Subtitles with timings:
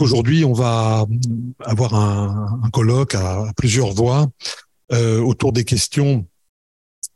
[0.00, 1.06] Aujourd'hui, on va
[1.60, 4.26] avoir un, colloque à, plusieurs voix
[4.92, 6.26] euh, autour des questions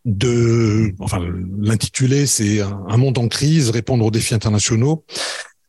[0.04, 1.18] de, enfin,
[1.58, 5.04] l'intitulé, c'est un monde en crise, répondre aux défis internationaux.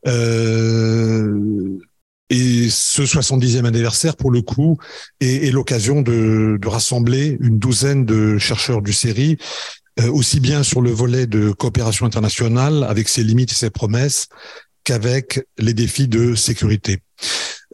[0.08, 1.80] Euh,
[2.30, 4.78] et ce 70e anniversaire, pour le coup,
[5.20, 9.38] est, est l'occasion de, de, rassembler une douzaine de chercheurs du série,
[10.00, 14.28] euh, aussi bien sur le volet de coopération internationale, avec ses limites et ses promesses,
[14.84, 17.02] qu'avec les défis de sécurité.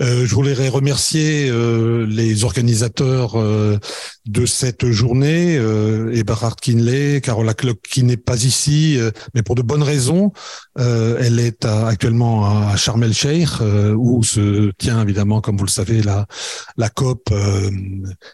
[0.01, 3.77] Euh, je voudrais remercier euh, les organisateurs euh,
[4.25, 9.55] de cette journée, euh, Eberhard Kinley, Carola Klock qui n'est pas ici, euh, mais pour
[9.55, 10.33] de bonnes raisons.
[10.77, 13.61] elle est actuellement à Sharm el Sheikh,
[13.95, 16.27] où se tient évidemment, comme vous le savez, la,
[16.75, 17.33] la COP,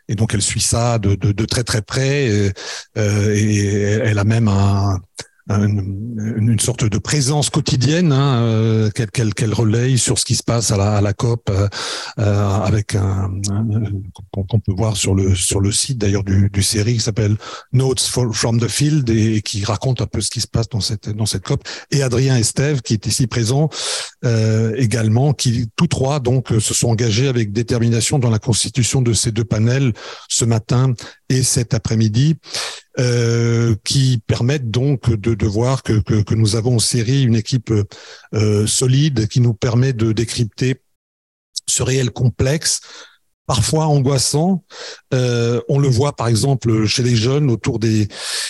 [0.08, 2.52] et donc elle suit ça de, de, de très très près, et,
[2.96, 3.66] et
[4.04, 5.00] elle a même un
[5.50, 10.44] une, une, sorte de présence quotidienne hein, euh, qu'elle qu'elle relaye sur ce qui se
[10.44, 11.68] passe à la, à la COP euh,
[12.20, 13.32] euh avec un,
[14.32, 17.38] qu'on peut voir sur le sur le site d'ailleurs du, du série qui s'appelle
[17.74, 21.10] Notes from the Field et, qui raconte un peu ce qui se passe dans cette
[21.10, 21.64] dans cette COP.
[21.90, 23.70] Et Adrien Estève qui est ici présent
[24.26, 29.14] euh, également qui tous trois donc se sont engagés avec détermination dans la constitution de
[29.14, 29.94] ces deux panels
[30.30, 30.94] ce matin
[31.30, 32.38] et cet après-midi
[33.00, 37.36] euh, qui permettent donc de, de voir que, que, que, nous avons en série une
[37.36, 37.74] équipe
[38.34, 40.82] euh, solide qui nous permet de décrypter
[41.68, 42.82] ce réel complexe
[43.48, 44.66] parfois angoissant.
[45.14, 48.08] Euh, on le voit par exemple chez les jeunes autour des,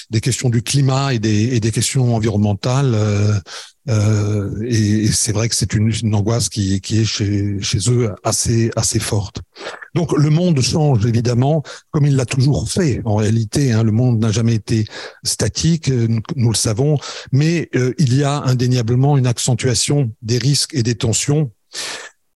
[0.10, 2.96] des questions du climat et des, et des questions environnementales.
[3.90, 9.00] Euh, euh, et, c'est vrai que c'est une, angoisse qui, est chez, eux assez, assez
[9.00, 9.42] forte.
[9.96, 13.02] Donc le monde change évidemment, comme il l'a toujours fait.
[13.06, 14.86] En réalité, hein, le monde n'a jamais été
[15.24, 16.98] statique, nous le savons,
[17.32, 21.52] mais euh, il y a indéniablement une accentuation des risques et des tensions.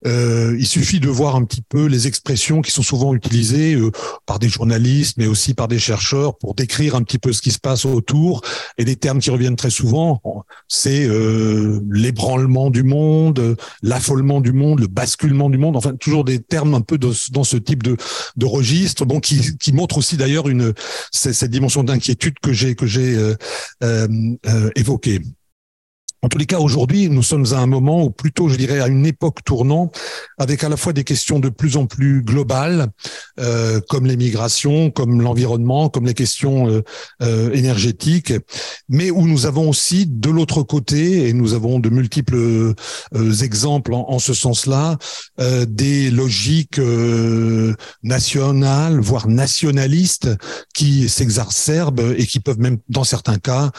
[0.07, 3.91] Euh, il suffit de voir un petit peu les expressions qui sont souvent utilisées euh,
[4.27, 7.51] par des journalistes, mais aussi par des chercheurs pour décrire un petit peu ce qui
[7.51, 8.43] se passe autour.
[8.79, 10.21] Et les termes qui reviennent très souvent,
[10.69, 15.77] c'est euh, l'ébranlement du monde, l'affolement du monde, le basculement du monde.
[15.77, 17.97] Enfin, toujours des termes un peu dans ce type de,
[18.37, 20.73] de registre, bon, qui, qui montre aussi d'ailleurs une
[21.11, 24.09] cette dimension d'inquiétude que j'ai que j'ai euh,
[24.47, 25.21] euh, évoquée.
[26.25, 28.87] En tous les cas, aujourd'hui, nous sommes à un moment, ou plutôt, je dirais, à
[28.87, 29.91] une époque tournant,
[30.39, 32.87] avec à la fois des questions de plus en plus globales,
[33.41, 36.83] euh, comme les migrations, comme l'environnement, comme les questions euh,
[37.23, 38.35] euh, énergétiques,
[38.89, 42.75] mais où nous avons aussi de l'autre côté, et nous avons de multiples euh,
[43.43, 44.99] exemples en, en ce sens-là,
[45.41, 46.81] euh, des logiques
[48.05, 50.29] nationales, voire nationalistes,
[50.73, 53.73] qui s'exacerbent et qui peuvent même, dans certains cas,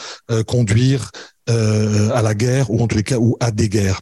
[0.46, 1.10] conduire
[1.50, 4.00] euh, à la guerre ou en tous les cas ou à des guerres.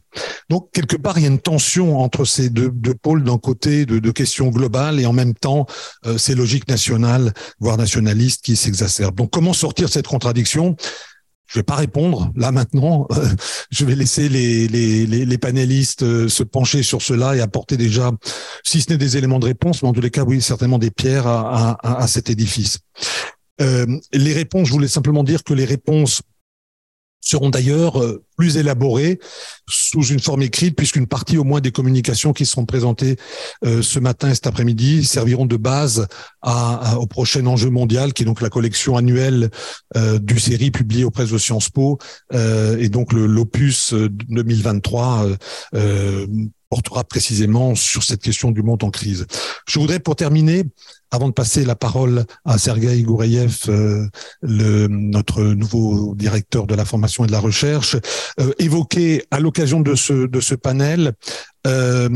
[0.48, 3.84] Donc quelque part il y a une tension entre ces deux, deux pôles d'un côté
[3.84, 5.66] de, de, questions globales et en même temps
[6.06, 9.16] euh, ces logiques nationales voire nationalistes qui s'exacerbent.
[9.16, 10.76] Donc comment sortir cette contradiction?
[11.52, 13.08] Je vais pas répondre là maintenant.
[13.70, 17.76] je vais laisser les, les, les, les panélistes euh, se pencher sur cela et apporter
[17.76, 18.10] déjà,
[18.64, 20.90] si ce n'est des éléments de réponse, mais en tous les cas, oui, certainement des
[20.90, 22.78] pierres à, à, à cet édifice.
[23.60, 26.22] Euh, les réponses, je voulais simplement dire que les réponses
[27.22, 29.18] seront d'ailleurs euh, plus élaborées
[29.68, 33.16] sous une forme écrite, puisqu'une partie au moins des communications qui seront présentées
[33.64, 36.06] euh, ce matin et cet après-midi serviront de base
[36.42, 39.50] à, au prochain enjeu mondial, qui est donc la collection annuelle
[39.96, 41.98] euh, du série publiée aux presses de Sciences Po,
[42.32, 45.26] et donc l'opus 2023
[46.68, 49.26] portera précisément sur cette question du monde en crise.
[49.68, 50.64] Je voudrais, pour terminer,
[51.12, 54.08] avant de passer la parole à Sergei Goureyev, euh,
[54.42, 57.96] notre nouveau directeur de la formation et de la recherche,
[58.40, 61.12] euh, évoquer à l'occasion de ce, de ce panel
[61.66, 62.08] euh,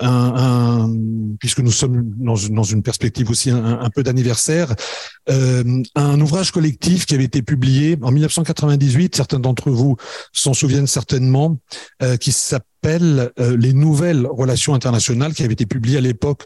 [0.00, 0.90] un, un,
[1.38, 4.74] puisque nous sommes dans, dans une perspective aussi un, un peu d'anniversaire,
[5.30, 9.96] euh, un ouvrage collectif qui avait été publié en 1998, certains d'entre vous
[10.32, 11.58] s'en souviennent certainement,
[12.02, 16.44] euh, qui s'appelle euh, Les nouvelles relations internationales, qui avait été publié à l'époque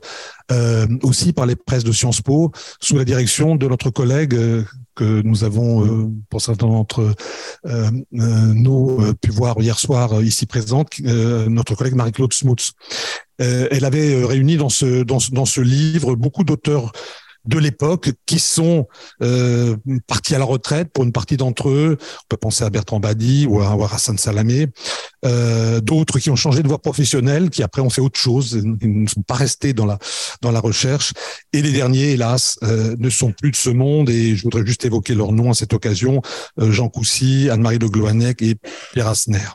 [0.53, 4.63] euh, aussi par les presses de Sciences Po, sous la direction de notre collègue euh,
[4.95, 7.15] que nous avons, euh, pour certains d'entre
[7.67, 12.73] euh, nous, pu voir hier soir ici présente, notre collègue Marie-Claude Smuts.
[13.39, 16.93] elle avait réuni dans ce, dans ce, dans ce livre beaucoup d'auteurs
[17.47, 18.87] de l'époque qui sont
[19.23, 19.77] euh,
[20.07, 21.97] partis à la retraite pour une partie d'entre eux.
[22.01, 24.69] On peut penser à Bertrand Badi ou à, Hassan Salamé.
[25.25, 29.03] Euh, D'autres qui ont changé de voie professionnelle, qui après ont fait autre chose, ils
[29.03, 29.99] ne sont pas restés dans la
[30.43, 31.13] dans la recherche.
[31.53, 34.11] Et les derniers, hélas, euh, ne sont plus de ce monde.
[34.11, 36.23] Et je voudrais juste évoquer leurs noms à cette occasion
[36.61, 38.57] euh, Jean Coussy, Anne-Marie de Gloanec et
[38.93, 39.49] Pierre Asner.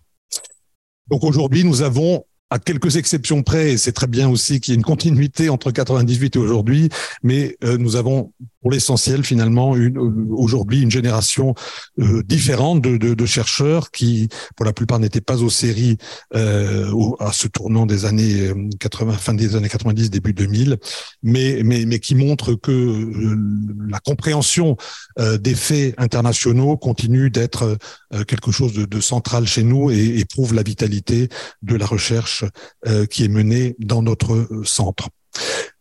[1.09, 4.75] Donc aujourd'hui, nous avons à quelques exceptions près, et c'est très bien aussi qu'il y
[4.75, 6.89] ait une continuité entre 98 et aujourd'hui,
[7.23, 9.91] mais euh, nous avons pour l'essentiel finalement euh,
[10.31, 11.55] aujourd'hui une génération
[11.99, 15.97] euh, différente de, de, de, chercheurs qui, pour la plupart, n'étaient pas aux séries
[16.35, 20.77] euh, à ce tournant des années 80, fin des années 90, début 2000,
[21.23, 23.07] mais mais mais qui montrent que
[23.89, 24.77] la compréhension
[25.17, 27.77] des faits internationaux continue d'être
[28.27, 31.29] quelque chose de, de, central chez nous et, et prouve la vitalité
[31.61, 32.40] de la recherche
[32.87, 35.09] euh, qui est menée dans notre euh, centre.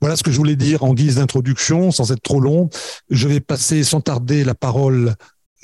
[0.01, 2.71] Voilà ce que je voulais dire en guise d'introduction, sans être trop long.
[3.11, 5.15] Je vais passer sans tarder la parole,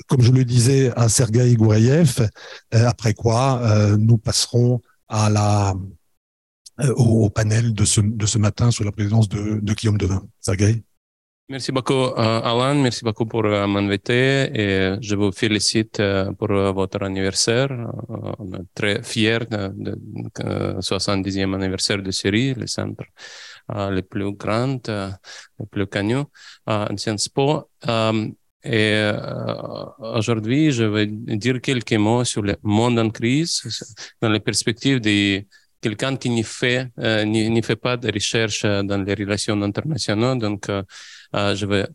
[0.07, 2.27] comme je le disais, à Sergei Goureyev,
[2.73, 3.61] euh, après quoi
[3.97, 4.81] nous passerons
[6.95, 10.23] au, panel de ce, matin sous la présidence de, de Guillaume Devin.
[10.41, 10.83] Sergei?
[11.49, 12.75] Merci beaucoup, euh, Alan.
[12.75, 17.69] Merci beaucoup pour euh, m'inviter et je vous félicite euh, pour votre anniversaire.
[18.09, 19.95] On est très fiers de,
[20.81, 23.05] 70e anniversaire de série, le centre
[23.69, 26.17] le plus grand, le plus connu
[26.65, 27.69] en Sciences Po.
[28.65, 29.11] Et
[29.99, 33.61] aujourd'hui, je vais dire quelques mots sur le monde en crise
[34.21, 35.45] dans la perspective de
[35.79, 36.89] quelqu'un qui n'y fait,
[37.25, 40.39] n'y fait pas de recherche dans les relations internationales.
[40.39, 40.69] Donc,
[41.33, 41.85] je vais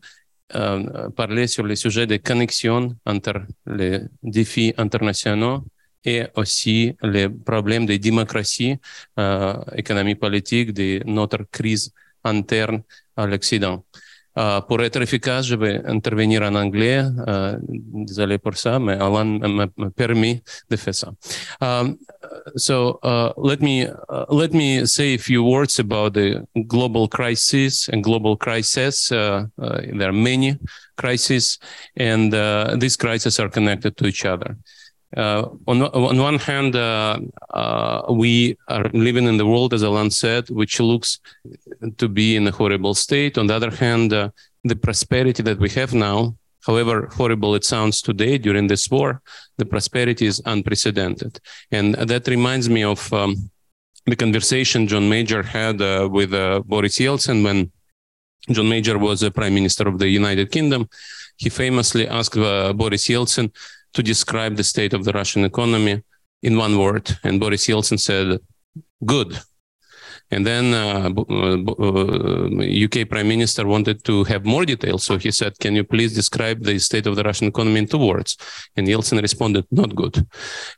[0.55, 5.63] euh, parler sur le sujet des connexions entre les défis internationaux
[6.05, 8.77] et aussi les problèmes de démocratie,
[9.17, 11.91] euh, économie politique, de notre crise
[12.23, 12.83] interne
[13.15, 13.83] à l'Occident.
[14.35, 17.03] Uh, être efficace, je vais intervenir en anglais.
[17.27, 21.13] Uh, désolé pour ça, mais Alan m'a permis de faire ça.
[21.61, 21.97] Um,
[22.55, 27.89] so uh, let me uh, let me say a few words about the global crisis
[27.89, 29.11] and global crisis.
[29.11, 30.57] Uh, uh, there are many
[30.97, 31.59] crises,
[31.95, 32.33] and
[32.79, 34.57] these crises are connected to each other.
[35.15, 37.19] Uh, on, on one hand, uh,
[37.53, 41.19] uh, we are living in the world, as Alan said, which looks
[41.97, 43.37] to be in a horrible state.
[43.37, 48.37] On the other hand, the prosperity that we have now, however horrible it sounds today
[48.37, 49.21] during this war,
[49.57, 51.39] the prosperity is unprecedented.
[51.71, 53.51] And that reminds me of um,
[54.05, 57.71] the conversation John Major had uh, with uh, Boris Yeltsin when
[58.49, 60.89] John Major was the prime minister of the United Kingdom.
[61.37, 63.51] He famously asked uh, Boris Yeltsin,
[63.93, 66.03] to describe the state of the Russian economy
[66.41, 67.17] in one word.
[67.23, 68.39] And Boris Yeltsin said,
[69.05, 69.39] good.
[70.31, 75.03] And then uh, uh, UK uh, Prime Minister wanted to have more details.
[75.03, 77.99] So he said, can you please describe the state of the Russian economy in two
[77.99, 78.37] words?
[78.75, 80.25] And Yeltsin responded, not good.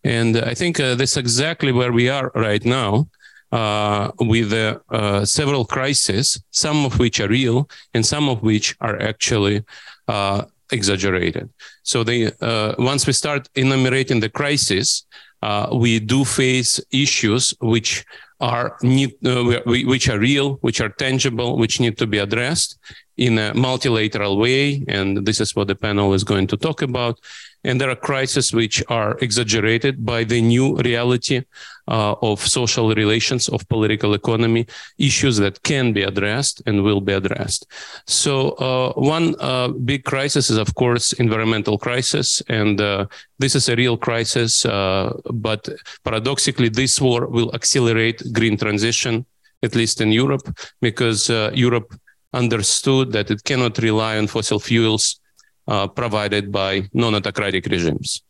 [0.03, 3.07] And I think uh, that's exactly where we are right now.
[3.51, 9.01] Uh, with uh, several crises, some of which are real and some of which are
[9.01, 9.63] actually
[10.09, 11.49] uh, exaggerated.
[11.83, 15.05] So they, uh, once we start enumerating the crisis,
[15.41, 18.05] uh, we do face issues which
[18.39, 22.77] are need, uh, which are real, which are tangible, which need to be addressed
[23.17, 24.83] in a multilateral way.
[24.87, 27.19] And this is what the panel is going to talk about.
[27.65, 31.41] And there are crises which are exaggerated by the new reality
[31.87, 34.67] uh, of social relations, of political economy,
[34.99, 37.65] issues that can be addressed and will be addressed.
[38.05, 42.41] So uh, one uh, big crisis is, of course, environmental crisis.
[42.49, 43.07] And uh,
[43.39, 44.63] this is a real crisis.
[44.63, 45.67] Uh, but
[46.03, 49.25] paradoxically, this war will accelerate green transition,
[49.63, 50.47] at least in Europe,
[50.81, 51.99] because uh, Europe
[52.33, 55.19] understood that it cannot rely on fossil fuels
[55.67, 58.21] uh, provided by non-autocratic regimes.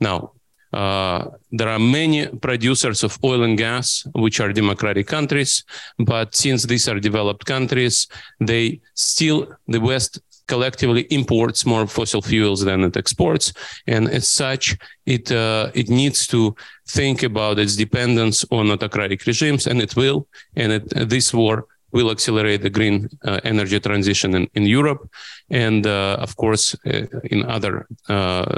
[0.00, 0.32] Now,
[0.72, 5.64] uh, there are many producers of oil and gas which are democratic countries,
[5.98, 8.08] but since these are developed countries,
[8.40, 13.52] they still the West collectively imports more fossil fuels than it exports,
[13.86, 16.54] and as such, it uh, it needs to
[16.88, 20.26] think about its dependence on autocratic regimes, and it will.
[20.56, 25.08] And it, this war will accelerate the green uh, energy transition in, in Europe
[25.48, 27.86] and, uh, of course, uh, in other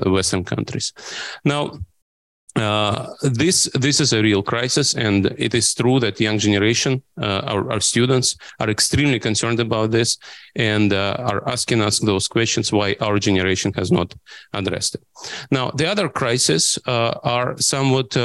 [0.06, 0.92] Western countries.
[1.44, 1.78] Now,
[2.56, 7.42] uh, this this is a real crisis, and it is true that young generation, uh,
[7.44, 10.16] our, our students, are extremely concerned about this
[10.54, 14.14] and uh, are asking us those questions why our generation has not
[14.54, 15.02] addressed it.
[15.50, 18.16] Now, the other crises are somewhat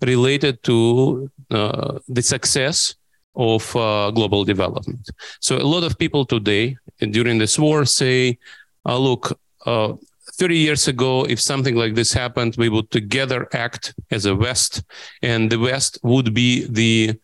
[0.00, 2.94] related to the success
[3.36, 5.10] of uh, global development.
[5.40, 8.38] So a lot of people today during this war say,
[8.86, 9.94] uh, look, uh,
[10.34, 14.82] 30 years ago, if something like this happened, we would together act as a West,
[15.22, 17.14] and the West would be the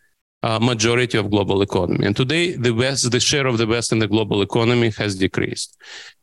[0.43, 2.07] uh, majority of global economy.
[2.07, 5.76] And today, the West, the share of the West in the global economy has decreased.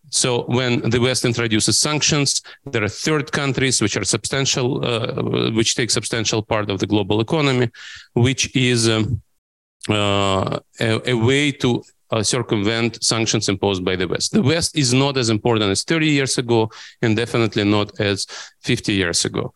[0.10, 5.76] So when the West introduces sanctions, there are third countries which are substantial, uh, which
[5.76, 7.70] take substantial part of the global economy,
[8.14, 9.22] which is um,
[9.96, 14.32] a, a, way to uh, circumvent sanctions imposed by the West.
[14.32, 16.70] The West is not as important as 30 years ago,
[17.02, 18.26] and definitely not as
[18.62, 19.54] 50 years ago.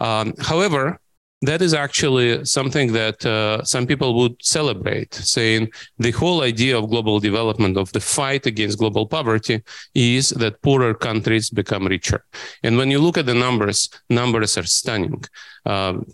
[0.00, 1.00] Um, however,
[1.42, 6.90] that is actually something that uh, some people would celebrate, saying the whole idea of
[6.90, 9.62] global development, of the fight against global poverty,
[9.94, 12.24] is that poorer countries become richer.
[12.62, 15.24] And when you look at the numbers, numbers are stunning.
[15.64, 16.06] Um,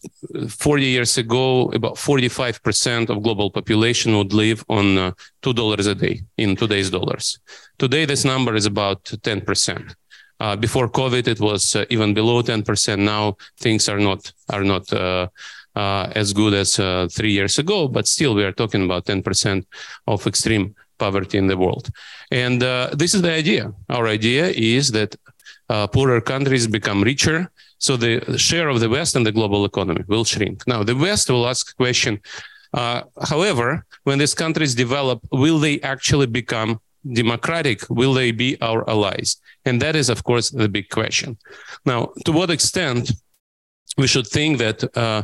[0.48, 6.22] 40 years ago, about 45% of global population would live on uh, $2 a day
[6.36, 7.38] in today's dollars.
[7.78, 9.94] Today, this number is about 10%.
[10.38, 12.98] Uh, before COVID, it was uh, even below 10%.
[12.98, 15.28] Now things are not are not uh,
[15.74, 19.64] uh as good as uh, three years ago, but still we are talking about 10%
[20.06, 21.90] of extreme poverty in the world.
[22.30, 23.72] And uh, this is the idea.
[23.88, 25.16] Our idea is that
[25.92, 30.24] poorer countries become richer, so the share of the West in the global economy will
[30.24, 30.66] shrink.
[30.66, 32.20] Now the West will ask a question.
[33.32, 36.80] however, when these countries develop, will they actually become
[37.12, 39.36] democratic, will they be our allies?
[39.64, 41.38] And that is, of course, the big question.
[41.84, 43.12] Now, to what extent
[43.96, 45.22] we should think that uh,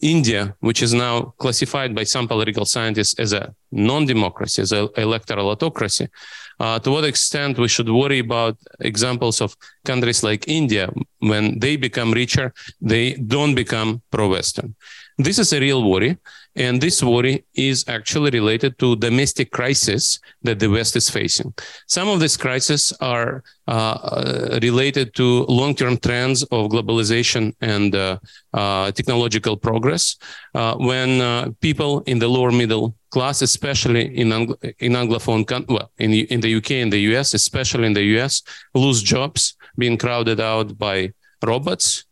[0.00, 5.48] India, which is now classified by some political scientists as a non-democracy, as an electoral
[5.48, 6.08] autocracy,
[6.60, 11.76] uh, to what extent we should worry about examples of countries like India when they
[11.76, 14.74] become richer, they don't become pro-Western.
[15.18, 16.18] This is a real worry.
[16.56, 21.52] And this worry is actually related to domestic crisis that the West is facing.
[21.86, 28.18] Some of these crises are uh, related to long-term trends of globalization and uh,
[28.52, 30.16] uh, technological progress.
[30.54, 35.90] Uh, when uh, people in the lower middle class, especially in Anglo- in Anglophone, well,
[35.98, 38.42] in the, in the UK and the US, especially in the US,
[38.74, 41.12] lose jobs, being crowded out by
[41.44, 42.03] robots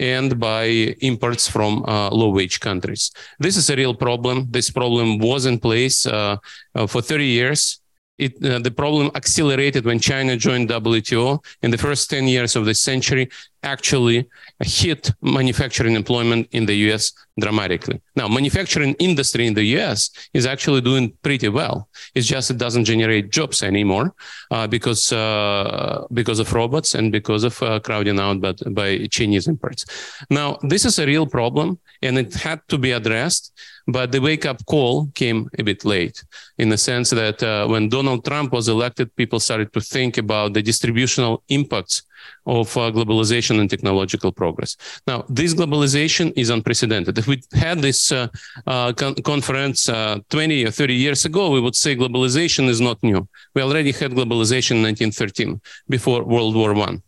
[0.00, 0.64] and by
[1.00, 3.10] imports from uh, low wage countries.
[3.38, 4.46] This is a real problem.
[4.50, 6.36] This problem was in place uh,
[6.74, 7.80] uh, for 30 years
[8.18, 12.64] it, uh, the problem accelerated when China joined WTO in the first 10 years of
[12.64, 13.28] the century,
[13.62, 14.28] actually
[14.60, 18.00] hit manufacturing employment in the US dramatically.
[18.16, 21.88] Now, manufacturing industry in the US is actually doing pretty well.
[22.14, 24.14] It's just it doesn't generate jobs anymore
[24.50, 29.46] uh, because uh, because of robots and because of uh, crowding out by, by Chinese
[29.48, 29.84] imports.
[30.30, 33.52] Now, this is a real problem, and it had to be addressed.
[33.90, 36.22] But the wake up call came a bit late
[36.58, 40.52] in the sense that uh, when Donald Trump was elected, people started to think about
[40.52, 42.02] the distributional impacts
[42.44, 44.76] of uh, globalization and technological progress.
[45.06, 47.16] Now, this globalization is unprecedented.
[47.16, 48.28] If we had this uh,
[48.66, 53.02] uh, con- conference uh, 20 or 30 years ago, we would say globalization is not
[53.02, 53.26] new.
[53.54, 57.02] We already had globalization in 1913 before World War One.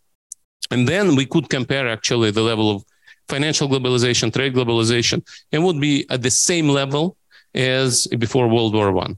[0.71, 2.83] And then we could compare actually the level of
[3.27, 7.17] financial globalization, trade globalization, and would be at the same level
[7.53, 9.17] as before World War One.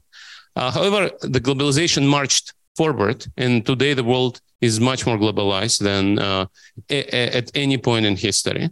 [0.56, 6.18] Uh, however, the globalization marched forward, and today the world is much more globalized than
[6.18, 6.46] uh,
[6.90, 8.70] a- at any point in history.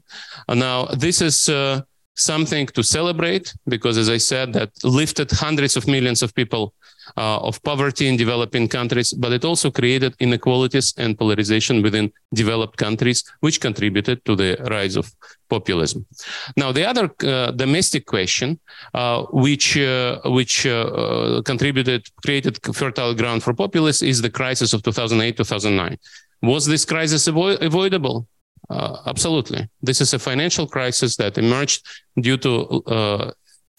[0.49, 1.81] Uh, now, this is uh,
[2.15, 6.73] something to celebrate because, as I said, that lifted hundreds of millions of people
[7.17, 12.77] uh, of poverty in developing countries, but it also created inequalities and polarization within developed
[12.77, 15.13] countries, which contributed to the rise of
[15.49, 16.07] populism.
[16.57, 18.59] Now, the other uh, domestic question,
[18.95, 24.73] uh, which uh, which uh, uh, contributed, created fertile ground for populists, is the crisis
[24.73, 25.99] of 2008-2009.
[26.43, 28.27] Was this crisis avo- avoidable?
[28.71, 29.69] Uh, absolutely.
[29.83, 31.87] This is a financial crisis that emerged
[32.21, 32.51] due to
[32.87, 33.31] uh,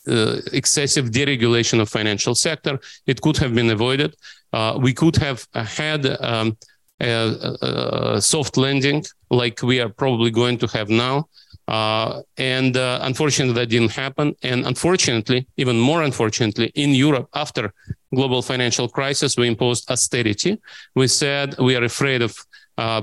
[0.08, 2.80] uh, excessive deregulation of financial sector.
[3.06, 4.16] It could have been avoided.
[4.52, 6.58] Uh, we could have had um,
[7.02, 11.28] a, a, soft landing like we are probably going to have now.
[11.68, 14.36] Uh, and uh, unfortunately, that didn't happen.
[14.44, 17.74] And unfortunately, even more unfortunately, in Europe, after
[18.14, 20.60] global financial crisis, we imposed austerity.
[20.96, 22.36] We said we are afraid of
[22.78, 23.02] uh,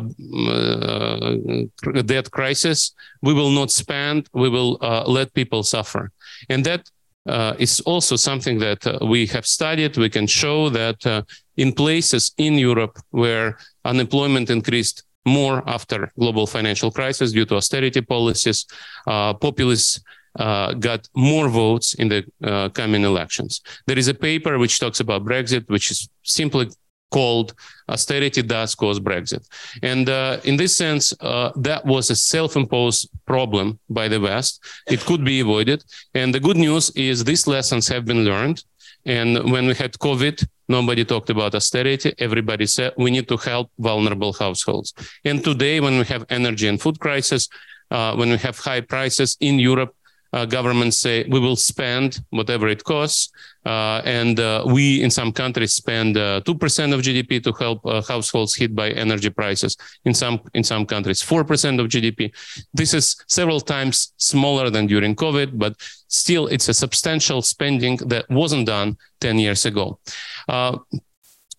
[0.48, 1.36] uh,
[2.04, 6.10] debt crisis, we will not spend, we will uh, let people suffer.
[6.48, 6.90] And that
[7.28, 9.96] uh, is also something that uh, we have studied.
[9.96, 11.22] We can show that uh,
[11.56, 18.00] in places in Europe where unemployment increased more after global financial crisis due to austerity
[18.00, 18.66] policies,
[19.04, 20.00] populists
[20.38, 23.60] uh, got more votes in the uh, coming elections.
[23.86, 26.70] There is a paper which talks about Brexit, which is simply
[27.10, 27.54] called
[27.88, 29.46] austerity does cause Brexit.
[29.82, 34.64] And uh, in this sense, uh, that was a self-imposed problem by the West.
[34.88, 35.84] It could be avoided.
[36.14, 38.64] And the good news is these lessons have been learned.
[39.06, 42.14] And when we had COVID, nobody talked about austerity.
[42.18, 44.94] Everybody said we need to help vulnerable households.
[45.24, 47.48] And today, when we have energy and food crisis,
[47.90, 49.94] uh, when we have high prices in Europe,
[50.32, 53.32] uh, governments say we will spend whatever it costs.
[53.64, 58.74] Uh, and uh, we, in some countries, spend 2% of GDP to help households hit
[58.74, 59.76] by energy prices.
[60.04, 62.32] In some, in some countries, 4% of GDP.
[62.72, 65.74] This is several times smaller than during COVID, but
[66.08, 69.98] still it's a substantial spending that wasn't done 10 years ago.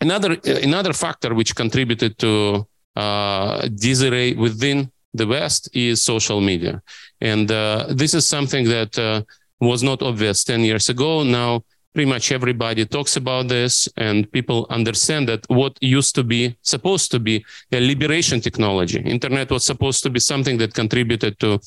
[0.01, 2.65] another, another factor which contributed to
[2.95, 6.81] uh, disarray within the West is social media.
[7.21, 9.23] And uh, this is something that uh,
[9.61, 11.23] was not obvious 10 years ago.
[11.23, 16.55] Now, pretty much everybody talks about this, and people understand that what used to be
[16.61, 21.59] supposed to be a liberation technology, internet was supposed to be something that contributed to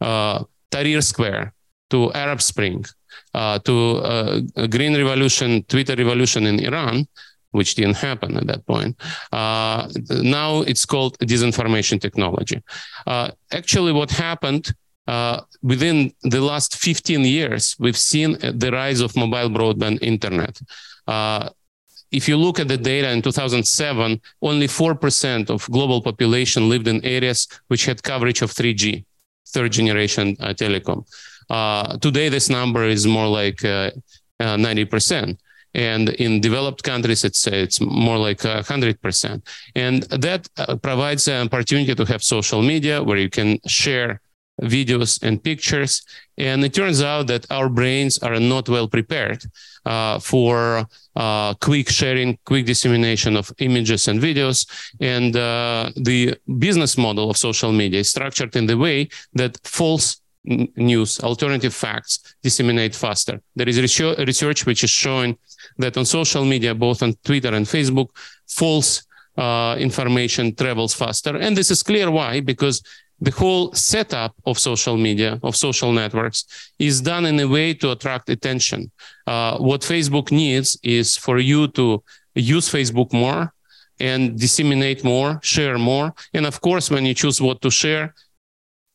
[0.00, 1.52] uh, Tahrir Square,
[1.90, 2.84] to Arab Spring,
[3.34, 7.06] uh, to uh, Green Revolution, Twitter revolution in Iran
[7.52, 8.94] which didn't happen at that point.
[9.32, 12.62] Uh, now it's called disinformation technology.
[13.06, 14.72] Uh, actually, what happened
[15.08, 20.60] uh, within the last 15 years, we've seen the rise of mobile broadband internet.
[21.06, 21.48] Uh,
[22.10, 27.02] if you look at the data in 2007, only 4% of global population lived in
[27.04, 29.04] areas which had coverage of 3G,
[29.48, 31.06] third generation uh, telecom.
[31.48, 33.62] Uh, today, this number is more like
[34.38, 35.38] 90%.
[35.74, 39.46] And in developed countries, it's it's more like hundred percent.
[39.74, 44.20] And that uh, provides an opportunity to have social media where you can share
[44.62, 46.02] videos and pictures.
[46.36, 49.42] And it turns out that our brains are not well prepared
[49.84, 50.86] uh, for
[51.16, 54.66] uh, quick sharing, quick dissemination of images and videos.
[55.00, 60.20] And uh, the business model of social media is structured in the way that false
[60.44, 63.40] news, alternative facts disseminate faster.
[63.54, 65.36] There is research which is showing
[65.78, 68.08] that on social media, both on Twitter and Facebook,
[68.46, 69.02] false
[69.36, 71.36] uh, information travels faster.
[71.36, 72.82] And this is clear why, because
[73.20, 77.90] the whole setup of social media, of social networks, is done in a way to
[77.90, 78.90] attract attention.
[79.26, 82.02] Uh, what Facebook needs is for you to
[82.34, 83.52] use Facebook more
[84.00, 86.14] and disseminate more, share more.
[86.32, 88.14] And of course, when you choose what to share,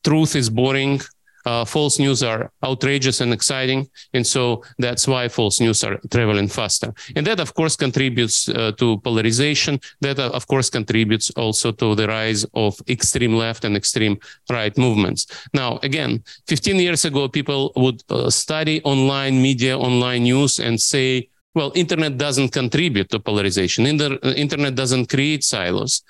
[0.02, 1.00] truth is boring,
[1.44, 3.88] uh, false news are outrageous and exciting.
[4.12, 6.94] And so that's why false news are traveling faster.
[7.16, 9.80] And that, of course, contributes uh, to polarization.
[10.00, 14.18] That, uh, of course, contributes also to the rise of extreme left and extreme
[14.50, 15.26] right movements.
[15.52, 21.28] Now, again, 15 years ago, people would uh, study online media, online news, and say,
[21.54, 23.86] well, internet doesn't contribute to polarization.
[23.86, 26.02] Inter- internet doesn't create silos.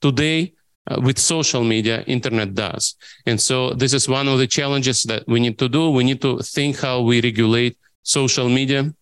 [0.00, 0.52] Today,
[0.90, 2.96] uh, with social media, internet does.
[3.26, 5.90] And so this is one of the challenges that we need to do.
[5.90, 8.92] We need to think how we regulate social media,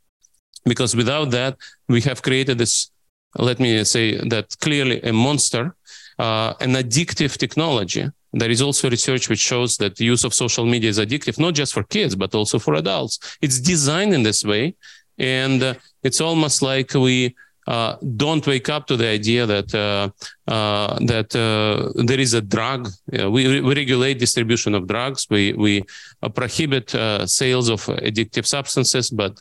[0.65, 1.57] because without that,
[1.89, 2.91] we have created this,
[3.37, 5.75] let me say that clearly a monster,
[6.19, 8.05] uh, an addictive technology.
[8.33, 11.55] There is also research which shows that the use of social media is addictive, not
[11.55, 13.19] just for kids, but also for adults.
[13.41, 14.75] It's designed in this way.
[15.17, 17.35] And uh, it's almost like we
[17.69, 20.09] uh, don't wake up to the idea that uh,
[20.51, 22.89] uh, that uh, there is a drug.
[23.13, 25.27] Uh, we, we regulate distribution of drugs.
[25.29, 25.85] We we
[26.23, 26.91] uh, prohibit
[27.29, 29.35] sales of addictive substances, but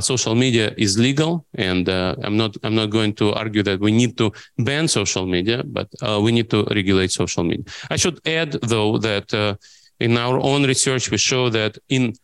[0.00, 4.16] social media is legal, and I'm not I'm not going to argue that we need
[4.18, 5.88] to ban social media, but
[6.22, 7.64] we need to regulate social media.
[7.90, 9.58] I should add though that
[10.00, 12.14] in our own research we show that in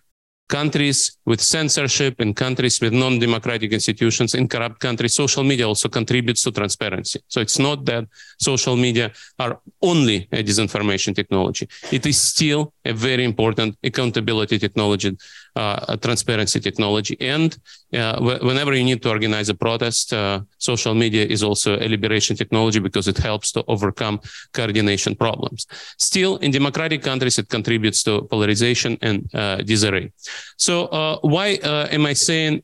[0.50, 6.42] countries with censorship, in countries with non-democratic institutions, in corrupt countries, social media also contributes
[6.42, 7.18] to transparency.
[7.28, 8.04] So it's not that
[8.38, 11.68] social media are only a disinformation technology.
[11.90, 15.16] It is still a very important accountability technology,
[15.56, 17.16] uh, transparency technology.
[17.36, 17.50] And
[17.94, 22.36] uh, whenever you need to organize a protest, uh, social media is also a liberation
[22.36, 24.20] technology because it helps to overcome
[24.52, 25.66] coordination problems.
[25.98, 30.12] Still, in democratic countries, it contributes to polarization and uh, disarray.
[30.56, 32.62] So uh, why uh, am I saying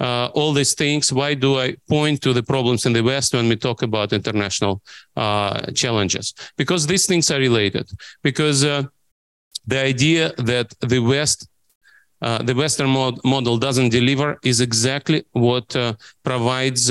[0.00, 1.12] uh, all these things.
[1.12, 4.82] Why do I point to the problems in the West when we talk about international
[5.16, 6.34] uh, challenges?
[6.56, 7.88] Because these things are related.
[8.22, 8.84] Because uh,
[9.66, 11.48] the idea that the West,
[12.22, 16.90] uh, the Western mod- model doesn't deliver is exactly what uh, provides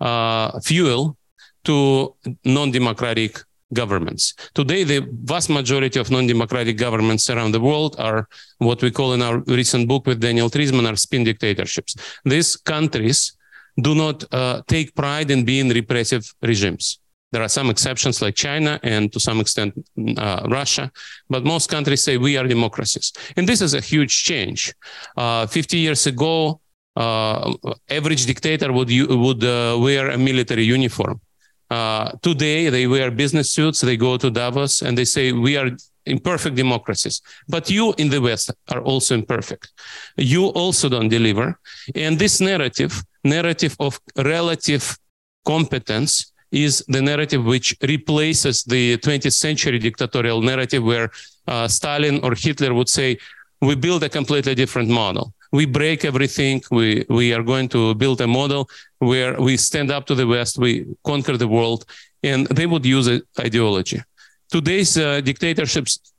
[0.00, 1.16] uh, fuel
[1.64, 3.40] to non-democratic
[3.72, 4.34] governments.
[4.54, 9.22] Today, the vast majority of non-democratic governments around the world are what we call in
[9.22, 11.96] our recent book with Daniel Treisman are spin dictatorships.
[12.24, 13.36] These countries
[13.80, 17.00] do not uh, take pride in being repressive regimes.
[17.34, 19.74] There are some exceptions like China and to some extent
[20.16, 20.92] uh, Russia,
[21.28, 23.12] but most countries say we are democracies.
[23.36, 24.72] And this is a huge change.
[25.16, 26.60] Uh, 50 years ago,
[26.94, 27.52] uh,
[27.90, 31.20] average dictator would, would uh, wear a military uniform.
[31.68, 35.70] Uh, today, they wear business suits, they go to Davos, and they say, we are
[36.06, 37.20] imperfect democracies.
[37.48, 39.72] But you in the West are also imperfect.
[40.16, 41.58] You also don't deliver.
[41.96, 44.96] And this narrative, narrative of relative
[45.44, 51.10] competence, is the narrative which replaces the 20th century dictatorial narrative where
[51.48, 53.18] uh, Stalin or Hitler would say,
[53.60, 55.32] we build a completely different model.
[55.52, 56.62] We break everything.
[56.70, 60.58] We, we are going to build a model where we stand up to the West,
[60.58, 61.84] we conquer the world,
[62.22, 64.02] and they would use ideology.
[64.50, 66.12] Today's uh, dictatorships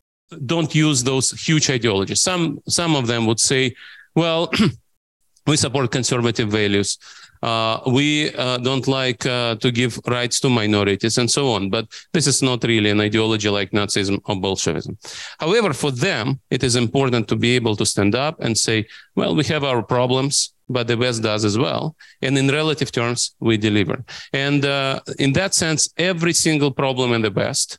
[0.45, 2.21] don't use those huge ideologies.
[2.21, 3.75] Some, some of them would say,
[4.15, 4.51] well,
[5.47, 6.97] we support conservative values.
[7.45, 11.69] Uh, we uh, don't like uh, to give rights to minorities and so on.
[11.69, 14.97] But this is not really an ideology like Nazism or Bolshevism.
[15.39, 19.35] However, for them, it is important to be able to stand up and say, well,
[19.35, 21.95] we have our problems, but the West does as well.
[22.23, 24.03] And in relative terms, we deliver.
[24.33, 27.77] And uh, in that sense, every single problem in the West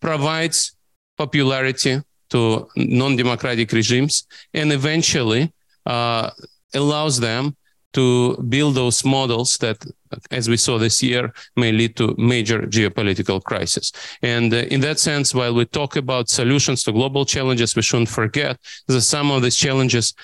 [0.00, 0.76] provides
[1.16, 5.50] popularity to non democratic regimes and eventually
[5.86, 6.28] uh,
[6.74, 7.56] allows them
[7.94, 9.84] to build those models that,
[10.30, 13.92] as we saw this year, may lead to major geopolitical crisis.
[14.22, 18.10] And uh, in that sense, while we talk about solutions to global challenges, we shouldn't
[18.10, 20.14] forget that some of these challenges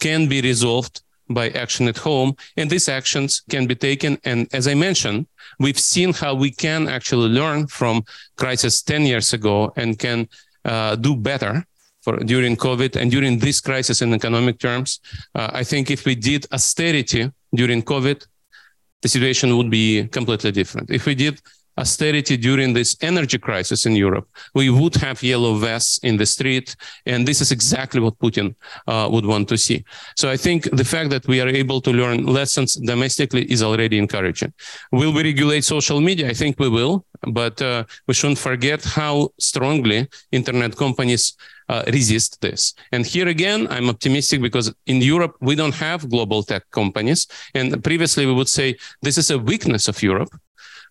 [0.00, 2.36] can be resolved by action at home.
[2.56, 4.18] And these actions can be taken.
[4.24, 5.26] And as I mentioned,
[5.58, 8.04] we've seen how we can actually learn from
[8.36, 10.28] crisis 10 years ago and can
[10.64, 11.66] uh, do better
[12.04, 15.00] for during COVID and during this crisis in economic terms.
[15.34, 18.26] Uh, I think if we did austerity during COVID,
[19.02, 20.90] the situation would be completely different.
[20.90, 21.40] If we did
[21.76, 26.76] austerity during this energy crisis in Europe, we would have yellow vests in the street.
[27.06, 28.54] And this is exactly what Putin
[28.86, 29.84] uh, would want to see.
[30.16, 33.98] So I think the fact that we are able to learn lessons domestically is already
[33.98, 34.52] encouraging.
[34.92, 36.28] Will we regulate social media?
[36.28, 41.34] I think we will, but uh, we shouldn't forget how strongly internet companies
[41.68, 42.74] uh, resist this.
[42.92, 47.26] And here again, I'm optimistic because in Europe, we don't have global tech companies.
[47.54, 50.30] And previously, we would say this is a weakness of Europe.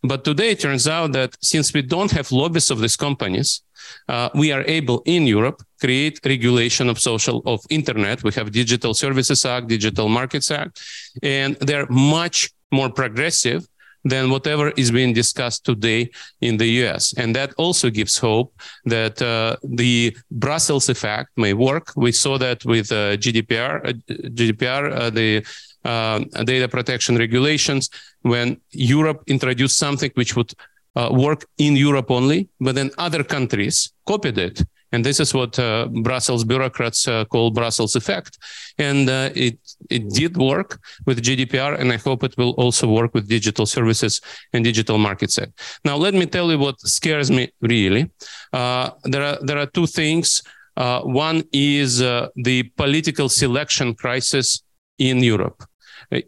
[0.06, 3.62] But today it turns out that since we don't have lobbies of these companies,
[4.10, 8.24] uh, we are able in Europe create regulation of social of internet.
[8.24, 10.82] We have Digital Services Act, Digital Markets Act,
[11.22, 13.67] and they're much more progressive
[14.04, 16.10] than whatever is being discussed today
[16.42, 17.13] in the US.
[17.18, 18.54] And that also gives hope
[18.86, 21.94] that uh, the Brussels effect may work.
[21.96, 25.46] We saw that with uh, GDPR, uh, GDPR, uh, the
[25.86, 27.89] uh, data protection regulations,
[28.22, 30.54] when Europe introduced something which would
[30.96, 34.62] uh, work in Europe only, but then other countries copied it.
[34.94, 38.38] And this is what uh, Brussels bureaucrats uh, call Brussels effect.
[38.78, 39.58] And uh, it,
[39.90, 44.22] it did work with GDPR, and I hope it will also work with digital services
[44.54, 45.40] and digital markets.
[45.84, 48.12] Now, let me tell you what scares me really.
[48.54, 50.44] Uh, there, are, there are two things.
[50.78, 54.64] Uh, one is uh, the political selection crisis
[55.00, 55.64] in Europe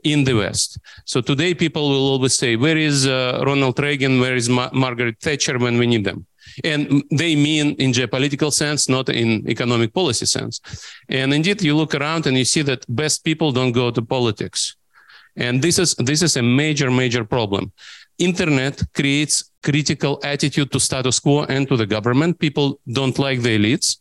[0.03, 0.79] in the West.
[1.05, 4.19] So today people will always say, where is uh, Ronald Reagan?
[4.19, 6.25] Where is Ma- Margaret Thatcher when we need them?
[6.63, 10.61] And they mean in geopolitical sense, not in economic policy sense.
[11.09, 14.75] And indeed, you look around and you see that best people don't go to politics.
[15.35, 17.73] And this is, this is a major, major problem.
[18.17, 22.39] Internet creates critical attitude to status quo and to the government.
[22.39, 23.97] People don't like the elites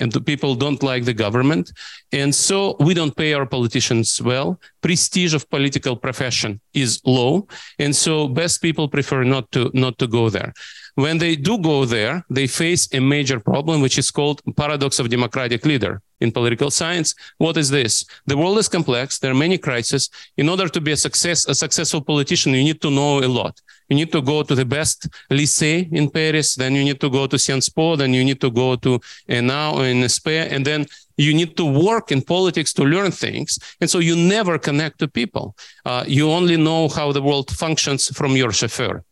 [0.00, 1.70] and the people don't like the government.
[2.12, 4.58] And so we don't pay our politicians well.
[4.80, 7.46] Prestige of political profession is low.
[7.78, 10.52] And so best people prefer not to, not to go there.
[10.94, 15.08] When they do go there, they face a major problem, which is called paradox of
[15.08, 17.14] democratic leader in political science.
[17.38, 18.04] What is this?
[18.26, 19.18] The world is complex.
[19.18, 20.10] There are many crises.
[20.36, 23.60] In order to be a success, a successful politician, you need to know a lot.
[23.88, 26.54] You need to go to the best lycée in Paris.
[26.54, 27.96] Then you need to go to Sciences Po.
[27.96, 30.48] Then you need to go to ENA in Spain.
[30.50, 33.58] And then you need to work in politics to learn things.
[33.80, 35.56] And so you never connect to people.
[35.84, 39.04] Uh, you only know how the world functions from your chauffeur.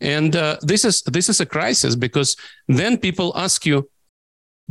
[0.00, 2.36] And uh, this is this is a crisis because
[2.68, 3.88] then people ask you,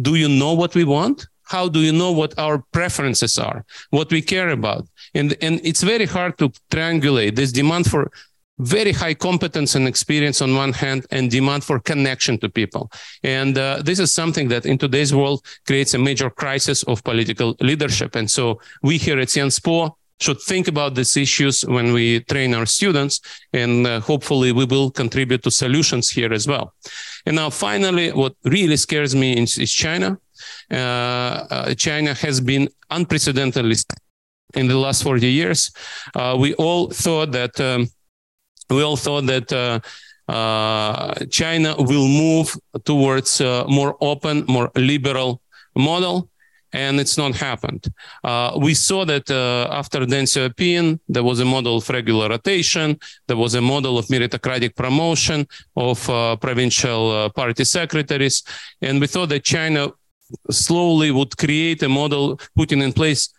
[0.02, 1.28] do you know what we want?
[1.44, 4.88] How do you know what our preferences are, what we care about?
[5.14, 8.12] And and it's very hard to triangulate this demand for
[8.60, 12.90] very high competence and experience on one hand and demand for connection to people.
[13.24, 17.56] And uh, this is something that in today's world creates a major crisis of political
[17.60, 18.16] leadership.
[18.16, 22.54] And so we here at Sciences Po should think about these issues when we train
[22.54, 23.20] our students,
[23.54, 26.74] and uh, hopefully we will contribute to solutions here as well.
[27.26, 30.18] And now, finally, what really scares me is, is China.
[30.72, 33.76] Uh, uh, China has been unprecedentedly
[34.56, 35.72] in the last 40 years.
[36.16, 37.88] Uh, we all thought that um,
[38.70, 39.80] we all thought that uh,
[40.32, 45.42] uh, China will move towards a more open, more liberal
[45.76, 46.30] model
[46.76, 47.84] and it's not happened.
[48.24, 53.38] Uh, we saw that uh, after Xiaoping, there was a model of regular rotation, there
[53.38, 58.44] was a model of meritocratic promotion of uh, provincial uh, party secretaries,
[58.82, 59.92] and we thought that China
[60.52, 63.34] slowly would create a model putting in place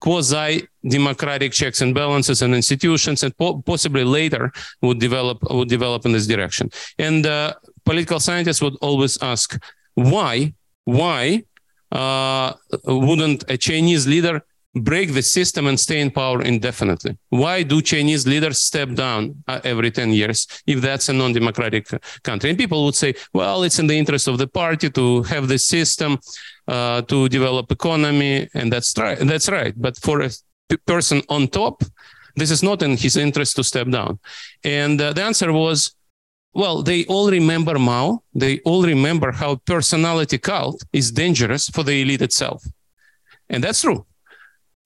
[0.00, 4.50] quasi democratic checks and balances and institutions and po- possibly later
[4.80, 7.52] would develop would develop in this direction and uh,
[7.84, 9.62] political scientists would always ask
[9.94, 11.44] why why
[11.92, 12.52] uh,
[12.84, 14.42] wouldn't a Chinese leader
[14.74, 17.16] break the system and stay in power indefinitely?
[17.28, 21.88] Why do Chinese leaders step down uh, every 10 years if that's a non democratic
[22.22, 22.50] country?
[22.50, 25.58] And people would say, well, it's in the interest of the party to have the
[25.58, 26.18] system
[26.68, 28.48] uh, to develop economy.
[28.54, 29.18] And that's right.
[29.18, 29.74] That's right.
[29.76, 30.30] But for a
[30.86, 31.82] person on top,
[32.36, 34.20] this is not in his interest to step down.
[34.62, 35.94] And uh, the answer was,
[36.52, 38.22] well, they all remember Mao.
[38.34, 42.64] They all remember how personality cult is dangerous for the elite itself.
[43.48, 44.06] And that's true.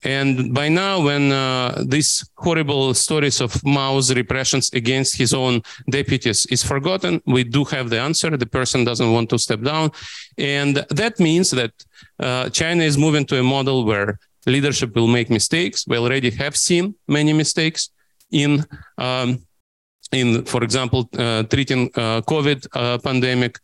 [0.03, 6.45] And by now, when uh, these horrible stories of Mao's repressions against his own deputies
[6.47, 8.37] is forgotten, we do have the answer.
[8.37, 9.93] The person doesn't want to step down.
[10.37, 11.73] And that means that
[12.21, 15.87] uh, China is moving to a model where leadership will make mistakes.
[15.87, 17.89] We already have seen many mistakes
[18.31, 18.67] in
[18.99, 19.39] um,
[20.15, 23.59] in, for example, uh, treating uh, COVID uh, pandemic.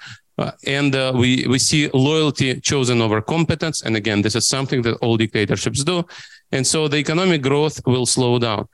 [0.67, 3.83] and we, we see loyalty chosen over competence.
[3.83, 6.05] And again, this is something that all dictatorships do.
[6.51, 8.67] And so the economic growth will slow down.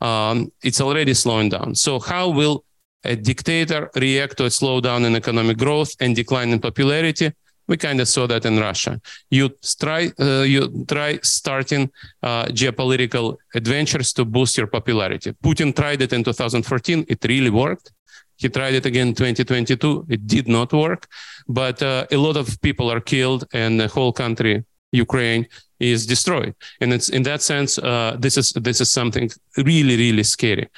[0.00, 1.74] Um, it's already slowing down.
[1.74, 2.64] So how will
[3.04, 7.32] a dictator react to a slowdown in economic growth and decline in popularity?
[7.66, 9.00] We kind of saw that in Russia.
[9.30, 9.50] You
[9.80, 11.90] try, uh, you try starting
[12.22, 15.32] uh, geopolitical adventures to boost your popularity.
[15.42, 17.06] Putin tried it in 2014.
[17.08, 17.92] It really worked.
[18.36, 20.06] He tried it again in 2022.
[20.08, 21.06] It did not work,
[21.48, 25.46] but uh, a lot of people are killed and the whole country, Ukraine,
[25.92, 26.54] is destroyed.
[26.80, 30.68] And it's in that sense, uh, this is this is something really really scary.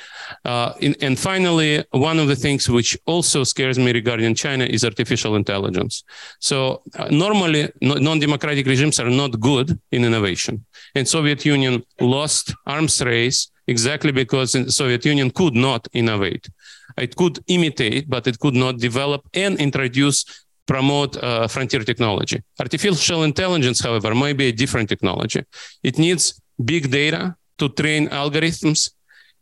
[0.44, 4.84] Uh, in, and finally, one of the things which also scares me regarding China is
[4.84, 6.04] artificial intelligence.
[6.40, 6.56] So
[6.98, 10.64] uh, normally, non-democratic regimes are not good in innovation.
[10.94, 16.48] And Soviet Union lost arms race exactly because the Soviet Union could not innovate.
[16.96, 20.24] It could imitate, but it could not develop and introduce
[20.66, 22.42] promote uh, frontier technology.
[22.58, 25.44] Artificial intelligence, however, may be a different technology.
[25.82, 28.90] It needs big data to train algorithms.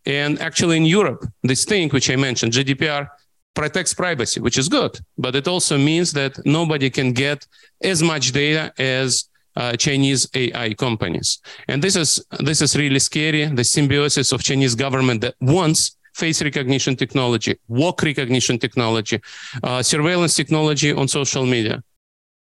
[0.06, 3.08] And actually, in Europe, this thing which I mentioned, GDPR,
[3.54, 7.46] protects privacy, which is good, but it also means that nobody can get
[7.82, 11.38] as much data as uh, Chinese AI companies.
[11.68, 13.46] And this is this is really scary.
[13.46, 19.20] The symbiosis of Chinese government that wants face recognition technology, walk recognition technology,
[19.62, 21.83] uh, surveillance technology on social media,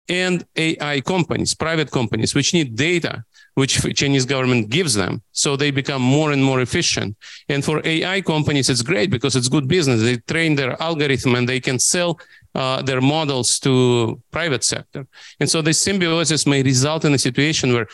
[0.09, 5.69] and AI companies, private companies, which need data, which Chinese government gives them, so they
[5.69, 7.15] become more and more efficient.
[7.47, 10.01] And for AI companies, it's great because it's good business.
[10.01, 12.19] They train their algorithm and they can sell
[12.55, 15.05] uh, their models to private sector.
[15.39, 17.87] And so the symbiosis may result in a situation where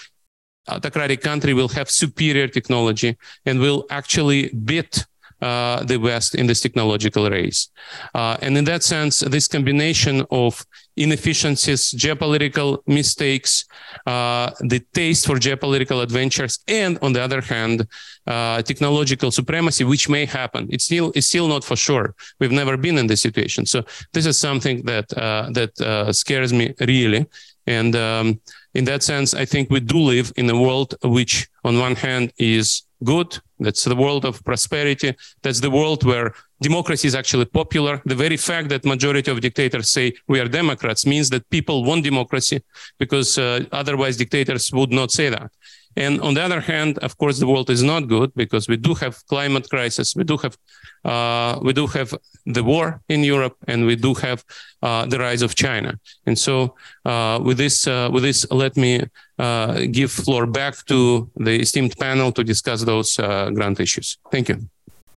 [0.67, 5.05] autocratic country will have superior technology and will actually beat
[5.41, 7.69] uh, the West in this technological race.
[8.13, 10.65] Uh, and in that sense, this combination of
[10.97, 13.65] inefficiencies, geopolitical mistakes,
[14.07, 17.87] uh, the taste for geopolitical adventures, and on the other hand,
[18.27, 20.67] uh, technological supremacy, which may happen.
[20.71, 22.15] It's still it's still not for sure.
[22.39, 26.73] We've never been in this situation, so this is something that uh, that scares me
[26.79, 27.25] really.
[27.67, 28.39] And um,
[28.73, 32.31] in that sense, I think we do live in a world which, on one hand,
[32.37, 33.39] is good.
[33.59, 35.15] That's the world of prosperity.
[35.41, 38.01] That's the world where democracy is actually popular.
[38.05, 42.03] The very fact that majority of dictators say we are Democrats means that people want
[42.03, 42.61] democracy
[42.99, 45.51] because uh, otherwise dictators would not say that.
[45.97, 48.93] And on the other hand, of course, the world is not good because we do
[48.95, 50.57] have climate crisis, we do have
[51.05, 52.13] uh, we do have
[52.45, 54.43] the war in Europe, and we do have
[54.81, 55.93] uh, the rise of China.
[56.25, 59.03] And so, uh, with this, uh, with this, let me
[59.39, 64.17] uh, give floor back to the esteemed panel to discuss those uh, grand issues.
[64.31, 64.57] Thank you.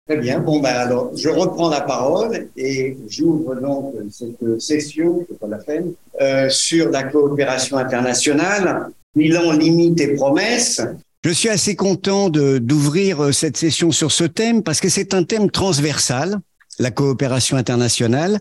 [0.08, 0.40] Très bien.
[0.40, 5.58] Bon, ben alors, je reprends la parole et j'ouvre donc cette session, c'est pas la
[5.58, 5.96] peine,
[6.50, 10.82] sur la coopération internationale bilan limite et promesses.
[11.28, 15.52] Je suis assez content d'ouvrir cette session sur ce thème parce que c'est un thème
[15.52, 16.40] transversal
[16.80, 18.40] la coopération internationale.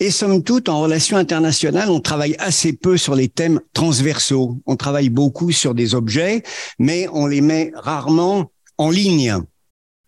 [0.00, 4.60] Et somme toute, en relation internationale, on travaille assez peu sur les thèmes transversaux.
[4.66, 6.42] On travaille beaucoup sur des objets,
[6.78, 9.38] mais on les met rarement en ligne.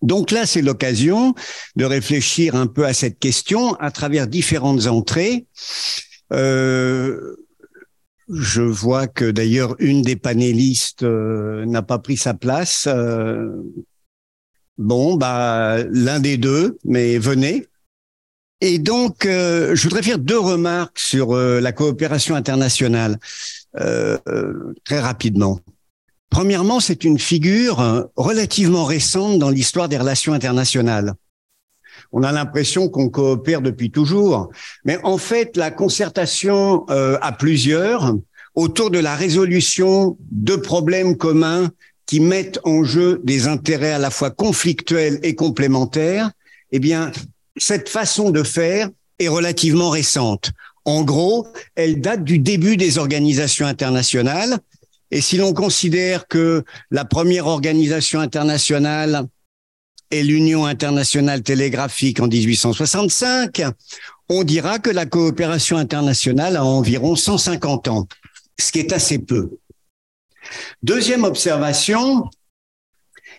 [0.02, 1.34] Donc là, c'est l'occasion
[1.76, 5.46] de réfléchir un peu à cette question à travers différentes entrées.
[6.34, 7.36] Euh,
[8.30, 12.86] je vois que d'ailleurs une des panélistes euh, n'a pas pris sa place.
[12.88, 13.50] Euh,
[14.76, 17.66] Bon, bah, l'un des deux, mais venez.
[18.60, 23.18] Et donc, euh, je voudrais faire deux remarques sur la coopération internationale
[23.74, 25.58] très rapidement.
[26.30, 31.14] Premièrement, c'est une figure relativement récente dans l'histoire des relations internationales.
[32.12, 34.50] On a l'impression qu'on coopère depuis toujours,
[34.84, 38.14] mais en fait, la concertation à plusieurs
[38.54, 41.70] autour de la résolution de problèmes communs
[42.06, 46.30] qui mettent en jeu des intérêts à la fois conflictuels et complémentaires,
[46.72, 47.12] eh bien,
[47.56, 50.52] cette façon de faire est relativement récente.
[50.84, 54.58] En gros, elle date du début des organisations internationales.
[55.10, 59.26] Et si l'on considère que la première organisation internationale
[60.10, 63.62] est l'Union internationale télégraphique en 1865,
[64.28, 68.08] on dira que la coopération internationale a environ 150 ans,
[68.58, 69.50] ce qui est assez peu.
[70.82, 72.28] Deuxième observation,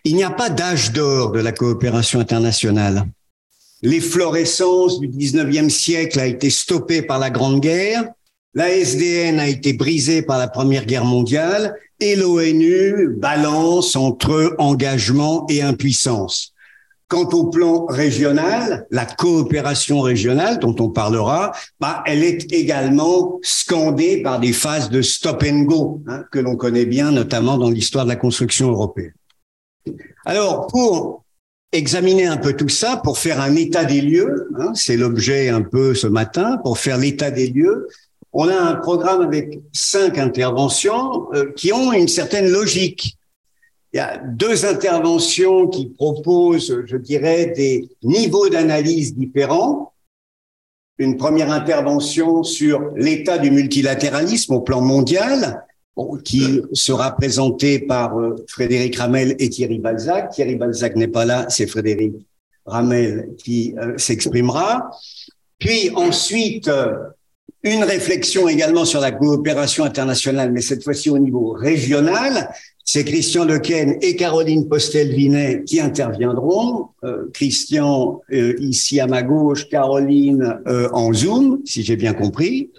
[0.04, 3.06] il n'y a pas d'âge d'or de la coopération internationale.
[3.82, 8.04] L'efflorescence du 19e siècle a été stoppée par la Grande Guerre,
[8.56, 15.46] la SDN a été brisée par la Première Guerre mondiale et l'ONU balance entre engagement
[15.50, 16.54] et impuissance.
[17.10, 24.22] Quant au plan régional, la coopération régionale dont on parlera, bah, elle est également scandée
[24.22, 28.06] par des phases de stop and go hein, que l'on connaît bien, notamment dans l'histoire
[28.06, 29.14] de la construction européenne.
[30.24, 31.24] Alors, pour
[31.72, 35.64] examiner un peu tout ça, pour faire un état des lieux, hein, c'est l'objet un
[35.64, 37.88] peu ce matin, pour faire l'état des lieux,
[38.34, 43.18] on a un programme avec cinq interventions euh, qui ont une certaine logique
[43.94, 49.94] il y a deux interventions qui proposent, je dirais, des niveaux d'analyse différents.
[50.98, 55.66] Une première intervention sur l'état du multilatéralisme au plan mondial,
[56.24, 60.32] qui sera présentée par euh, Frédéric Ramel et Thierry Balzac.
[60.32, 62.14] Thierry Balzac n'est pas là, c'est Frédéric
[62.66, 64.92] Ramel qui euh, s'exprimera.
[65.58, 66.94] Puis ensuite, euh,
[67.64, 72.50] une réflexion également sur la coopération internationale, mais cette fois-ci au niveau régional,
[72.92, 76.88] c'est Christian Lequen et Caroline Postel-Vinet qui interviendront.
[77.04, 82.72] Euh, Christian euh, ici à ma gauche, Caroline euh, en Zoom, si j'ai bien compris.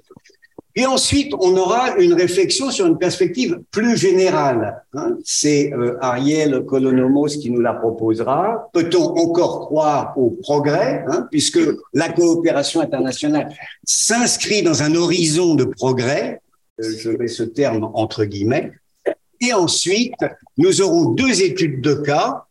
[0.74, 4.82] Et ensuite, on aura une réflexion sur une perspective plus générale.
[4.94, 5.16] Hein.
[5.22, 8.68] C'est Ariel Colonomos qui nous la proposera.
[8.72, 11.60] Peut-on encore croire au progrès, hein, puisque
[11.94, 13.48] la coopération internationale
[13.84, 16.40] s'inscrit dans un horizon de progrès,
[16.80, 18.72] je mets ce terme entre guillemets,
[19.40, 20.14] et ensuite,
[20.58, 22.44] nous aurons deux études de cas,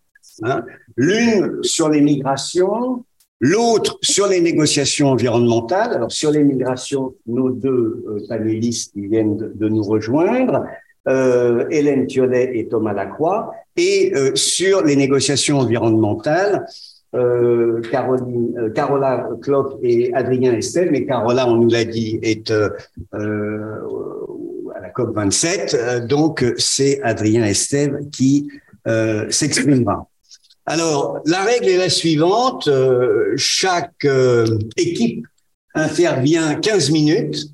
[0.43, 0.63] hein,
[0.97, 3.05] l'une sur les migrations,
[3.39, 5.93] l'autre sur les négociations environnementales.
[5.93, 10.65] Alors sur les migrations, nos deux euh, panélistes viennent de, nous rejoindre,
[11.07, 16.65] euh, Hélène Thiolet et Thomas Lacroix, et euh, sur les négociations environnementales,
[17.15, 22.51] euh, Caroline, Carola Clock et Adrien Estelle, mais Carola, on nous l'a dit, est
[24.99, 28.49] à la COP 27, donc c'est Adrien Estelle qui
[29.29, 30.07] s'exprimera.
[30.65, 32.69] Alors, la règle est la suivante,
[33.35, 34.07] chaque
[34.77, 35.25] équipe
[35.73, 37.47] intervient 15 minutes.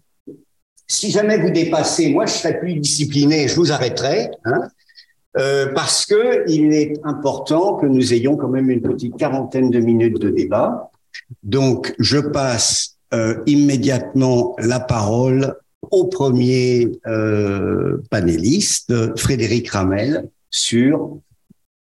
[0.88, 4.30] Si jamais vous dépassez, moi je serai plus discipliné, je vous arrêterai.
[4.46, 4.62] Hein.
[5.38, 9.80] Euh, parce que il est important que nous ayons quand même une petite quarantaine de
[9.80, 10.92] minutes de débat.
[11.44, 15.56] Donc, je passe euh, immédiatement la parole
[15.92, 21.20] au premier euh, panéliste, Frédéric Ramel, sur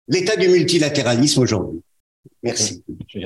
[0.09, 1.81] l'état du multilatéralisme aujourd'hui.
[2.43, 2.83] Merci.
[3.09, 3.19] Je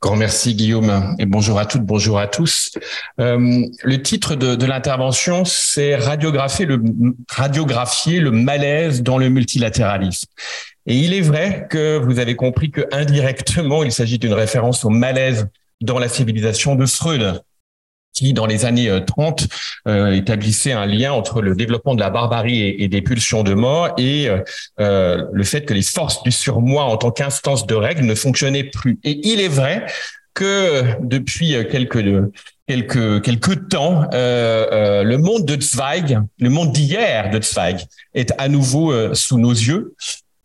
[0.00, 2.72] Grand merci Guillaume et bonjour à toutes, bonjour à tous.
[3.20, 6.82] Euh, le titre de, de l'intervention, c'est radiographier le,
[7.30, 10.28] radiographier le malaise dans le multilatéralisme.
[10.86, 14.90] Et il est vrai que vous avez compris que indirectement, il s'agit d'une référence au
[14.90, 15.48] malaise
[15.80, 17.40] dans la civilisation de Freud,
[18.14, 19.46] qui, dans les années 30,
[19.86, 23.54] euh, euh, établissait un lien entre le développement de la barbarie et, des pulsions de
[23.54, 24.28] mort et
[24.80, 28.64] euh, le fait que les forces du surmoi en tant qu'instance de règle ne fonctionnaient
[28.64, 28.98] plus.
[29.04, 29.84] Et il est vrai
[30.32, 32.02] que depuis quelques
[32.66, 37.84] quelques quelques temps, euh, euh, le monde de Zweig, le monde d'hier de Zweig,
[38.14, 39.94] est à nouveau euh, sous nos yeux.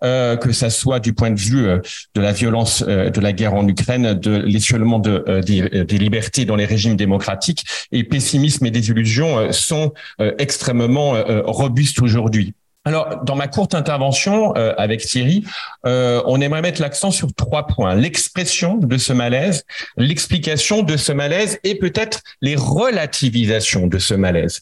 [0.04, 1.68] Euh, que ça soit du point de vue
[2.16, 6.56] de la violence de la guerre en Ukraine, de l'étiolement de, des, des, libertés dans
[6.56, 9.94] les régimes démocratiques, et pessimisme et désillusion sont
[10.38, 12.54] extrêmement robustes aujourd'hui.
[12.86, 15.44] Alors, dans ma courte intervention euh, avec Thierry,
[15.86, 17.94] euh, on aimerait mettre l'accent sur trois points.
[17.94, 19.66] L'expression de ce malaise,
[19.98, 24.62] l'explication de ce malaise et peut-être les relativisations de ce malaise.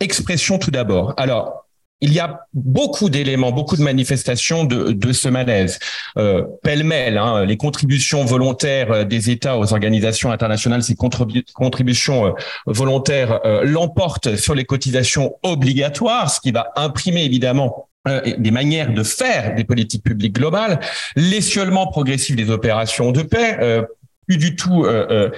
[0.00, 1.14] Expression tout d'abord.
[1.16, 1.61] Alors,
[2.02, 5.78] il y a beaucoup d'éléments, beaucoup de manifestations de, de ce malaise.
[6.18, 12.32] Euh, Pêle-mêle, hein, les contributions volontaires euh, des États aux organisations internationales, ces contributions euh,
[12.66, 17.88] volontaires euh, l'emportent sur les cotisations obligatoires, ce qui va imprimer évidemment
[18.36, 20.80] des manières de faire des politiques publiques globales,
[21.14, 23.84] l'essiolement progressif des opérations de paix,
[24.36, 25.30] du tout euh, euh,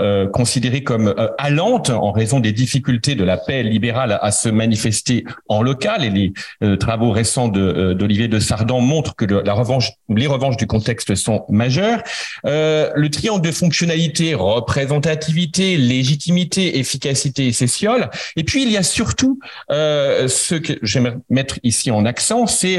[0.00, 4.48] euh, considérée comme euh, allante en raison des difficultés de la paix libérale à, se
[4.48, 6.04] manifester en local.
[6.04, 6.32] Et les
[6.62, 12.02] euh, travaux récents d'Olivier de, de, Sardan montrent que les revanches du contexte sont majeures.
[12.44, 18.10] le triangle de fonctionnalité, représentativité, légitimité, efficacité et cessiole.
[18.36, 19.38] Et puis il y a surtout
[19.70, 22.78] ce que j'aimerais mettre ici en accent, c'est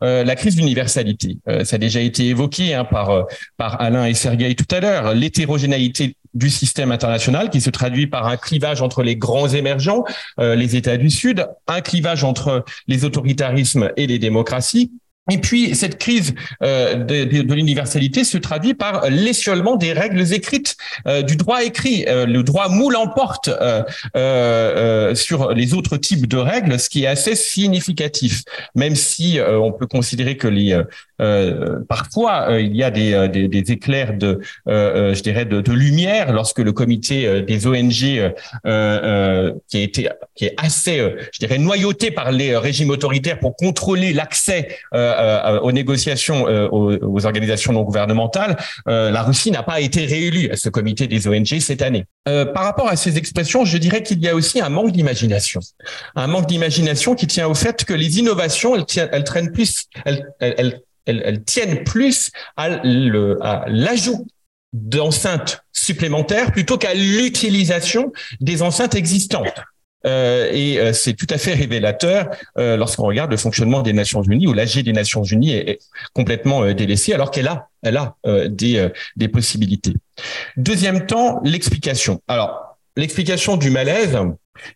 [0.00, 1.38] la crise d'universalité.
[1.64, 3.26] ça a déjà été évoqué hein, par
[3.56, 4.80] par Alain et Sergueï tout à
[5.14, 10.04] l'hétérogénéité du système international qui se traduit par un clivage entre les grands émergents,
[10.38, 14.92] euh, les États du Sud, un clivage entre les autoritarismes et les démocraties,
[15.30, 20.76] et puis, cette crise euh, de, l'universalité se traduit par l'essiolement des règles écrites,
[21.06, 22.04] euh, du droit écrit.
[22.08, 23.48] Le droit moule l'emporte
[24.16, 28.42] euh, sur les autres types de règles, ce qui est assez significatif,
[28.74, 30.80] même si on peut considérer que les
[31.88, 36.58] parfois il y a des, des, des éclairs de, je dirais, de, de, lumière lorsque
[36.58, 38.16] le comité des ONG qui
[38.64, 40.98] a été, qui est assez,
[41.32, 47.26] je dirais, noyauté par les régimes autoritaires pour contrôler l'accès euh, aux négociations euh, aux,
[47.26, 48.56] organisations non gouvernementales,
[48.88, 52.04] euh, la Russie n'a pas été réélue à ce comité des ONG cette année.
[52.24, 55.60] par rapport à ces expressions, je dirais qu'il y a aussi un manque d'imagination.
[56.14, 60.26] Un manque d'imagination qui tient au fait que les innovations, elles, elles traînent plus, elles,
[60.40, 62.80] elles, elles, tiennent plus à
[63.66, 64.26] l'ajout
[64.72, 69.60] d'enceintes supplémentaires plutôt qu'à l'utilisation des enceintes existantes.
[70.06, 74.22] Euh, et euh, c'est tout à fait révélateur euh, lorsqu'on regarde le fonctionnement des Nations
[74.22, 75.78] Unies, où l'AG des Nations Unies est,
[76.14, 78.16] complètement délaissée, alors qu'elle a, elle a
[78.48, 79.94] des, des possibilités.
[80.56, 82.20] Deuxième temps, l'explication.
[82.28, 84.18] Alors, l'explication du malaise,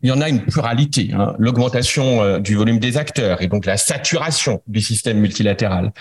[0.02, 1.10] il y en a une pluralité.
[1.12, 1.34] Hein.
[1.38, 5.92] L'augmentation du volume des acteurs et donc la saturation du système multilatéral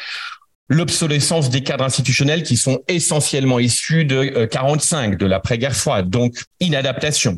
[0.69, 7.37] l'obsolescence des cadres institutionnels qui sont essentiellement issus de 45 de l'après-guerre froide, donc inadaptation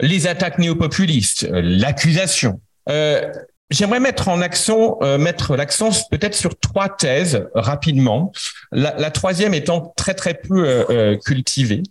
[0.00, 2.60] les attaques néopopulistes, euh, l'accusation.
[2.88, 3.30] Euh,
[3.70, 8.30] J'aimerais mettre en accent, euh, mettre l'accent peut-être sur trois thèses rapidement.
[8.72, 11.82] La, troisième étant très très peu euh, euh cultivée.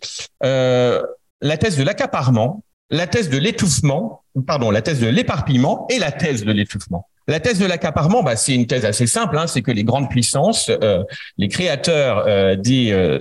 [0.42, 6.12] la thèse de l'accaparement, la thèse de l'étouffement, pardon, la thèse de l'éparpillement et la
[6.12, 7.08] thèse de l'étouffement.
[7.28, 10.10] La thèse de l'accaparement, bah, c'est une thèse assez simple, hein, c'est que les grandes
[10.10, 10.70] puissances,
[11.38, 13.18] les créateurs des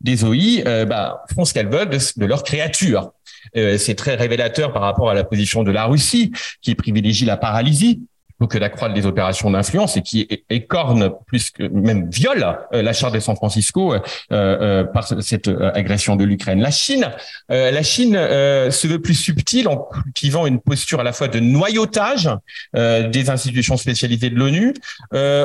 [0.00, 3.12] des OI, bah, font ce qu'elles veulent de, de leurs créatures.
[3.56, 6.32] Euh, c'est très révélateur par rapport à la position de la Russie,
[6.62, 8.02] qui privilégie la paralysie
[8.48, 13.14] que d'accroître les opérations d'influence et qui écorne plus que même viole euh, la charte
[13.14, 14.00] de San Francisco euh,
[14.32, 16.60] euh, par cette agression de l'Ukraine.
[16.60, 17.10] La Chine,
[17.48, 22.28] la Chine se veut plus subtile en cultivant une posture à la fois de noyautage
[22.74, 24.74] des institutions spécialisées de l'ONU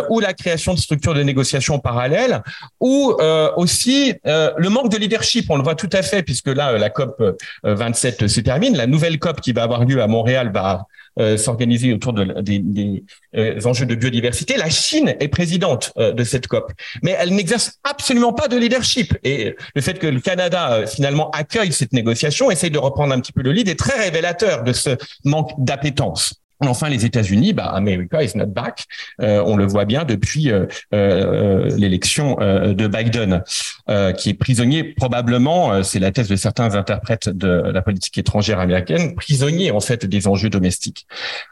[0.10, 2.42] ou la création de structures de négociation parallèles
[2.80, 3.16] ou
[3.58, 5.50] aussi le manque de leadership.
[5.50, 7.22] On le voit tout à fait puisque là la COP
[7.64, 8.76] 27 se termine.
[8.76, 10.86] La nouvelle COP qui va avoir lieu à Montréal va
[11.20, 13.04] euh, s'organiser autour de, des, des
[13.36, 14.58] euh, enjeux de biodiversité.
[14.58, 16.72] La Chine est présidente euh, de cette COP,
[17.04, 19.18] mais elle n'exerce absolument pas de leadership.
[19.24, 23.32] Et le fait que le Canada finalement accueille cette négociation, essaye de reprendre un petit
[23.32, 24.92] peu le lead, est très révélateur de ce
[25.26, 26.42] manque d'appétence.
[26.68, 28.86] Enfin, les États-Unis, bah, America is not back.
[29.22, 33.44] Euh, on le voit bien depuis euh, euh, l'élection de Biden,
[34.18, 39.16] qui est prisonnier probablement, c'est la thèse de certains interprètes de la politique étrangère américaine,
[39.16, 41.08] prisonnier en fait des enjeux domestiques.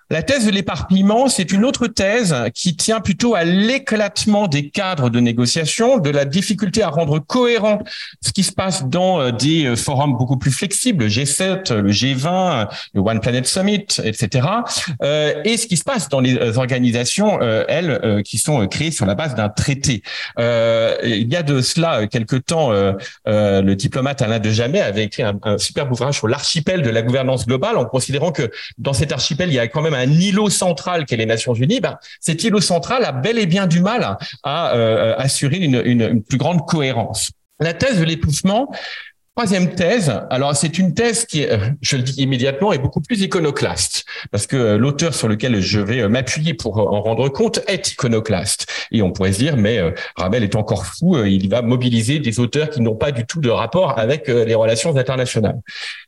[0.10, 5.10] La thèse de l'éparpillement, c'est une autre thèse qui tient plutôt à l'éclatement des cadres
[5.10, 7.80] de négociation, de la difficulté à rendre cohérent
[8.22, 13.02] ce qui se passe dans des forums beaucoup plus flexibles, le G7, le G20, le
[13.02, 14.48] One Planet Summit, etc
[14.97, 18.92] euh, et ce qui se passe dans les euh, organisations, euh, elles, qui sont créées
[18.92, 20.02] sur la base d'un traité.
[20.38, 22.72] il y a de cela quelque temps,
[23.26, 27.02] le diplomate Alain de Jamais avait écrit un, un superbe ouvrage sur l'archipel de la
[27.02, 30.50] gouvernance globale, en considérant que dans cet archipel, il y a quand même un îlot
[30.50, 31.80] central qui est les Nations Unies.
[31.80, 34.72] Ben, cet îlot central a bel et bien du mal à
[35.18, 37.32] assurer une, une plus grande cohérence.
[37.60, 38.72] La thèse de l'étouffement,
[39.38, 43.22] Troisième thèse, alors c'est une thèse qui, euh, je le dis immédiatement, est beaucoup plus
[43.22, 47.60] iconoclaste, parce que euh, l'auteur sur lequel je vais euh, m'appuyer pour en rendre compte
[47.68, 48.66] est iconoclaste.
[48.92, 49.80] Et on pourrait se dire, mais
[50.16, 53.52] Rabel est encore fou, il va mobiliser des auteurs qui n'ont pas du tout de
[53.52, 55.60] rapport avec les relations internationales.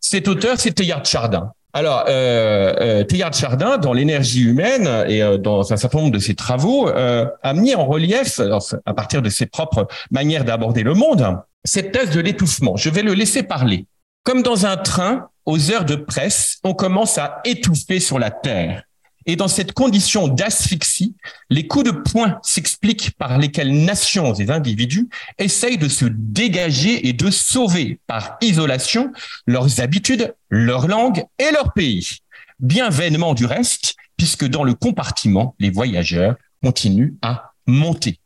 [0.01, 1.51] Cet auteur, c'est Teilhard Chardin.
[1.73, 6.87] Alors, euh, Teilhard Chardin, dans l'énergie humaine et dans un certain nombre de ses travaux,
[6.87, 8.41] a mis en relief,
[8.85, 12.75] à partir de ses propres manières d'aborder le monde, cette thèse de l'étouffement.
[12.75, 13.85] Je vais le laisser parler.
[14.23, 18.83] Comme dans un train, aux heures de presse, on commence à étouffer sur la terre.
[19.29, 21.15] Et dans cette condition d'asphyxie,
[21.51, 25.07] les coups de poing s'expliquent par lesquels nations et individus
[25.37, 29.13] essayent de se dégager et de sauver par isolation
[29.45, 32.21] leurs habitudes, leur langue et leur pays.
[32.57, 38.19] Bien vainement du reste, puisque dans le compartiment, les voyageurs continuent à monter.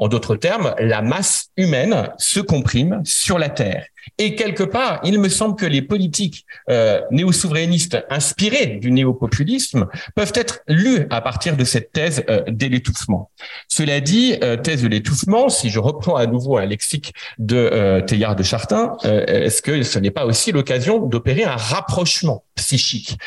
[0.00, 3.84] En d'autres termes, la masse humaine se comprime sur la Terre.
[4.16, 10.32] Et quelque part, il me semble que les politiques euh, néo-souverainistes inspirées du néo-populisme peuvent
[10.34, 13.30] être lues à partir de cette thèse euh, de l'étouffement.
[13.68, 18.00] Cela dit, euh, thèse de l'étouffement, si je reprends à nouveau un lexique de euh,
[18.00, 23.18] Teilhard de Chartin, est-ce que ce n'est pas aussi l'occasion d'opérer un rapprochement psychique?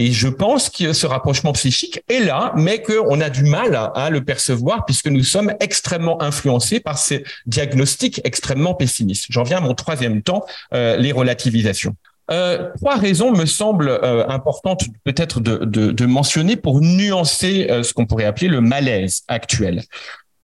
[0.00, 4.08] Et je pense que ce rapprochement psychique est là, mais qu'on a du mal à,
[4.08, 9.26] le percevoir puisque nous sommes extrêmement influencés par ces diagnostics extrêmement pessimistes.
[9.28, 11.96] J'en viens à mon troisième temps, euh, les relativisations.
[12.30, 18.24] Euh, trois raisons me semblent euh, importantes peut-être de, mentionner pour nuancer ce qu'on pourrait
[18.24, 19.82] appeler le malaise actuel.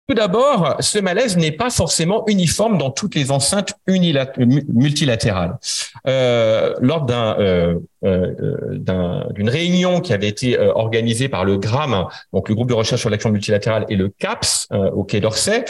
[0.10, 5.58] Tout d'abord, ce malaise n'est pas forcément uniforme dans toutes les enceintes multilatérales.
[6.06, 12.56] Euh, lors euh, euh, d'une réunion qui avait été organisée par le GRAM, donc le
[12.56, 15.64] groupe de recherche sur l'action multilatérale, et le CAPS au Quai d'Orsay,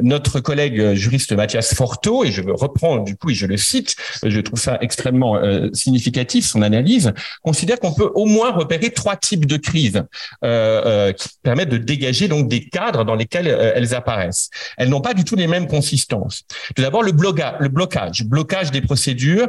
[0.00, 3.94] notre collègue juriste Mathias Forto, et je reprends du coup et je le cite,
[4.24, 5.38] je trouve ça extrêmement
[5.74, 10.04] significatif, son analyse, considère qu'on peut au moins repérer trois types de crises
[10.42, 14.50] qui permettent de dégager donc des cadres dans lesquels elles apparaissent.
[14.76, 16.44] Elles n'ont pas du tout les mêmes consistances.
[16.74, 19.48] Tout d'abord, le, blocage, le blocage, blocage des procédures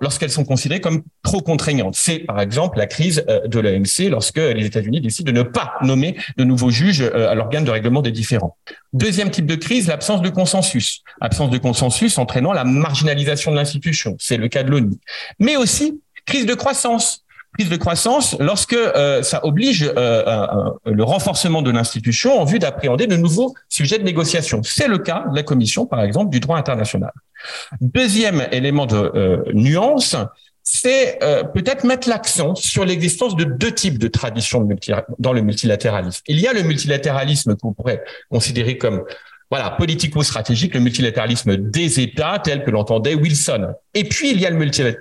[0.00, 1.94] lorsqu'elles sont considérées comme trop contraignante.
[1.96, 5.74] C'est par exemple la crise euh, de l'AMC lorsque les États-Unis décident de ne pas
[5.82, 8.56] nommer de nouveaux juges euh, à l'organe de règlement des différends.
[8.92, 11.02] Deuxième type de crise, l'absence de consensus.
[11.20, 14.16] Absence de consensus entraînant la marginalisation de l'institution.
[14.18, 14.96] C'est le cas de l'ONU.
[15.38, 17.23] Mais aussi crise de croissance
[17.56, 23.16] crise de croissance lorsque euh, ça oblige le renforcement de l'institution en vue d'appréhender de
[23.16, 24.62] nouveaux sujets de négociation.
[24.62, 27.12] C'est le cas de la Commission, par exemple, du droit international.
[27.80, 30.16] Deuxième élément de nuance,
[30.64, 34.66] c'est euh, peut-être mettre l'accent sur l'existence de deux types de traditions
[35.18, 36.22] dans le multilatéralisme.
[36.26, 39.04] Il y a le multilatéralisme qu'on pourrait considérer comme
[39.54, 43.68] voilà, politico-stratégique, le multilatéralisme des États tel que l'entendait Wilson.
[43.94, 44.56] Et puis, il y a le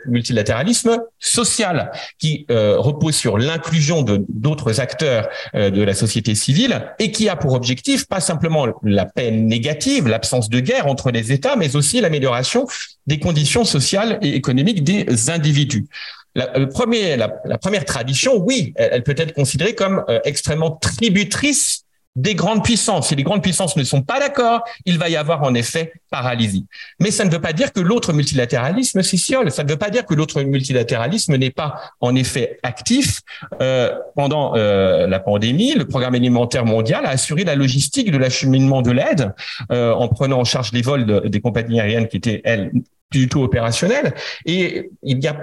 [0.06, 6.94] multilatéralisme social qui euh, repose sur l'inclusion de d'autres acteurs euh, de la société civile
[7.00, 11.32] et qui a pour objectif pas simplement la paix négative, l'absence de guerre entre les
[11.32, 12.68] États, mais aussi l'amélioration
[13.08, 15.88] des conditions sociales et économiques des individus.
[16.36, 21.83] La, première tradition, oui, elle, elle, peut être considérée comme euh, extrêmement tributrice
[22.16, 23.10] des grandes puissances.
[23.10, 26.66] Si les grandes puissances ne sont pas d'accord, il va y avoir en effet paralysie.
[27.00, 29.52] Mais ça ne veut pas dire que l'autre multilatéralisme s'isole.
[29.52, 33.22] Ça ne veut pas dire que l'autre multilatéralisme n'est pas en effet actif.
[33.62, 38.82] Euh, pendant euh, la pandémie, le programme alimentaire mondial a assuré la logistique de l'acheminement
[38.82, 39.34] de l'aide
[39.72, 42.72] euh, en prenant en charge les vols de, des compagnies aériennes qui étaient, elles,
[43.12, 44.14] du tout opérationnelles.
[44.46, 45.36] Et il y a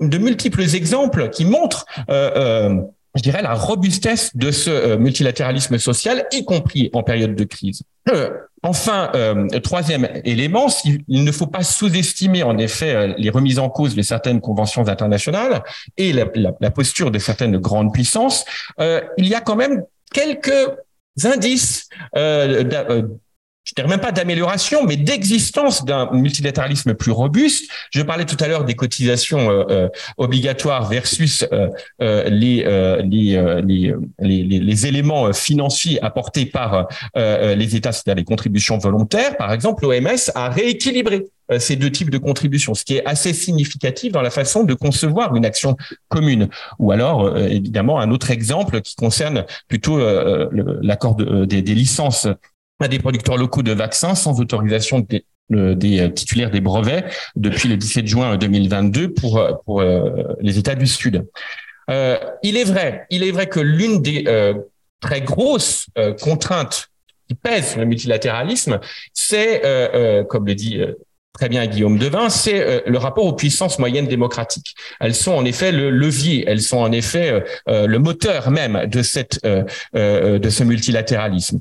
[0.00, 2.82] de multiples exemples qui montrent euh, euh
[3.14, 7.82] je dirais, la robustesse de ce euh, multilatéralisme social, y compris en période de crise.
[8.08, 8.30] Euh,
[8.62, 13.94] enfin, euh, troisième élément, il ne faut pas sous-estimer en effet les remises en cause
[13.94, 15.62] de certaines conventions internationales
[15.96, 18.44] et la, la, la posture de certaines grandes puissances.
[18.78, 20.70] il y a quand même quelques
[21.24, 21.88] indices
[23.70, 27.70] je dirais même pas d'amélioration, mais d'existence d'un multilatéralisme plus robuste.
[27.92, 31.68] Je parlais tout à l'heure des cotisations euh, euh obligatoires versus euh,
[32.02, 38.24] euh les, euh, les, les, les, les, éléments financiers apportés par les États, c'est-à-dire les
[38.24, 39.36] contributions volontaires.
[39.36, 41.26] Par exemple, l'OMS a rééquilibré
[41.58, 45.34] ces deux types de contributions, ce qui est assez significatif dans la façon de concevoir
[45.34, 45.76] une action
[46.08, 46.48] commune.
[46.78, 49.98] Ou alors, évidemment, un autre exemple qui concerne plutôt
[50.82, 52.28] l'accord des, des licences
[52.84, 57.04] à des producteurs locaux de vaccins sans autorisation des, des titulaires des brevets
[57.36, 59.82] depuis le 17 juin 2022 pour, pour
[60.40, 61.26] les États du Sud.
[61.88, 64.24] il est vrai, il est vrai que l'une des
[65.00, 65.86] très grosses
[66.20, 66.88] contraintes
[67.28, 68.80] qui pèsent sur le multilatéralisme,
[69.12, 69.62] c'est,
[70.28, 70.80] comme le dit
[71.40, 74.74] très bien Guillaume Devin, c'est euh, le rapport aux puissances moyennes démocratiques.
[75.00, 78.86] Elles sont en effet le levier, elles sont en effet euh, euh, le moteur même
[78.86, 81.60] de cette de ce multilatéralisme.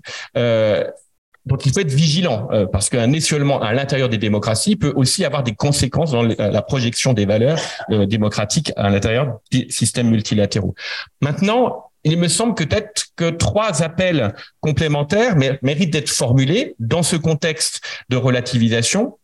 [1.46, 5.44] Donc il faut être vigilant parce qu'un essiolement à l'intérieur des démocraties peut aussi avoir
[5.44, 7.60] des conséquences dans la projection des valeurs
[8.08, 10.76] démocratiques à l'intérieur des systèmes multilatéraux.
[11.22, 17.82] Maintenant, il me semble peut-être que trois appels complémentaires méritent d'être formulés dans ce contexte
[18.10, 19.18] de relativisation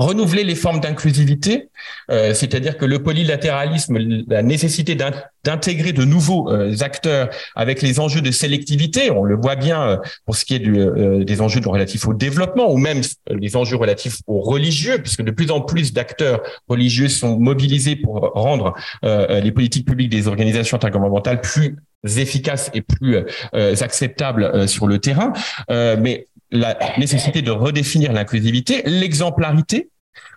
[0.00, 1.68] renouveler les formes d'inclusivité,
[2.10, 3.98] euh, c'est-à-dire que le polylatéralisme,
[4.28, 4.96] la nécessité
[5.44, 9.96] d'intégrer de nouveaux euh, acteurs avec les enjeux de sélectivité, on le voit bien euh,
[10.24, 14.40] pour ce qui est des enjeux relatifs au développement ou même les enjeux relatifs aux
[14.40, 20.10] religieux, puisque de plus en plus d'acteurs religieux sont mobilisés pour rendre les politiques publiques
[20.10, 21.76] des organisations intergouvernementales plus
[22.16, 23.18] efficaces et plus
[23.52, 25.32] acceptables sur le terrain.
[25.68, 29.90] mais la nécessité de redéfinir l'inclusivité, l'exemplarité,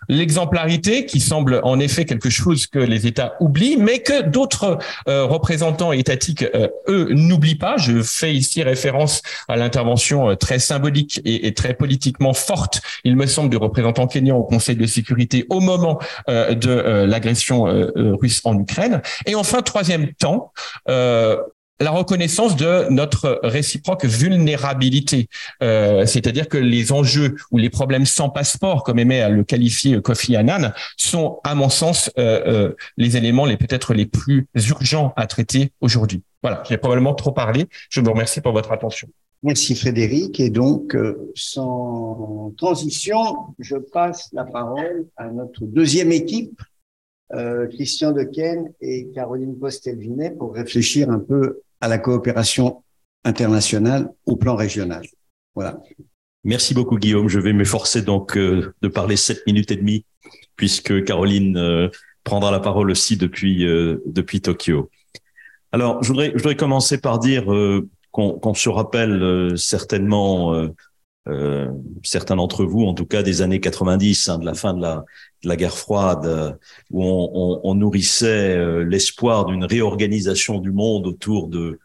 [0.08, 5.24] l'exemplarité qui semble en effet quelque chose que les États oublient, mais que d'autres euh,
[5.24, 7.76] représentants étatiques, euh, eux, n'oublient pas.
[7.76, 13.26] Je fais ici référence à l'intervention euh, très symbolique et, très politiquement forte, il me
[13.26, 15.98] semble, du représentant kenyan au Conseil de sécurité au moment
[16.28, 19.02] de l'agression russe en Ukraine.
[19.26, 20.52] Et enfin, troisième temps,
[21.80, 25.28] la reconnaissance de notre réciproque vulnérabilité,
[25.62, 30.00] euh, c'est-à-dire que les enjeux ou les problèmes sans passeport, comme aimait à le qualifier
[30.00, 35.12] Kofi Annan, sont, à mon sens, euh, euh, les éléments les peut-être les plus urgents
[35.16, 36.22] à traiter aujourd'hui.
[36.42, 37.66] Voilà, j'ai probablement trop parlé.
[37.90, 39.08] Je vous remercie pour votre attention.
[39.42, 40.40] Merci Frédéric.
[40.40, 40.96] Et donc,
[41.34, 43.18] sans transition,
[43.58, 46.60] je passe la parole à notre deuxième équipe,
[47.70, 52.82] Christian Dequesne et Caroline Postelvinet, pour réfléchir un peu à la coopération
[53.24, 55.02] internationale au plan régional.
[55.54, 55.78] Voilà.
[56.42, 57.28] Merci beaucoup Guillaume.
[57.28, 60.06] Je vais m'efforcer donc euh, de parler sept minutes et demie
[60.56, 61.90] puisque Caroline euh,
[62.22, 64.90] prendra la parole aussi depuis euh, depuis Tokyo.
[65.72, 67.44] Alors je voudrais je voudrais commencer par dire
[68.12, 70.68] qu'on se rappelle certainement
[72.02, 75.04] certains d'entre vous, en tout cas des années 90, hein, de la fin de la,
[75.44, 76.58] de la guerre froide,
[76.90, 81.78] où on, nourrissait l'espoir d'une réorganisation du monde autour de,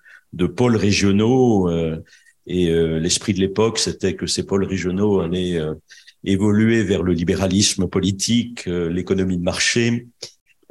[0.47, 1.69] pôles régionaux.
[1.69, 2.03] Euh,
[2.47, 5.75] et euh, l'esprit de l'époque, c'était que ces pôles régionaux allaient euh,
[6.23, 10.07] évoluer vers le libéralisme politique, l'économie de marché.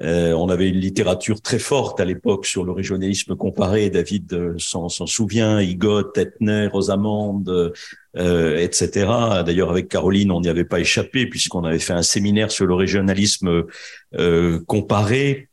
[0.00, 3.88] on avait une littérature très forte à l'époque sur le régionalisme comparé.
[3.88, 7.42] David s'en souvient, Igot, Etner, Rosamond,
[8.18, 9.42] etc.
[9.46, 12.74] D'ailleurs, avec Caroline, on n'y avait pas échappé puisqu'on avait fait un séminaire sur le
[12.74, 13.64] régionalisme
[14.66, 15.48] comparé.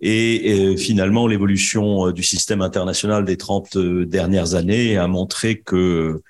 [0.00, 5.60] Et, euh, finalement, l'évolution euh, du système international des 30 euh, dernières années a montré
[5.60, 6.20] que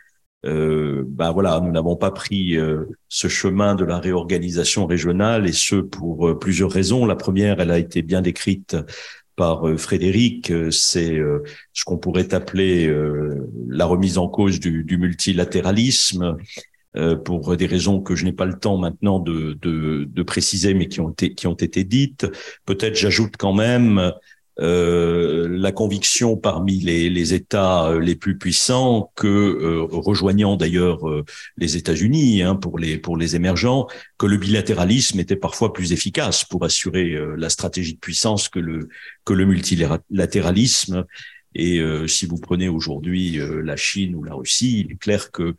[0.44, 2.56] euh, ben voilà, nous n'avons pas pris
[3.08, 7.04] ce chemin de la réorganisation régionale et ce pour plusieurs raisons.
[7.04, 8.76] La première, elle a été bien décrite
[9.36, 11.20] par Frédéric, c'est
[11.72, 12.90] ce qu'on pourrait appeler
[13.68, 16.36] la remise en cause du, du multilatéralisme,
[16.96, 20.72] euh, pour des raisons que je n'ai pas le temps maintenant de, de, de, préciser,
[20.72, 22.26] mais qui ont été, qui ont été dites.
[22.64, 24.12] Peut-être j'ajoute quand même
[24.58, 31.08] euh, la conviction parmi les, les, États euh, les plus puissants que, euh, rejoignant d'ailleurs
[31.08, 31.24] euh,
[31.58, 33.86] les États-Unis hein, pour les pour les émergents,
[34.18, 38.88] que le bilatéralisme était parfois plus efficace pour assurer la stratégie de puissance que le
[39.24, 41.04] que le multilatéralisme.
[41.58, 45.30] Et euh, si vous prenez aujourd'hui euh, la Chine ou la Russie, il est clair
[45.30, 45.54] que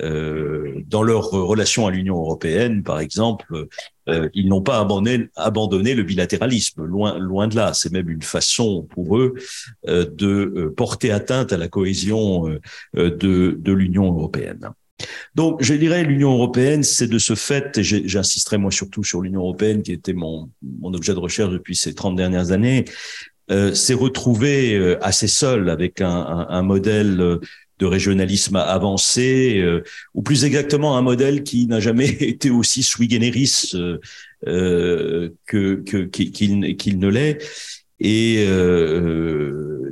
[0.00, 3.68] euh, dans leur relation à l'Union européenne, par exemple,
[4.06, 6.84] ils n'ont pas abandonné, abandonné, le bilatéralisme.
[6.84, 7.72] Loin, loin de là.
[7.74, 9.34] C'est même une façon pour eux
[9.86, 12.58] de porter atteinte à la cohésion
[12.94, 13.10] de,
[13.58, 14.72] de l'Union européenne.
[15.34, 19.40] Donc, je dirais, l'Union européenne, c'est de ce fait, et j'insisterai moi surtout sur l'Union
[19.40, 22.84] européenne, qui était mon, mon objet de recherche depuis ces 30 dernières années,
[23.50, 27.40] euh, s'est retrouvé euh, assez seul avec un, un, un, modèle euh,
[27.82, 29.62] de régionalisme avancé,
[30.14, 33.72] ou plus exactement un modèle qui n'a jamais été aussi sui generis
[34.44, 37.38] que qu'il qu'il ne l'est.
[38.00, 38.46] Et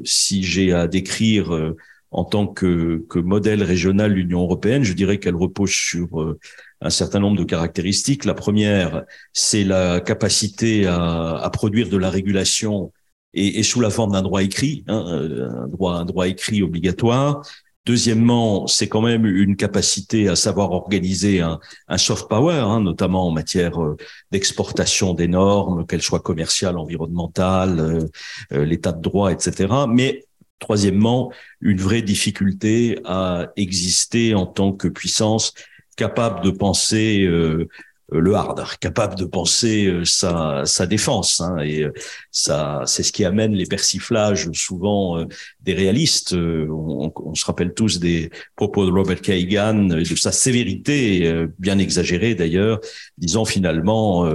[0.04, 1.74] si j'ai à décrire
[2.12, 6.36] en tant que, que modèle régional l'Union européenne, je dirais qu'elle repose sur
[6.80, 8.24] un certain nombre de caractéristiques.
[8.24, 12.92] La première, c'est la capacité à, à, produire de la régulation
[13.34, 16.62] et, et sous la forme d'un droit écrit, hein, euh, un droit, un droit écrit
[16.62, 17.42] obligatoire.
[17.86, 21.58] Deuxièmement, c'est quand même une capacité à savoir organiser un,
[21.88, 23.96] un soft power, hein, notamment en matière euh,
[24.30, 28.08] d'exportation des normes, qu'elles soient commerciales, environnementales, euh,
[28.52, 29.72] euh, l'état de droit, etc.
[29.88, 30.26] Mais
[30.58, 35.54] troisièmement, une vraie difficulté à exister en tant que puissance
[35.96, 37.68] capable de penser euh,
[38.12, 41.40] le hard, capable de penser euh, sa, sa défense.
[41.40, 41.92] Hein, et euh,
[42.30, 45.24] ça, c'est ce qui amène les persiflages souvent
[45.60, 46.34] des réalistes.
[46.34, 52.34] On, on, se rappelle tous des propos de Robert Kagan, de sa sévérité, bien exagérée
[52.34, 52.80] d'ailleurs,
[53.18, 54.28] disant finalement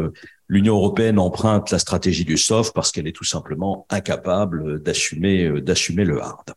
[0.47, 6.05] l'Union européenne emprunte la stratégie du soft parce qu'elle est tout simplement incapable d'assumer d'assumer
[6.05, 6.53] le hard.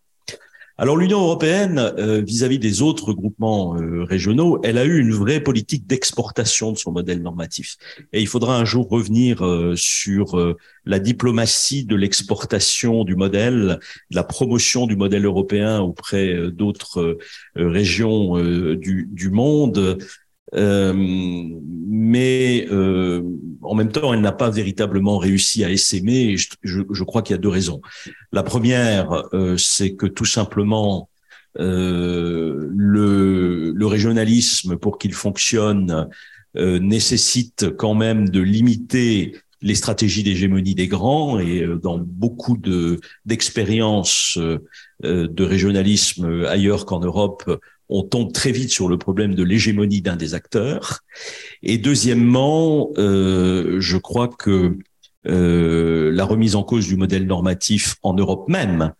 [0.80, 5.40] Alors l'Union européenne, euh, vis-à-vis des autres groupements euh, régionaux, elle a eu une vraie
[5.40, 7.76] politique d'exportation de son modèle normatif.
[8.12, 13.80] Et il faudra un jour revenir euh, sur la diplomatie de l'exportation du modèle,
[14.12, 17.18] la promotion du modèle européen auprès d'autres
[17.56, 18.36] régions
[18.76, 19.98] du, monde.
[20.54, 23.22] Euh, mais euh,
[23.62, 26.36] en même temps, elle n'a pas véritablement réussi à essaimer.
[26.36, 27.80] Je, je, je crois qu'il y a deux raisons.
[28.32, 31.08] La première, euh, c'est que tout simplement,
[31.58, 36.08] euh, le, le, régionalisme, pour qu'il fonctionne,
[36.56, 43.00] euh, nécessite quand même de limiter les stratégies d'hégémonie des grands et dans beaucoup de
[43.24, 44.38] d'expériences
[45.02, 47.58] de régionalisme ailleurs qu'en Europe,
[47.88, 51.00] on tombe très vite sur le problème de l'hégémonie d'un des acteurs.
[51.62, 54.78] Et deuxièmement, euh, je crois que
[55.26, 58.92] euh, la remise en cause du modèle normatif en Europe même,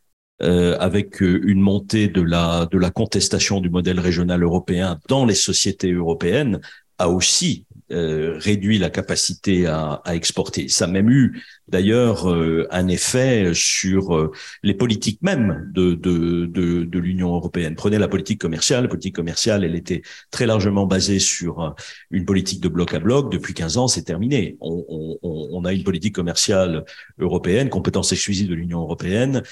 [0.42, 5.34] euh, avec une montée de la de la contestation du modèle régional européen dans les
[5.34, 6.60] sociétés européennes,
[6.98, 10.68] a aussi euh, réduit la capacité à, à, exporter.
[10.68, 14.30] Ça a même eu d'ailleurs euh, un effet sur euh,
[14.62, 17.76] les politiques même de, de, de, de l'Union européenne.
[17.76, 18.82] Prenez la politique commerciale.
[18.82, 21.74] La politique commerciale, elle était très largement basée sur
[22.10, 23.32] une politique de bloc à bloc.
[23.32, 24.58] Depuis 15 ans, c'est terminé.
[24.60, 24.84] On,
[25.22, 26.84] on, on, a une politique commerciale
[27.18, 29.42] européenne, compétence exclusive de l'Union européenne,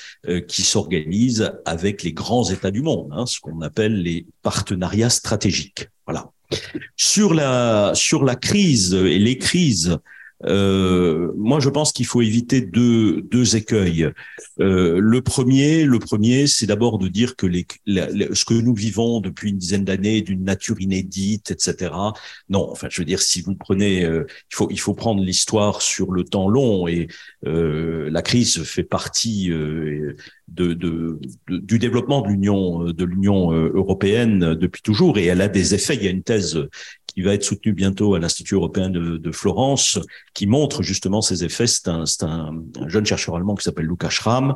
[0.47, 5.89] qui s'organise avec les grands États du monde, hein, ce qu'on appelle les partenariats stratégiques.
[6.07, 6.30] Voilà.
[6.97, 9.99] Sur la, sur la crise et les crises,
[10.45, 14.11] euh, moi, je pense qu'il faut éviter deux, deux écueils.
[14.61, 19.51] Euh, le premier, le premier, c'est d'abord de dire que ce que nous vivons depuis
[19.51, 21.93] une dizaine d'années d'une nature inédite, etc.
[22.49, 25.80] Non, enfin, je veux dire, si vous prenez, euh, il faut il faut prendre l'histoire
[25.82, 27.09] sur le temps long et
[27.43, 30.16] la crise fait partie de,
[31.49, 35.95] du développement de l'Union de l'Union européenne depuis toujours et elle a des effets.
[35.95, 36.59] Il y a une thèse
[37.16, 39.98] qui va être soutenu bientôt à l'Institut européen de, Florence,
[40.34, 41.66] qui montre justement ces effets.
[41.66, 44.54] C'est un, un, un, jeune chercheur allemand qui s'appelle Lukas Schramm,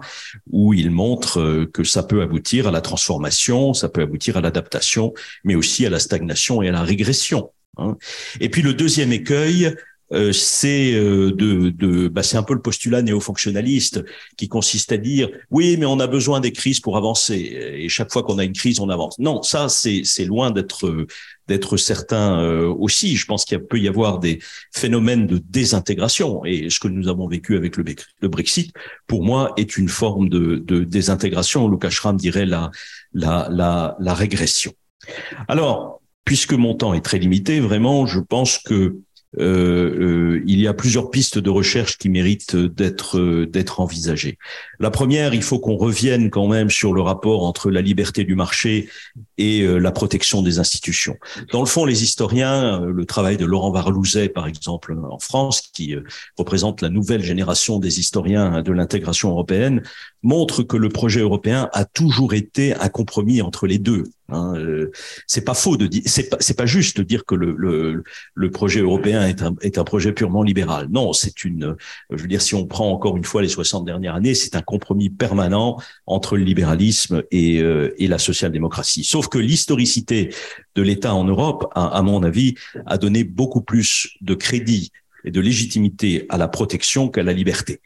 [0.51, 4.43] où il montre euh, que ça peut aboutir à la transformation, ça peut aboutir à
[4.43, 7.51] l'adaptation, mais aussi à la stagnation et à la régression.
[7.79, 7.97] Hein.
[8.41, 9.75] Et puis le deuxième écueil,
[10.13, 14.05] euh, c'est euh, de, de bah, c'est un peu le postulat néo-fonctionnaliste
[14.37, 18.13] qui consiste à dire oui mais on a besoin des crises pour avancer et chaque
[18.13, 19.19] fois qu'on a une crise on avance.
[19.21, 21.07] Non ça c'est c'est loin d'être
[21.47, 23.17] d'être certain euh, aussi.
[23.17, 24.41] Je pense qu'il peut y avoir des
[24.73, 27.85] phénomènes de désintégration et ce que nous avons vécu avec le,
[28.29, 28.73] Brexit
[29.07, 31.69] pour moi est une forme de, de désintégration.
[31.69, 32.73] Lucas Schramm dirait la
[33.13, 34.73] la la, la régression.
[35.47, 38.97] Alors puisque mon temps est très limité vraiment je pense que
[39.39, 44.39] euh, euh, il y a plusieurs pistes de recherche qui méritent d'être euh, d'être envisagées.
[44.81, 48.35] La première, il faut qu'on revienne quand même sur le rapport entre la liberté du
[48.35, 48.89] marché
[49.39, 51.17] et la protection des institutions.
[51.53, 55.95] Dans le fond, les historiens, le travail de Laurent Varlouzet, par exemple, en France, qui
[56.37, 59.83] représente la nouvelle génération des historiens de l'intégration européenne,
[60.23, 64.05] montre que le projet européen a toujours été un compromis entre les deux.
[64.29, 64.93] Hein, euh,
[65.27, 68.03] c'est pas faux de dire, c'est pas, juste de dire que le,
[68.51, 70.89] projet européen est un, projet purement libéral.
[70.91, 71.77] Non, c'est une,
[72.11, 74.63] je veux dire, si on prend encore une fois les 60 dernières années, c'est un
[74.63, 79.05] compromis permanent entre le libéralisme et, euh, la social-démocratie.
[79.05, 80.35] Sauf que l'historicité
[80.75, 82.57] de l'État en Europe, à mon avis,
[82.87, 84.91] a donné beaucoup plus de crédit
[85.25, 87.81] et de légitimité à la protection qu'à la liberté.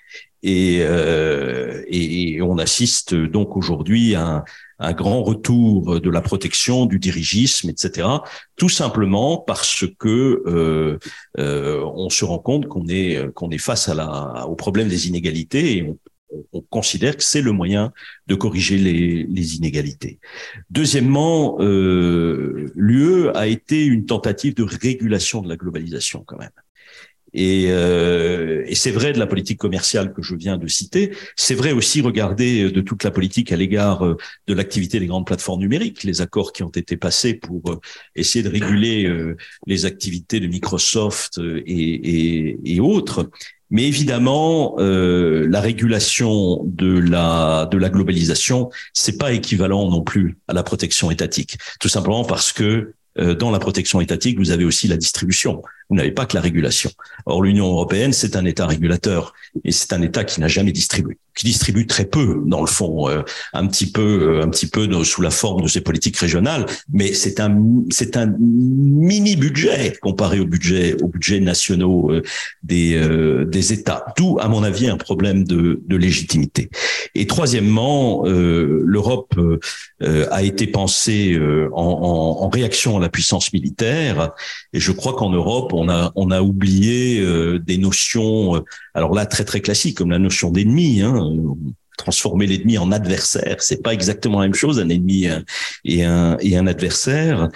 [0.47, 4.45] Et, euh, et, on assiste donc aujourd'hui à
[4.79, 8.07] un, grand retour de la protection, du dirigisme, etc.
[8.57, 10.99] Tout simplement parce que euh,
[11.39, 15.09] euh, on se rend compte qu'on est qu'on est face à la, au problème des
[15.09, 15.99] inégalités et on,
[16.53, 17.93] on considère que c'est le moyen
[18.27, 20.19] de corriger les, les inégalités.
[20.71, 26.51] Deuxièmement, euh, l'UE a été une tentative de régulation de la globalisation quand même.
[27.35, 31.11] Et, euh, et c'est vrai de la politique commerciale que je viens de citer.
[31.35, 34.17] C'est vrai aussi, regarder de toute la politique à l'égard euh,
[34.47, 37.81] de l'activité des grandes plateformes numériques, les accords qui ont été passés pour euh,
[38.15, 43.29] essayer de réguler euh, les activités de Microsoft et, et, et autres.
[43.71, 50.39] Mais évidemment, euh, la régulation de la de la globalisation, c'est pas équivalent non plus
[50.47, 51.59] à la protection étatique.
[51.81, 55.63] Tout simplement parce que dans la protection étatique, vous avez aussi la distribution.
[55.91, 56.91] Vous n'avez pas que la régulation.
[57.27, 61.19] Or, l'Union européenne, c'est un État régulateur et c'est un État qui n'a jamais distribué,
[61.37, 63.23] qui distribue très peu, dans le fond, euh,
[63.53, 64.03] un petit peu,
[64.41, 67.57] euh, un petit peu sous la forme de ses politiques régionales, mais c'est un,
[67.91, 74.07] c'est un mini budget comparé au budget, au budget nationaux euh, des États.
[74.17, 76.71] D'où, à mon avis, un problème de, légitimité.
[77.15, 79.39] Et troisièmement, l'Europe
[80.01, 81.39] a été pensée
[81.73, 84.33] en, en, en réaction à la puissance militaire,
[84.73, 88.61] et je crois qu'en Europe on a on a oublié euh, des notions, euh,
[88.95, 91.03] alors là très très classiques comme la notion d'ennemi.
[91.03, 91.35] Hein,
[91.97, 95.29] transformer l'ennemi en adversaire, c'est pas exactement la même chose, un ennemi
[95.85, 97.49] et un et un adversaire.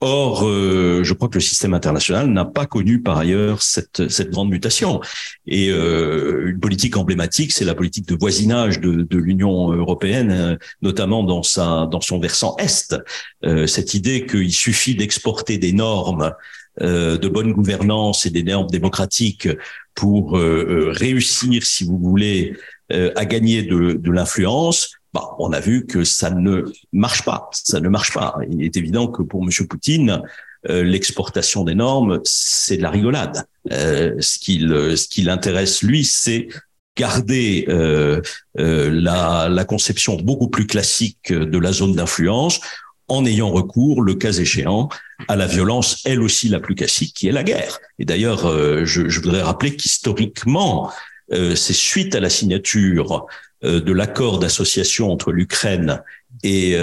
[0.00, 4.30] Or, euh, je crois que le système international n'a pas connu par ailleurs cette, cette
[4.30, 5.00] grande mutation.
[5.46, 11.86] Et une politique emblématique, c'est la politique de voisinage de, l'Union européenne, notamment dans sa
[11.86, 12.96] dans son versant est.
[13.66, 16.32] cette idée qu'il suffit d'exporter des normes
[16.80, 19.48] de bonne gouvernance et des normes démocratiques
[19.94, 22.56] pour euh, euh, réussir, si vous voulez,
[23.16, 27.48] à gagner de, de l'influence, bah, on a vu que ça ne marche pas.
[27.52, 28.36] Ça ne marche pas.
[28.50, 29.66] Il est évident que pour M.
[29.66, 30.20] Poutine,
[30.68, 33.46] l'exportation des normes, c'est de la rigolade.
[33.70, 36.48] ce qu'il ce qui l'intéresse lui, c'est
[36.94, 37.64] garder
[38.54, 42.60] la, la conception beaucoup plus classique de la zone d'influence
[43.12, 44.88] en ayant recours, le cas échéant,
[45.28, 47.78] à la violence, elle aussi la plus classique, qui est la guerre.
[47.98, 50.90] Et d'ailleurs, euh, je, voudrais rappeler qu'historiquement,
[51.32, 53.26] euh, c'est suite à la signature
[53.64, 56.02] euh, de l'accord d'association entre l'Ukraine
[56.42, 56.74] et,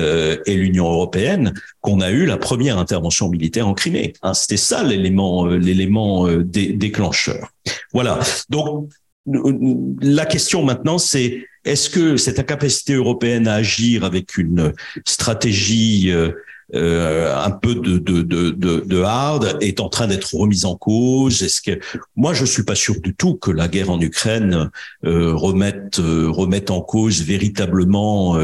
[0.46, 4.14] l'Union européenne qu'on a eu la première intervention militaire en Crimée.
[4.22, 7.52] Hein, C'était ça l'élément, l'élément déclencheur.
[7.92, 8.20] Voilà.
[8.50, 8.90] Donc
[9.26, 14.74] la question maintenant, c'est est-ce que cette incapacité européenne à agir avec une
[15.06, 16.32] stratégie euh,
[16.76, 21.44] euh, un peu de, hard est en train d'être remise en cause?
[21.44, 21.80] Est-ce que
[22.16, 24.70] moi je suis pas sûr du tout que la guerre en Ukraine
[25.06, 28.38] euh, remette remette en cause véritablement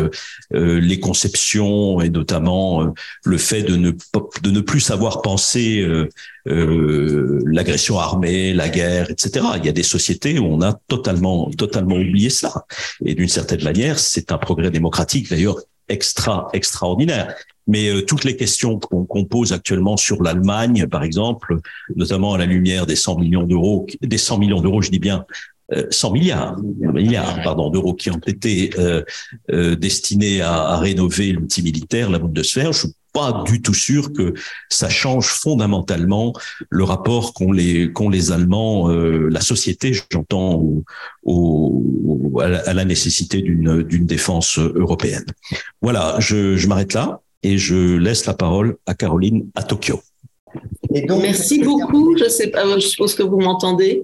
[0.51, 2.93] les conceptions et notamment
[3.24, 3.91] le fait de ne
[4.41, 5.88] de ne plus savoir penser
[6.45, 9.45] l'agression armée, la guerre, etc.
[9.57, 12.65] Il y a des sociétés où on a totalement totalement oublié cela.
[13.03, 15.57] Et d'une certaine manière, c'est un progrès démocratique d'ailleurs
[15.89, 17.35] extra extraordinaire.
[17.67, 21.59] Mais euh, toutes les questions qu'on pose actuellement sur l'Allemagne, par exemple,
[21.95, 25.25] notamment à la lumière des 100 millions d'euros, des 100 millions d'euros, je dis bien,
[25.89, 29.03] 100 euh, milliards, milliards pardon, d'euros qui ont été euh,
[29.49, 32.71] euh destinés à, à rénover l'outil militaire, la Bundeswehr.
[32.71, 34.34] Je suis pas du tout sûr que
[34.70, 36.34] ça change fondamentalement
[36.70, 40.84] le rapport qu'ont les qu'ont les Allemands, euh, la société, j'entends, au,
[41.24, 45.26] au, à la nécessité d'une d'une défense européenne.
[45.82, 50.01] Voilà, je, je m'arrête là et je laisse la parole à Caroline à Tokyo.
[50.93, 52.18] Et donc, Merci beaucoup.
[52.18, 54.03] Je sais pas, je suppose que vous m'entendez.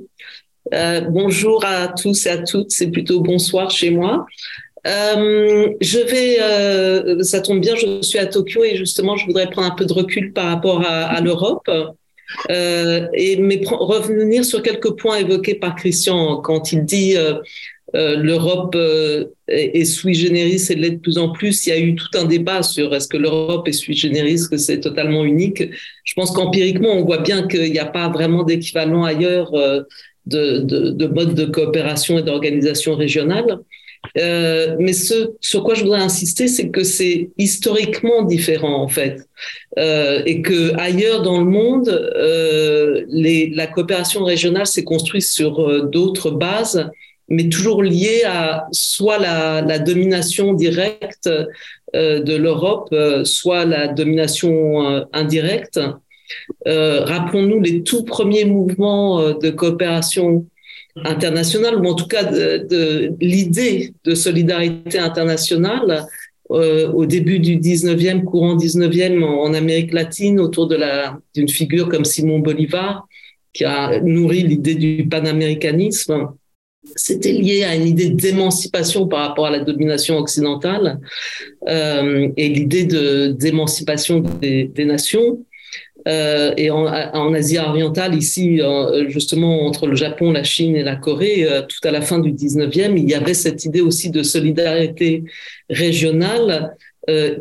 [0.74, 2.72] Euh, bonjour à tous et à toutes.
[2.72, 4.26] C'est plutôt bonsoir chez moi.
[4.88, 9.50] Euh, je vais, euh, ça tombe bien, je suis à Tokyo et justement, je voudrais
[9.50, 11.70] prendre un peu de recul par rapport à, à l'Europe.
[12.50, 17.16] Euh, et mais revenir sur quelques points évoqués par Christian quand il dit
[17.94, 18.78] l'Europe
[19.50, 21.68] est, sui generis et l'est de plus en plus.
[21.68, 24.56] Il y a eu tout un débat sur est-ce que l'Europe est sui generis, que
[24.56, 25.62] c'est totalement unique.
[26.06, 30.92] Je pense qu'empiriquement, on voit bien qu'il n'y a pas vraiment d'équivalent ailleurs de, de,
[30.92, 33.60] de mode de coopération et d'organisation régionale.
[34.18, 39.22] Euh, mais ce sur quoi je voudrais insister, c'est que c'est historiquement différent en fait,
[39.78, 46.32] euh, et que ailleurs dans le monde, euh, la coopération régionale s'est construite sur d'autres
[46.32, 46.90] bases
[47.34, 51.30] mais toujours lié à soit la, domination directe
[51.94, 52.94] de l'Europe,
[53.24, 55.80] soit la domination indirecte.
[56.66, 60.46] Rappelons-nous les tout premiers mouvements de coopération
[60.96, 66.06] internationale, ou en tout cas de, l'idée de solidarité internationale
[66.50, 73.08] au début du 19e, courant 19e en, Amérique latine, autour d'une figure comme Simon Bolivar,
[73.54, 76.28] qui a nourri l'idée du panaméricanisme
[76.96, 81.00] c'était lié à une idée d'émancipation par rapport à la domination occidentale
[81.68, 82.86] euh, et l'idée
[83.34, 85.46] d'émancipation des, nations.
[86.08, 90.96] Euh, et en, Asie orientale, ici, euh, justement, entre le Japon, la Chine et la
[90.96, 94.24] Corée, euh, tout à la fin du 19e, il y avait cette idée aussi de
[94.24, 95.24] solidarité
[95.70, 96.76] régionale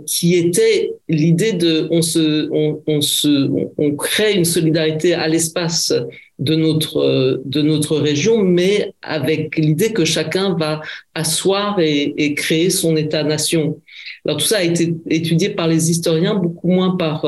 [0.07, 5.93] qui était l'idée de on se on, se crée une solidarité à l'espace
[6.39, 10.81] de notre de notre région mais avec l'idée que chacun va
[11.15, 13.79] asseoir et, créer son état-nation.
[14.25, 17.27] Alors tout ça a été étudié par les historiens beaucoup moins par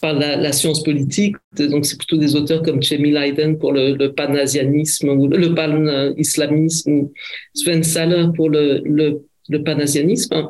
[0.00, 1.36] par la, science politique.
[1.58, 6.92] Donc, c'est plutôt des auteurs comme Chemi Leiden pour le, le panasianisme ou le pan-islamisme
[6.92, 7.12] ou
[7.54, 10.48] Sven Saller pour le, le, panasianisme.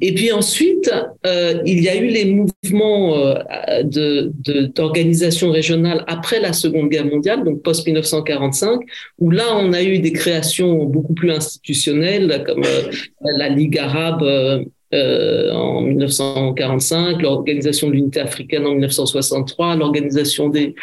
[0.00, 0.90] Et puis ensuite,
[1.26, 7.06] euh, il y a eu les mouvements euh, d'organisation de, régionale après la Seconde Guerre
[7.06, 8.80] mondiale, donc post-1945,
[9.18, 12.90] où là, on a eu des créations beaucoup plus institutionnelles, comme euh,
[13.38, 14.22] la Ligue arabe
[14.94, 20.74] euh, en 1945, l'Organisation de l'Unité africaine en 1963, l'Organisation des,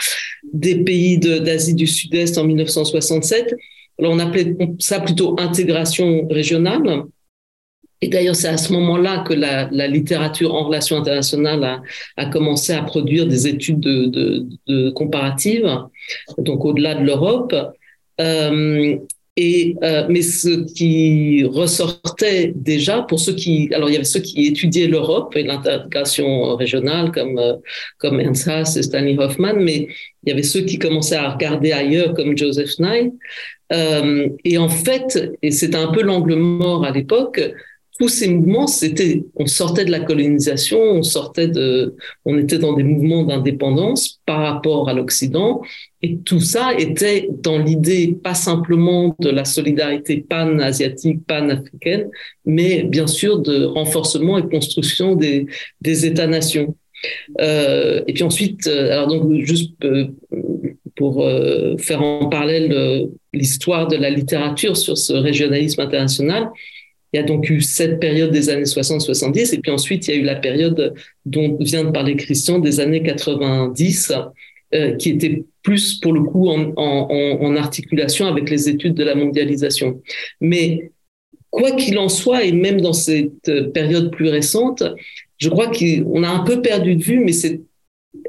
[0.83, 3.55] pays d'Asie du Sud-Est en 1967.
[3.97, 7.03] Alors, on appelait ça plutôt intégration régionale.
[8.01, 11.81] Et d'ailleurs, c'est à ce moment-là que la, littérature en relations internationales
[12.17, 15.67] a, commencé à produire des études de, de, de comparatives,
[16.37, 17.55] donc au-delà de l'Europe.
[18.21, 18.97] Euh,
[19.37, 24.21] et euh, mais ce qui ressortait déjà pour ceux qui, alors il y avait ceux
[24.21, 27.55] qui étudiaient l'Europe et l'intégration régionale comme euh,
[27.97, 29.89] comme Ernst Haas et Stanley Hoffman, mais
[30.23, 33.11] il y avait ceux qui commençaient à regarder ailleurs comme Joseph Nye.
[33.73, 37.41] Euh, et en fait, et c'était un peu l'angle mort à l'époque,
[37.99, 42.73] tous ces mouvements, c'était, on sortait de la colonisation, on sortait de, on était dans
[42.73, 45.61] des mouvements d'indépendance par rapport à l'Occident,
[46.01, 52.09] et tout ça était dans l'idée pas simplement de la solidarité pan-asiatique, pan-africaine,
[52.45, 55.45] mais bien sûr de renforcement et construction des,
[55.81, 56.75] des États-nations.
[57.39, 60.07] Euh, et puis ensuite, euh, alors donc juste euh,
[60.95, 66.49] pour euh, faire en parallèle l'histoire de la littérature sur ce régionalisme international,
[67.15, 70.17] il y a donc eu cette période des années 60-70, et puis ensuite, il y
[70.17, 70.93] a eu la période
[71.25, 74.11] dont vient de parler Christian des années 90,
[74.73, 80.01] euh, qui était plus, pour le coup, en, articulation avec les études de la mondialisation.
[80.41, 80.91] Mais
[81.51, 84.83] quoi qu'il en soit, et même dans cette période plus récente,
[85.37, 87.61] je crois qu'on a un peu perdu de vue, mais c'est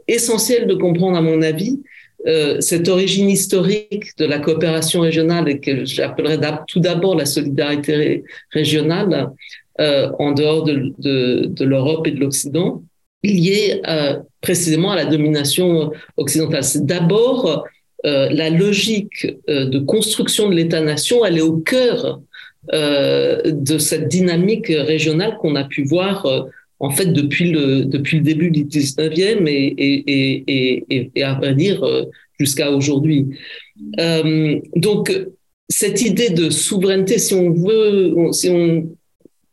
[0.06, 1.82] essentiel de comprendre, à mon avis,
[2.26, 8.24] euh, cette origine historique de la coopération régionale et que j'appellerais tout d'abord la solidarité
[8.50, 9.30] régionale
[9.80, 12.82] euh, en dehors de, l'Europe et de l'Occident,
[13.22, 16.64] liée euh, précisément à la domination occidentale.
[16.64, 17.64] C'est d'abord
[18.04, 22.20] la logique de construction de l'État-nation, elle est au cœur
[22.72, 26.24] de cette dynamique régionale qu'on a pu voir
[26.80, 32.04] en fait depuis le depuis le début du 19e et à vrai dire euh,
[32.38, 33.26] jusqu'à aujourd'hui.
[33.98, 35.12] Euh, donc
[35.68, 38.88] cette idée de souveraineté, si on veut, si on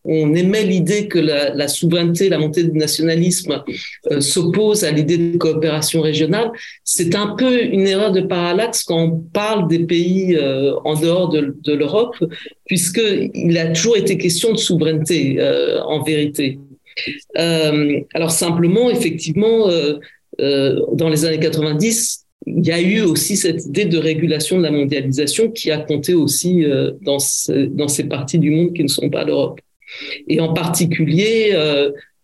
[0.05, 3.63] on émet l'idée que la, souveraineté, la montée du nationalisme
[4.11, 6.51] euh, s'oppose à l'idée de coopération régionale.
[6.83, 10.37] C'est un peu une erreur de parallaxe quand on parle des pays
[10.83, 12.17] en dehors de, l'Europe,
[12.65, 15.41] puisqu'il a toujours été question de souveraineté
[15.85, 16.59] en vérité.
[17.37, 19.95] Euh, alors simplement, effectivement, euh,
[20.41, 24.63] euh, dans les années 90, il y a eu aussi cette idée de régulation de
[24.63, 26.65] la mondialisation qui a compté aussi
[27.01, 29.61] dans, ce, dans ces parties du monde qui ne sont pas l'Europe.
[30.27, 31.55] Et en particulier,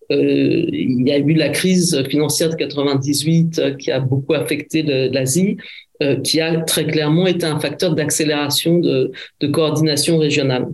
[0.10, 5.56] il y a eu la crise financière de 98 qui a beaucoup affecté l'Asie,
[6.26, 10.68] qui a très clairement été un facteur d'accélération de coordination régionale.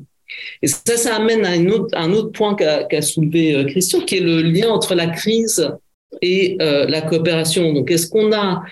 [0.61, 4.21] Et ça, ça amène à un autre, point qu'a qu soulevé euh, Christian, qui est
[4.21, 5.71] le lien entre la crise
[6.21, 7.73] et euh, la coopération.
[7.73, 8.63] Donc, est-ce qu'on a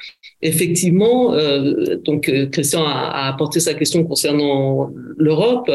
[0.42, 5.72] effectivement, euh, donc Christian a, a, apporté sa question concernant l'Europe,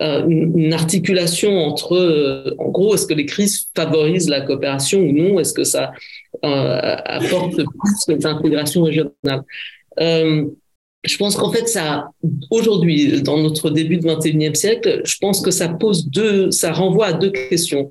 [0.00, 5.40] une, une, articulation entre, en gros, est-ce que les crises favorisent la coopération ou non?
[5.40, 5.92] Est-ce que ça
[6.42, 9.42] apporte plus d'intégration régionale
[11.06, 12.10] je pense qu'en fait, ça,
[12.50, 17.06] aujourd'hui, dans notre début du 21e siècle, je pense que ça pose deux, ça renvoie
[17.06, 17.90] à deux questions.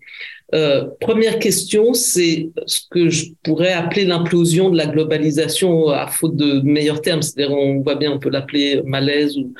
[0.53, 6.36] Euh, première question, c'est ce que je pourrais appeler l'implosion de la globalisation à faute
[6.36, 7.22] de meilleurs termes.
[7.22, 9.53] C'est-à-dire, on voit bien, on peut l'appeler malaise ou,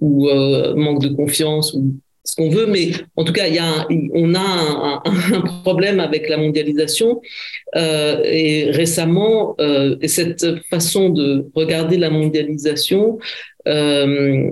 [0.00, 1.94] ou euh, manque de confiance ou
[2.32, 6.30] ce qu'on veut, mais en tout cas, il y a on a un, problème avec
[6.30, 7.20] la mondialisation.
[7.76, 13.18] Euh, et récemment, euh, et cette façon de regarder la mondialisation,
[13.68, 14.50] euh,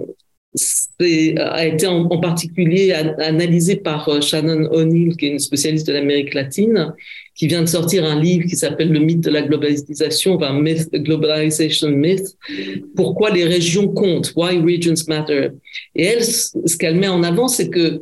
[0.99, 6.93] a été en, particulier analysé par Shannon O'Neill, qui est une spécialiste de l'Amérique latine,
[7.35, 10.91] qui vient de sortir un livre qui s'appelle Le mythe de la globalisation, enfin Myth,
[10.93, 12.37] Globalization Myth,
[12.97, 15.49] pourquoi les régions comptent, Why Regions Matter?
[15.95, 18.01] Et elle, ce qu'elle met en avant, c'est que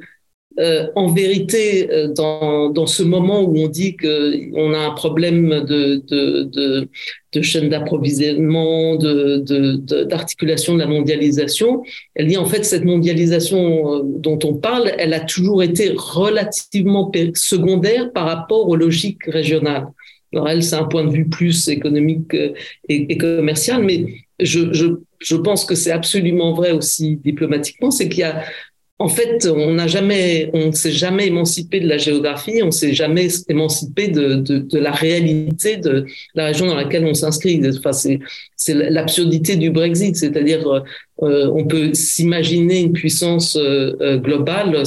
[0.59, 6.03] euh, en vérité, euh, dans, ce moment où on dit qu'on a un problème de,
[6.09, 6.89] de, de,
[7.33, 11.83] de chaîne d'approvisionnement, d'articulation de, la mondialisation,
[12.17, 17.13] elle dit en fait cette mondialisation euh, dont on parle, elle a toujours été relativement
[17.35, 19.87] secondaire par rapport aux logiques régionales.
[20.33, 22.37] Alors elle, c'est un point de vue plus économique
[22.89, 24.07] et, commercial, mais
[24.41, 24.73] je,
[25.21, 28.45] je pense que c'est absolument vrai aussi diplomatiquement, c'est qu'il y a
[29.01, 33.29] en fait, on n'a jamais, on s'est jamais émancipé de la géographie, on s'est jamais
[33.49, 37.61] émancipé de, de, de, la réalité de la région dans laquelle on s'inscrit.
[37.79, 38.19] Enfin, c'est,
[38.75, 40.85] l'absurdité du Brexit, c'est-à-dire
[41.23, 44.83] euh, on peut s'imaginer une puissance euh, euh globale.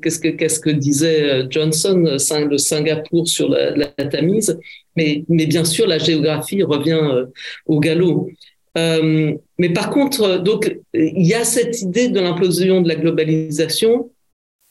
[0.00, 4.58] Qu'est-ce que, qu'est-ce que disait euh, Johnson, le Singapour sur la, Tamise,
[4.96, 7.26] mais, mais bien sûr la géographie revient euh,
[7.66, 8.30] au galop.
[8.76, 14.10] Euh, mais par contre, donc, il y a cette idée de l'implosion de la globalisation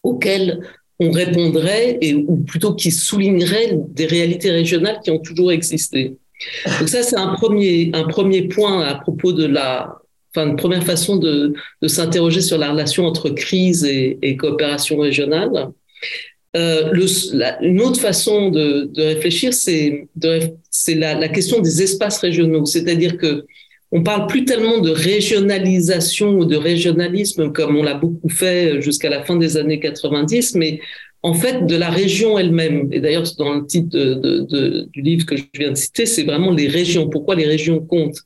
[0.03, 0.59] auquel
[0.99, 6.15] on répondrait, et, ou plutôt qui soulignerait des réalités régionales qui ont toujours existé.
[6.79, 9.97] Donc ça, c'est un premier, un premier point à propos de la,
[10.31, 15.69] enfin, une première façon de, de s'interroger sur la relation entre crise et, coopération régionale.
[16.55, 16.93] Euh,
[17.61, 20.07] une autre façon de, de réfléchir, c'est
[20.87, 23.45] la, la question des espaces régionaux, c'est-à-dire que
[23.91, 29.09] on parle plus tellement de régionalisation ou de régionalisme comme on l'a beaucoup fait jusqu'à
[29.09, 30.79] la fin des années 90, mais
[31.25, 32.89] en fait de la région elle-même.
[32.91, 33.97] Et d'ailleurs, dans le titre
[34.91, 37.09] du livre que je viens de citer, c'est vraiment les régions.
[37.09, 38.21] Pourquoi les régions comptent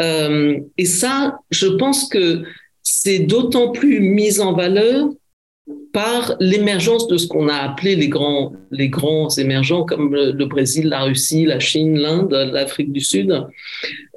[0.00, 2.42] euh, Et ça, je pense que
[2.82, 5.08] c'est d'autant plus mis en valeur
[5.92, 10.88] par l'émergence de ce qu'on a appelé les grands, les grands émergents comme le, Brésil,
[10.88, 13.46] la Russie, la Chine, l'Inde, l'Afrique du Sud,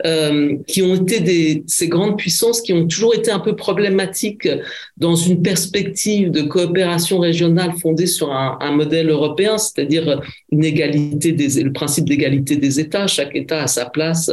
[0.06, 4.50] euh, qui ont été ces grandes puissances qui ont toujours été un peu problématiques
[4.98, 10.22] dans une perspective de coopération régionale fondée sur un, modèle européen, c'est-à-dire
[10.52, 14.32] une des, le principe d'égalité des États, chaque État a sa place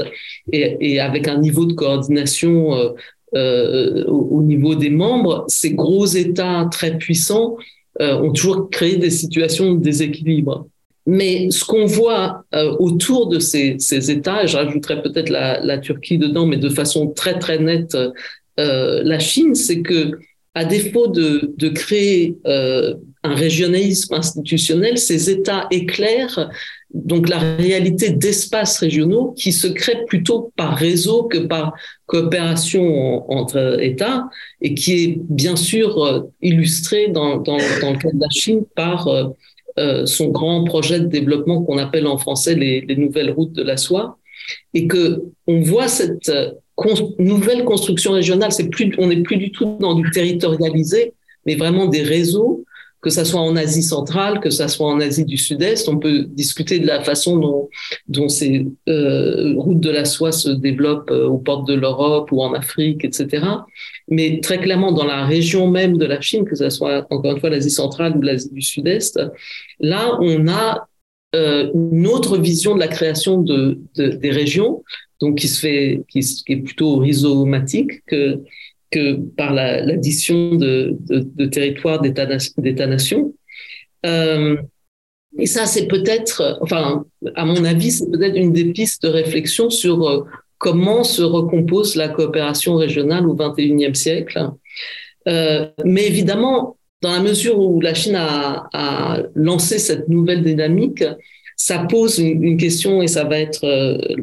[0.50, 2.90] et, et avec un niveau de coordination euh,
[3.34, 7.56] euh, au, niveau des membres, ces gros États très puissants
[8.00, 10.66] euh, ont toujours créé des situations de déséquilibre.
[11.06, 15.60] Mais ce qu'on voit euh, autour de ces, ces États, et je rajouterais peut-être la,
[15.60, 17.96] la, Turquie dedans, mais de façon très très nette,
[18.58, 20.12] la Chine, c'est que
[20.54, 26.50] à défaut de, de créer un régionalisme institutionnel, ces États éclairent
[26.94, 31.72] donc la réalité d'espaces régionaux qui se créent plutôt par réseau que par
[32.06, 34.28] coopération entre États
[34.60, 39.24] et qui est bien sûr euh, illustrée dans, le cas de la Chine par euh,
[39.78, 43.62] euh, son grand projet de développement qu'on appelle en français les, les, nouvelles routes de
[43.62, 44.18] la soie.
[44.74, 46.30] Et que on voit cette
[47.18, 51.14] nouvelle construction régionale c'est plus on n'est plus du tout dans du territorialisé
[51.46, 52.64] mais vraiment des réseaux
[53.02, 55.88] que ça soit en Asie centrale, que ça soit en Asie du Sud-Est.
[55.88, 57.68] On peut discuter de la façon dont,
[58.06, 62.42] dont ces euh, routes de la soie se développent euh, aux portes de l'Europe ou
[62.42, 63.44] en Afrique, etc.
[64.08, 67.40] Mais très clairement, dans la région même de la Chine, que ce soit encore une
[67.40, 69.20] fois l'Asie centrale ou l'Asie du Sud-Est,
[69.80, 70.86] là, on a
[71.34, 74.84] euh, une autre vision de la création de, de, des régions,
[75.20, 78.38] donc qui se fait, qui est plutôt rhizomatique que
[78.92, 83.34] que par l'addition de, de, de, territoires d'État-nation.
[84.06, 84.56] Euh,
[85.38, 89.70] et ça, c'est peut-être, enfin, à mon avis, c'est peut-être une des pistes de réflexion
[89.70, 90.24] sur euh,
[90.58, 94.50] comment se recompose la coopération régionale au XXIe siècle.
[95.26, 101.02] Euh, mais évidemment, dans la mesure où la Chine a, lancé cette nouvelle dynamique,
[101.56, 103.66] ça pose une, une, question, et ça va être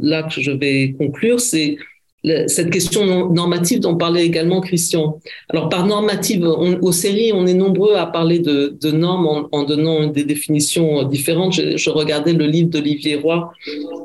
[0.02, 1.78] là que je vais conclure, c'est
[2.24, 5.20] cette question normative dont parlait également Christian.
[5.50, 10.08] Alors par normative, on, aux séries, on est nombreux à parler de, normes en, donnant
[10.08, 11.54] des définitions différentes.
[11.54, 13.52] Je, je regardais le livre d'Olivier Roy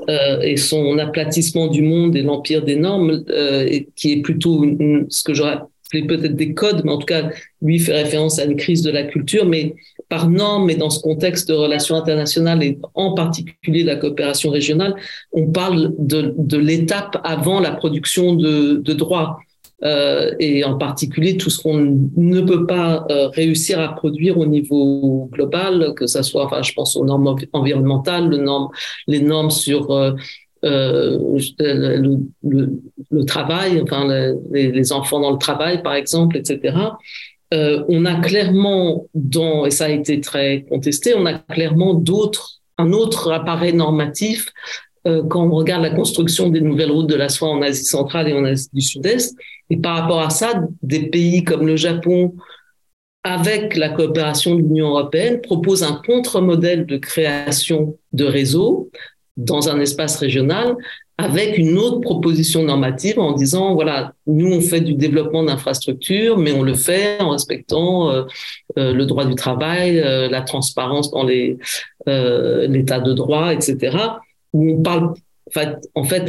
[0.09, 4.65] euh, et son aplatissement du monde et l'empire des normes, euh, qui est plutôt
[5.09, 5.59] ce que j'aurais
[6.03, 7.31] peut-être des codes, mais en tout cas,
[7.62, 9.75] lui fait référence à une crise de la culture, mais
[10.09, 14.95] par norme et dans ce contexte de relations internationales et en particulier la coopération régionale,
[15.33, 19.39] on parle de, de l'étape avant la production de, de droits.
[19.83, 21.77] Euh, et en particulier tout ce qu'on
[22.16, 26.73] ne peut pas euh, réussir à produire au niveau global, que ça soit, enfin, je
[26.73, 28.69] pense aux normes environnementales, les normes,
[29.09, 30.12] les normes sur euh,
[30.65, 32.70] euh, le,
[33.11, 34.09] le, travail, enfin
[34.51, 36.77] les, enfants dans le travail, par exemple, etc.
[37.53, 39.07] Euh, on a clairement,
[39.66, 44.49] et ça a été très contesté, on a clairement d'autres, un autre appareil normatif
[45.07, 48.28] euh, quand on regarde la construction des nouvelles routes de la soie en Asie centrale
[48.28, 49.36] et en Asie du Sud-Est.
[49.69, 52.35] Et par rapport à ça, des pays comme le Japon,
[53.23, 58.91] avec la coopération de l'Union européenne, proposent un contre-modèle de création de réseaux
[59.36, 60.77] dans un espace régional
[61.16, 66.52] avec une autre proposition normative en disant, voilà, nous, on fait du développement d'infrastructures, mais
[66.52, 68.24] on le fait en respectant euh,
[68.78, 73.97] euh, le droit du travail, euh, la transparence dans l'état de droit, etc.
[74.52, 75.15] On parle,
[75.94, 76.24] en fait,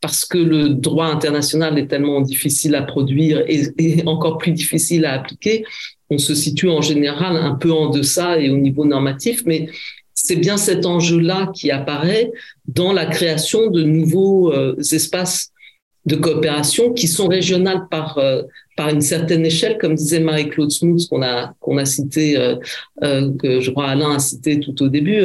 [0.00, 5.04] parce que le droit international est tellement difficile à produire et, et, encore plus difficile
[5.04, 5.64] à appliquer,
[6.10, 9.68] on se situe en général un peu en deçà et au niveau normatif, mais
[10.24, 12.32] c'est bien cet enjeu-là qui apparaît
[12.66, 15.50] dans la création de nouveaux euh, espaces
[16.06, 18.42] de coopération qui sont régionales par euh,
[18.74, 23.60] par une certaine échelle, comme disait Marie-Claude Smoots qu'on a qu'on a cité, euh, que
[23.60, 25.22] je crois Alain a cité tout au début.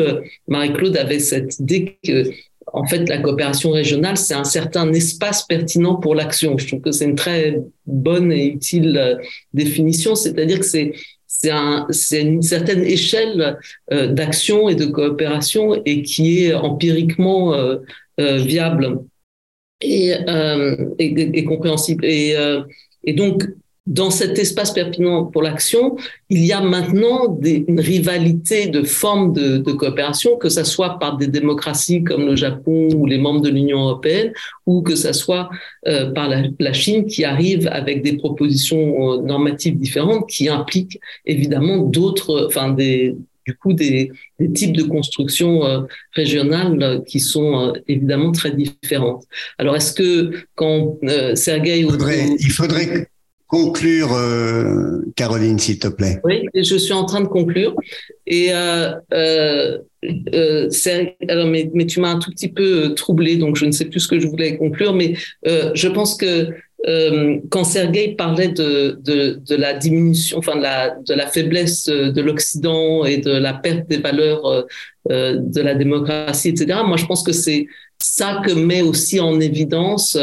[0.50, 2.30] Marie-Claude avait cette idée que
[2.72, 6.56] en fait, la coopération régionale, c'est un certain espace pertinent pour l'action.
[6.60, 7.58] Je trouve que c'est une très
[7.88, 9.18] bonne et utile
[9.56, 10.92] définition, c'est-à-dire que c'est
[11.42, 13.58] c'est un, une certaine échelle
[13.94, 17.78] euh, d'action et de coopération et qui est empiriquement euh,
[18.20, 19.00] euh, viable
[19.80, 20.16] et,
[21.46, 22.04] compréhensible.
[22.04, 23.46] Et donc,
[23.90, 25.98] dans cet espace pertinent pour l'action,
[26.30, 31.00] il y a maintenant des, une rivalité de formes de, de, coopération, que ce soit
[31.00, 34.32] par des démocraties comme le Japon ou les membres de l'Union européenne,
[34.66, 35.50] ou que ce soit
[35.88, 41.00] euh, par la, la, Chine qui arrive avec des propositions euh, normatives différentes qui impliquent
[41.26, 43.16] évidemment d'autres, enfin des,
[43.50, 45.82] du coup des, des, types de construction euh,
[46.14, 49.24] régionales qui sont euh, évidemment très différentes.
[49.58, 51.80] Alors est-ce que quand euh, Sergei...
[51.80, 53.08] Il faudrait, il faudrait
[53.50, 56.22] conclure, euh, Caroline, s'il te plaît.
[56.24, 57.76] Oui, je suis en train de conclure.
[58.28, 59.80] Et euh, euh,
[60.34, 60.70] euh
[61.28, 64.02] alors, mais, tu m'as un tout petit peu euh, troublé, donc je ne sais plus
[64.02, 65.16] ce que je voulais conclure, mais
[65.48, 66.50] euh, je pense que
[67.50, 72.22] quand Sergei parlait de, de, de, la diminution, enfin de la, de la faiblesse de
[72.22, 74.66] l'Occident et de la perte des valeurs
[75.10, 77.68] de la démocratie, etc., moi je pense que c'est
[78.02, 80.18] ça que met aussi en évidence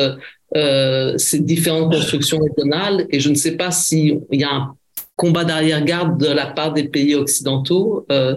[0.54, 4.76] euh, ces différentes constructions régionales et je ne sais pas s'il y a un
[5.16, 8.36] combat d'arrière-garde de la part des pays occidentaux euh,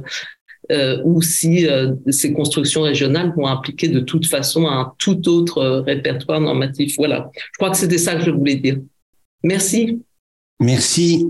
[0.71, 1.67] euh, ou si
[2.09, 6.95] ces constructions régionales vont impliquer de toute façon un tout autre répertoire normatif.
[6.97, 8.79] Voilà, je crois que c'était ça que je voulais dire.
[9.43, 10.01] Merci.
[10.59, 11.25] Merci.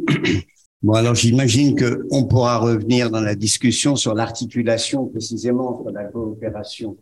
[0.81, 6.95] Bon, alors j'imagine qu'on pourra revenir dans la discussion sur l'articulation précisément entre la coopération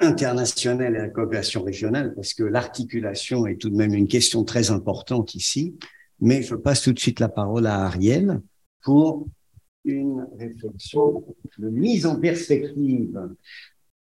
[0.00, 4.70] internationale et la coopération régionale, parce que l'articulation est tout de même une question très
[4.70, 5.76] importante ici.
[6.20, 8.40] Mais je passe tout de suite la parole à Ariel
[8.82, 9.26] pour
[9.84, 11.24] une réflexion
[11.58, 13.18] de mise en perspective.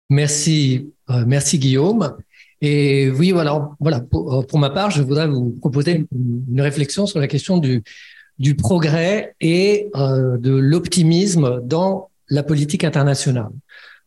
[0.10, 2.18] Merci, euh, merci Guillaume.
[2.62, 4.02] Et oui, voilà, voilà.
[4.02, 7.84] Pour, euh, pour, ma part, je voudrais vous proposer une réflexion sur la question du,
[8.38, 13.52] du progrès et euh, de l'optimisme dans la politique internationale.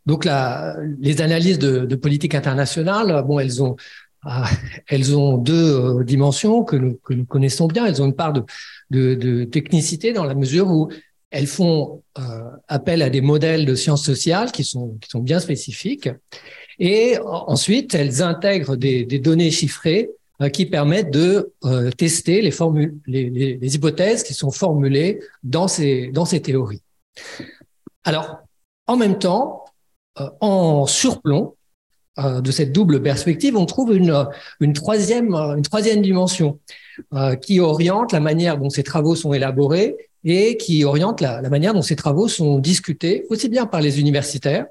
[0.07, 3.77] Donc la, les analyses de, politique internationale, bon, elles ont
[4.25, 4.49] ah,
[4.87, 7.87] elles ont deux euh, dimensions que nous, que nous connaissons bien.
[7.87, 8.45] Elles ont une part de,
[8.91, 10.89] de, technicité dans la mesure où
[11.31, 12.23] elles font euh,
[12.69, 16.09] appel à des modèles de sciences sociales qui sont, qui sont bien spécifiques.
[16.79, 20.11] Et ensuite, elles intègrent des, données chiffrées
[20.41, 21.53] euh, qui permettent de
[21.97, 26.83] tester les, formules, les, les, hypothèses qui sont formulées dans ces, dans ces théories.
[28.05, 28.39] Alors,
[28.87, 29.65] en même temps,
[30.41, 31.57] en surplomb
[32.19, 34.27] de cette double perspective, on trouve une,
[34.61, 36.59] une, troisième, une troisième dimension
[37.41, 41.83] qui oriente la manière dont ces travaux sont élaborés et qui oriente la, manière dont
[41.83, 44.67] ces travaux sont discutés, aussi bien par les universitaires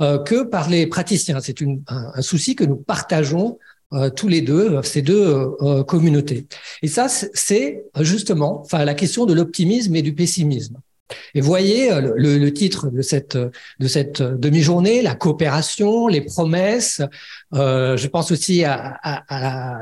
[0.00, 1.40] euh, que par les praticiens.
[1.40, 1.56] C'est
[1.88, 3.58] un, souci que nous partageons
[3.92, 6.46] euh, tous les deux, ces deux euh, communautés.
[6.82, 10.78] Et ça, c'est justement enfin, la question de l'optimisme et du pessimisme.
[11.34, 17.02] Et voyez le, le, titre de cette de cette demi-journée, la coopération, les promesses.
[17.52, 18.98] Euh, je pense aussi à,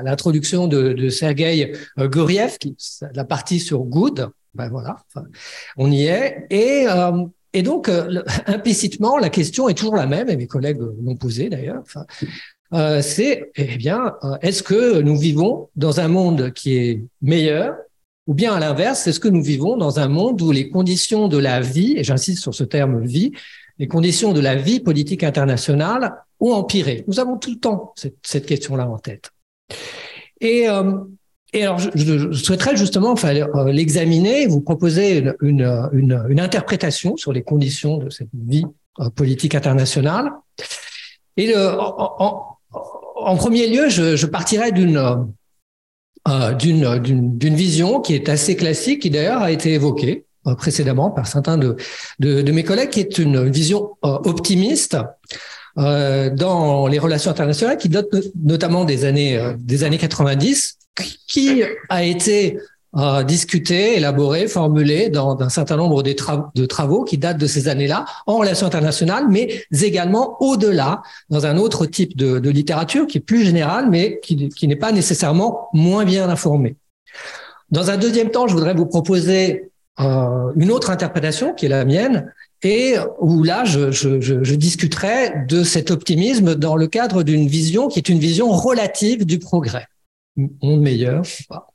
[0.05, 2.59] l'introduction de, de Sergei Guriev,
[3.15, 4.29] la partie sur Good.
[4.55, 4.97] Ben voilà,
[5.77, 6.47] on y est.
[6.51, 10.81] Et euh, et donc, euh, implicitement, la question est toujours la même, et mes collègues
[10.81, 11.83] l'ont posée d'ailleurs.
[12.73, 17.77] Euh, c'est, eh bien, euh, est-ce que nous vivons dans un monde qui est meilleur
[18.27, 21.39] ou bien à l'inverse, est-ce que nous vivons dans un monde où les conditions de
[21.39, 23.33] la vie, et j'insiste sur ce terme vie,
[23.79, 27.05] les conditions de la vie politique internationale ont empiré?
[27.09, 29.31] Nous avons tout le temps cette, question-là en tête.
[30.41, 30.67] Et,
[31.53, 33.33] et alors, je, souhaiterais justement enfin,
[33.67, 38.65] l'examiner, vous proposer une, une, une, une, interprétation sur les conditions de cette vie
[39.17, 40.31] politique internationale.
[41.37, 42.59] Et le, en,
[43.17, 45.27] en, premier lieu, je, je partirais d'une
[46.29, 51.09] euh, d'une d'une vision qui est assez classique, qui d'ailleurs a été évoquée euh, précédemment
[51.13, 51.77] par certains de,
[52.19, 54.97] de, de, mes collègues, qui est une vision euh, optimiste
[55.79, 58.09] euh, dans les relations internationales, qui date
[58.43, 60.79] notamment des années des années 90,
[61.29, 62.59] qui a été
[62.97, 66.15] euh, discuté, élaboré, formulé dans un certain nombre de,
[66.55, 71.57] de travaux qui datent de ces années-là en relations internationales, mais également au-delà, dans un
[71.57, 75.69] autre type de, de, littérature qui est plus générale, mais qui, qui n'est pas nécessairement
[75.73, 76.77] moins bien informée.
[77.71, 81.87] Dans un deuxième temps, je voudrais vous proposer euh, une autre interprétation qui est la
[81.87, 82.31] mienne,
[82.63, 87.89] et où là, je, je, je, discuterai de cet optimisme dans le cadre d'une vision
[87.89, 89.87] qui est une vision relative du progrès.
[90.37, 91.73] Monde meilleur, pas.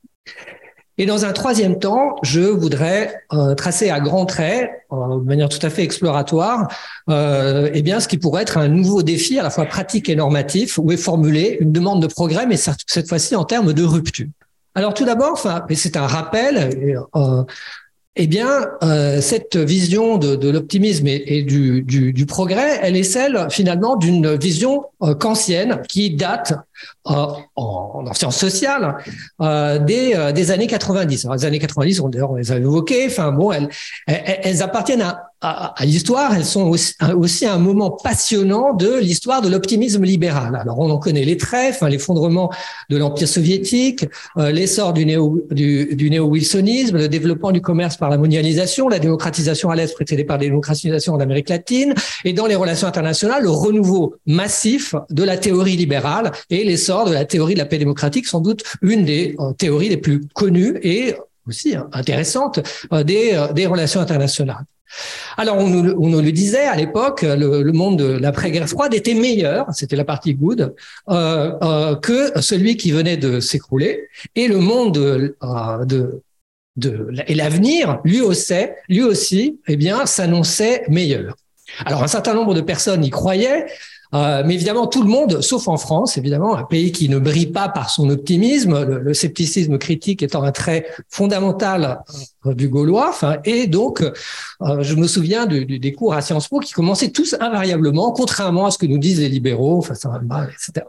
[1.00, 5.48] Et dans un troisième temps, je voudrais euh, tracer à grands traits, euh, de manière
[5.48, 6.68] tout à fait exploratoire,
[7.10, 10.16] euh, eh bien, ce qui pourrait être un nouveau défi à la fois pratique et
[10.16, 14.28] normatif, où est formulée une demande de progrès, mais cette fois-ci en termes de rupture.
[14.74, 16.98] Alors tout d'abord, enfin, c'est un rappel.
[17.16, 17.44] Euh,
[18.20, 23.04] eh bien, euh, cette vision de, de l'optimisme et, du, du, du, progrès, elle est
[23.04, 25.14] celle finalement d'une vision euh,
[25.88, 26.54] qui date
[27.04, 28.98] en, en sciences sociales
[29.42, 31.26] euh, des, euh, des années 90.
[31.26, 33.08] Alors, les années 90, on, on les a évoquées.
[33.08, 33.70] Enfin bon, elles,
[34.08, 36.34] elles, appartiennent à, à, l'histoire.
[36.34, 36.70] Elles sont
[37.16, 40.56] aussi, un moment passionnant de l'histoire de l'optimisme libéral.
[40.60, 42.52] Alors, on en connaît les traits, enfin, l'effondrement
[42.90, 44.06] de l'empire soviétique,
[44.38, 49.00] euh, l'essor du néo du, du néo-wilsonisme, le développement du commerce par la mondialisation, la
[49.00, 51.94] démocratisation à l'est précédée par la démocratisation en Amérique latine,
[52.26, 57.14] et dans les relations internationales, le renouveau massif de la théorie libérale et l'essor de
[57.14, 60.78] la théorie de la paix démocratique, sans doute une des euh, théories les plus connues
[60.82, 61.16] et
[61.48, 62.60] aussi hein, intéressantes
[62.94, 64.66] euh, des, euh, des relations internationales.
[65.36, 69.98] Alors, on nous, le disait à l'époque, le, monde de l'après-guerre froide était meilleur, c'était
[69.98, 70.74] la partie good,
[71.08, 74.08] que celui qui venait de s'écrouler.
[74.36, 75.36] Et le monde de,
[75.86, 76.22] de,
[76.78, 78.54] de et l'avenir, lui aussi,
[78.88, 81.36] lui aussi, eh bien, s'annonçait meilleur.
[81.86, 83.66] Alors, un certain nombre de personnes y croyaient.
[84.14, 87.48] Euh, mais évidemment, tout le monde, sauf en France, évidemment, un pays qui ne brille
[87.48, 92.04] pas par son optimisme, le, le scepticisme critique étant un trait fondamental
[92.46, 93.10] euh, du Gaulois.
[93.10, 94.14] Enfin, et donc, euh,
[94.82, 98.66] je me souviens du, du, des cours à Sciences Po qui commençaient tous invariablement, contrairement
[98.68, 100.10] à ce que nous disent les libéraux, enfin, ça
[100.54, 100.86] etc.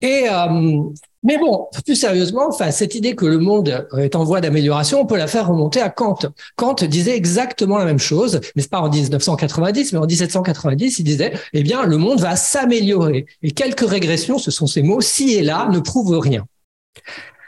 [0.00, 0.82] Et euh,
[1.22, 5.06] mais bon, plus sérieusement, enfin, cette idée que le monde est en voie d'amélioration, on
[5.06, 6.18] peut la faire remonter à Kant.
[6.56, 11.04] Kant disait exactement la même chose, mais c'est pas en 1990, mais en 1790, il
[11.04, 13.26] disait, eh bien, le monde va s'améliorer.
[13.42, 16.44] Et quelques régressions, ce sont ces mots, ci et là, ne prouvent rien.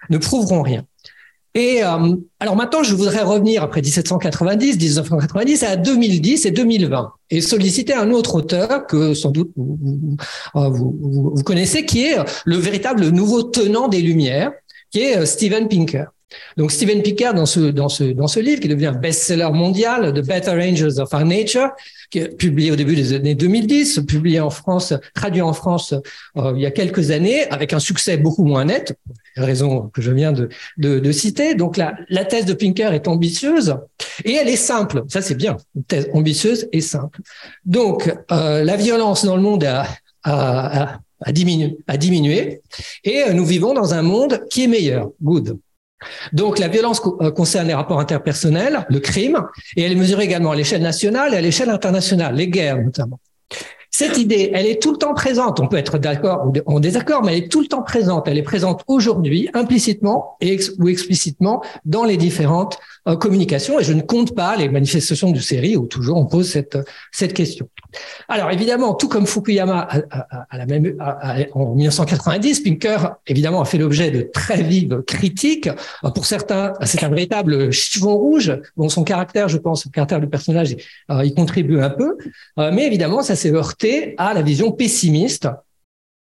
[0.09, 0.85] Ne prouveront rien.
[1.57, 7.41] Et euh, alors maintenant, je voudrais revenir après 1790, 1990 à 2010 et 2020 et
[7.41, 10.17] solliciter un autre auteur que sans doute vous, vous,
[10.55, 14.53] vous, vous connaissez, qui est le véritable nouveau tenant des Lumières,
[14.91, 16.07] qui est euh, Steven Pinker.
[16.57, 20.27] Donc Steven Pinker, dans ce, dans ce, dans ce livre, qui devient best-seller mondial, The
[20.27, 21.71] Better Angels of Our Nature,
[22.11, 25.95] qui est publié au début des années 2010, publié en France, traduit en France
[26.37, 28.97] euh, il y a quelques années, avec un succès beaucoup moins net,
[29.37, 31.55] raison que je viens de, citer.
[31.55, 33.77] Donc la, thèse de Pinker est ambitieuse
[34.25, 35.03] et elle est simple.
[35.09, 37.21] Ça c'est bien, une thèse ambitieuse et simple.
[37.65, 39.65] Donc euh, la violence dans le monde
[40.25, 40.99] a,
[41.31, 42.61] diminué,
[43.05, 45.59] et nous vivons dans un monde qui est meilleur, good.
[46.33, 49.43] Donc la violence euh, concerne les rapports interpersonnels, le crime,
[49.77, 53.21] et elle est mesurée également à l'échelle nationale et à l'échelle internationale, les guerres notamment.
[53.97, 55.61] Cette idée, elle est tout le temps présente.
[55.61, 58.27] On peut être d'accord ou en désaccord, mais elle est tout le temps présente.
[58.27, 62.77] Elle est présente aujourd'hui, implicitement et ou explicitement dans les différentes
[63.07, 63.79] euh, communications.
[63.79, 66.77] Et je ne compte pas les manifestations de série où toujours on pose cette,
[67.13, 67.69] cette question.
[68.29, 70.97] Alors évidemment, tout comme Fukuyama à, à, à la même,
[71.53, 75.69] en 1990, Pinker évidemment a fait l'objet de très vives critiques.
[76.17, 78.59] Pour certains, c'est un véritable chiffon rouge.
[78.77, 80.75] Bon, son caractère, je pense, le caractère du personnage,
[81.13, 82.17] euh, il contribue un peu.
[82.59, 83.84] Euh, mais évidemment, ça s'est heurté
[84.17, 85.49] à la vision pessimiste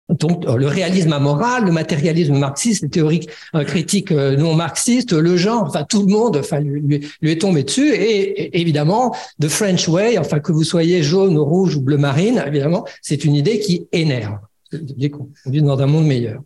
[0.09, 5.37] donc le réalisme amoral, le matérialisme marxiste, les théories euh, critiques euh, non marxistes, le
[5.37, 7.93] genre, enfin tout le monde, enfin lui, est tombé dessus.
[7.93, 12.85] Et, évidemment, the French way, enfin que vous soyez jaune, rouge ou bleu marine, évidemment,
[13.01, 14.39] c'est une idée qui énerve.
[14.73, 16.41] On vit dans un monde meilleur.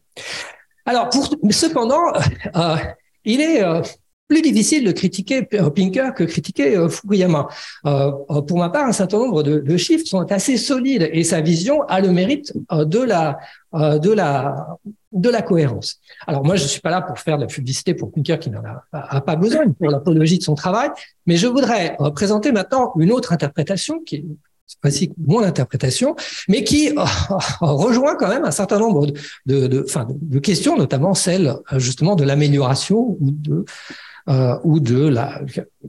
[0.86, 1.10] Alors,
[1.50, 2.14] cependant,
[2.56, 2.76] euh,
[3.26, 3.82] il est euh,
[4.28, 7.48] plus difficile de critiquer Pinker que critiquer euh, Fukuyama.
[7.86, 11.40] Euh, euh, pour ma part, un certain nombre de, chiffres sont assez solides et sa
[11.40, 13.38] vision a le mérite de la,
[13.74, 14.68] de la,
[15.12, 16.00] de la cohérence.
[16.26, 18.50] Alors moi, je ne suis pas là pour faire de la publicité pour quelqu'un qui
[18.50, 20.90] n'en a, pas besoin pour l'apologie de son travail,
[21.28, 24.26] mais je voudrais présenter maintenant une autre interprétation qui est
[24.84, 26.16] voici mon interprétation,
[26.50, 26.92] mais qui
[27.62, 29.14] rejoint quand même un certain nombre de,
[29.46, 33.64] de, de, de questions, notamment celle justement de l'amélioration ou de
[34.30, 35.42] euh, ou de la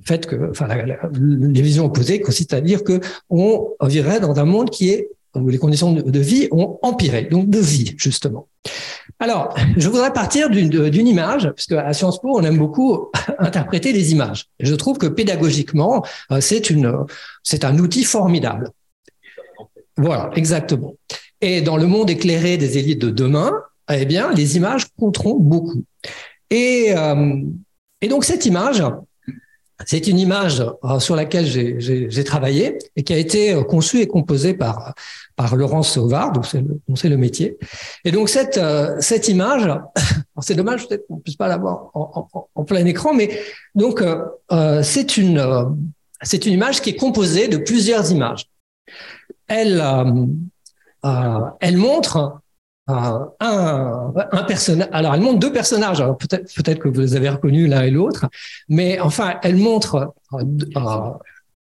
[0.05, 0.69] fait que, enfin,
[1.13, 3.01] les visions opposées consistent à dire que
[3.31, 7.49] on vivrait dans un monde qui est où les conditions de, vie ont empiré, donc
[7.49, 8.49] de vie justement.
[9.21, 14.13] Alors, je voudrais partir d'une image, puisque à Sciences Po, on aime beaucoup interpréter les
[14.13, 14.47] images.
[14.61, 16.93] je trouve que pédagogiquement, euh, c'est une,
[17.43, 18.71] c'est un outil formidable.
[19.97, 20.95] Voilà, exactement.
[21.41, 23.53] Et dans le monde éclairé des élites de demain,
[23.93, 25.85] eh bien, les images compteront beaucoup.
[26.51, 27.43] Et euh,
[28.01, 28.83] et donc cette image,
[29.87, 34.07] c'est une image euh, sur laquelle j'ai travaillé et qui a été euh, conçue et
[34.07, 34.95] composée par
[35.39, 37.57] par Laurence Sauvard, donc c'est le, le métier.
[38.05, 39.71] Et donc cette euh, cette image,
[40.41, 43.41] c'est dommage peut-être qu'on puisse pas l'avoir en, en, plein écran, mais
[43.77, 45.41] donc euh, c'est une
[46.23, 48.47] c'est une image qui est composée de plusieurs images.
[49.47, 49.81] Elle
[51.05, 52.41] euh, elle montre
[52.89, 54.89] un, un personnage.
[54.93, 56.03] Alors, elle montre deux personnages.
[56.19, 58.27] peut-être, peut-être que vous les avez reconnus l'un et l'autre,
[58.69, 60.43] mais enfin, elle montre euh,
[60.77, 61.11] euh,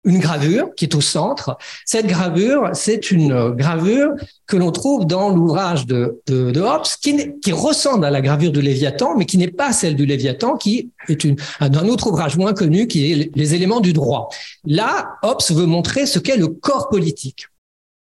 [0.06, 1.58] une gravure qui est au centre.
[1.86, 4.12] Cette gravure, c'est une gravure
[4.48, 8.62] que l'on trouve dans l'ouvrage de, de, Hobbes, qui, qui, ressemble à la gravure du
[8.62, 12.54] Léviathan, mais qui n'est pas celle du Léviathan, qui est une, un autre ouvrage moins
[12.54, 14.30] connu, qui est les éléments du droit.
[14.66, 17.48] Là, Hobbes veut montrer ce qu'est le corps politique.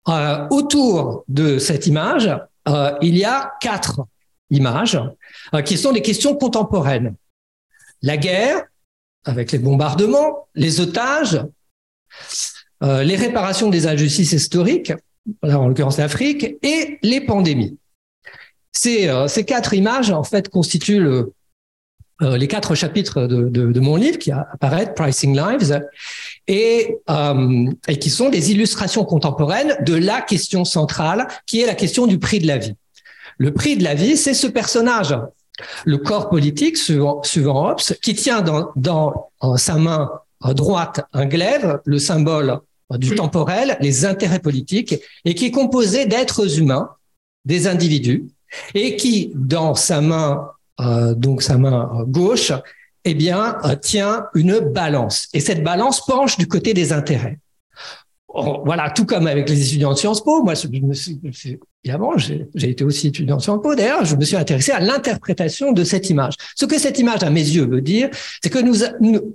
[0.08, 2.30] Euh, autour de cette image,
[2.68, 4.00] euh, il y a quatre
[4.50, 5.00] images
[5.54, 7.14] euh, qui sont des questions contemporaines.
[8.02, 8.62] La guerre,
[9.24, 11.40] avec les bombardements, les otages,
[12.82, 14.92] euh, les réparations des injustices historiques,
[15.42, 17.78] en l'occurrence l'Afrique, et les pandémies.
[18.72, 19.08] Ces,
[19.46, 21.32] quatre images, en fait, constituent le,
[22.20, 25.80] les quatre chapitres de, mon livre qui apparaît, Pricing Lives,
[26.46, 31.74] et, euh, et qui sont des illustrations contemporaines de la question centrale, qui est la
[31.74, 32.74] question du prix de la vie.
[33.38, 35.16] Le prix de la vie, c'est ce personnage,
[35.84, 40.10] le corps politique, suivant, suivant Hobbes, qui tient dans, dans sa main
[40.52, 42.60] droite un glaive, le symbole
[42.90, 46.90] du temporel, les intérêts politiques, et qui est composé d'êtres humains,
[47.44, 48.26] des individus,
[48.74, 50.50] et qui, dans sa main,
[50.80, 52.52] euh, donc sa main gauche,
[53.04, 55.28] eh bien, euh, tient une balance.
[55.32, 57.38] Et cette balance penche du côté des intérêts.
[58.64, 61.20] Voilà, tout comme avec les étudiants de Sciences Po, moi, je me suis,
[61.84, 63.76] évidemment, j'ai été aussi étudiant de Sciences Po.
[63.76, 66.34] D'ailleurs, je me suis intéressé à l'interprétation de cette image.
[66.56, 68.08] Ce que cette image, à mes yeux, veut dire,
[68.42, 68.82] c'est que nous,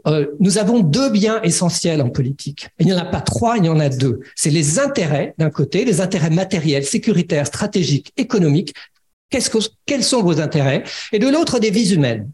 [0.07, 2.67] euh, avons deux biens essentiels en politique.
[2.77, 4.19] Il n'y en a pas trois, il y en a deux.
[4.35, 8.73] C'est les intérêts, d'un côté, les intérêts matériels, sécuritaires, stratégiques, économiques.
[9.29, 10.83] Qu'est-ce que, quels sont vos intérêts?
[11.13, 12.29] Et de l'autre, des vies humaines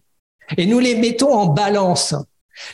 [0.58, 2.16] et nous les mettons en balance.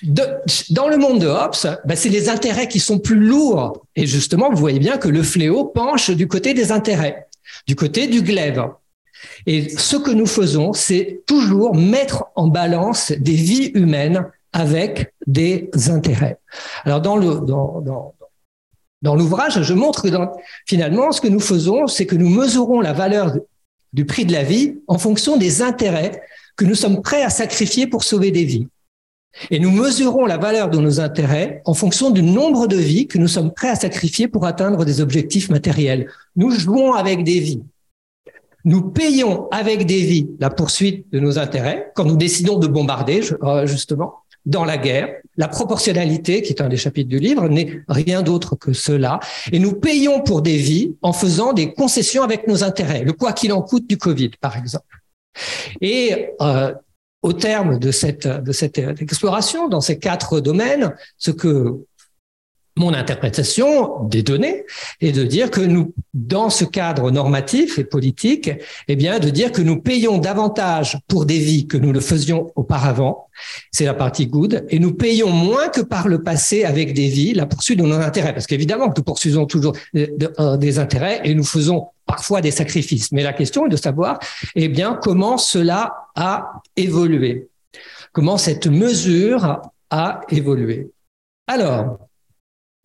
[0.04, 3.86] dans le monde de Hobbes, ben, c'est les intérêts qui sont plus lourds.
[3.96, 7.28] Et justement, vous voyez bien que le fléau penche du côté des intérêts,
[7.68, 8.64] du côté du glaive.
[9.46, 15.70] Et ce que nous faisons, c'est toujours mettre en balance des vies humaines avec des
[15.88, 16.38] intérêts.
[16.84, 17.16] Alors dans
[19.16, 20.10] l'ouvrage, je montre que
[20.66, 23.34] finalement, ce que nous faisons, c'est que nous mesurons la valeur
[23.94, 26.24] du prix de la vie en fonction des intérêts
[26.56, 28.68] que nous sommes prêts à sacrifier pour sauver des vies.
[29.50, 33.18] Et nous mesurons la valeur de nos intérêts en fonction du nombre de vies que
[33.18, 36.10] nous sommes prêts à sacrifier pour atteindre des objectifs matériels.
[36.36, 37.64] Nous jouons avec des vies.
[38.64, 43.22] Nous payons avec des vies la poursuite de nos intérêts quand nous décidons de bombarder,
[43.64, 45.10] justement, dans la guerre.
[45.38, 49.20] La proportionnalité, qui est un des chapitres du livre, n'est rien d'autre que cela.
[49.52, 53.04] Et nous payons pour des vies en faisant des concessions avec nos intérêts.
[53.04, 55.02] Le quoi qu'il en coûte du Covid, par exemple.
[55.80, 56.74] Et euh,
[57.22, 61.78] au terme de cette, de cette exploration dans ces quatre domaines, ce que
[62.82, 64.66] mon interprétation des données
[65.00, 68.50] est de dire que nous, dans ce cadre normatif et politique,
[68.88, 72.52] eh bien, de dire que nous payons davantage pour des vies que nous le faisions
[72.56, 73.28] auparavant.
[73.72, 74.66] C'est la partie good.
[74.70, 77.96] Et nous payons moins que par le passé avec des vies la poursuite de nos
[77.96, 78.34] intérêts.
[78.34, 83.12] Parce qu'évidemment que nous poursuivons toujours des intérêts et nous faisons parfois des sacrifices.
[83.12, 84.20] Mais la question est de savoir,
[84.56, 87.48] eh bien, comment cela a évolué.
[88.12, 90.92] Comment cette mesure a évolué.
[91.48, 92.00] Alors,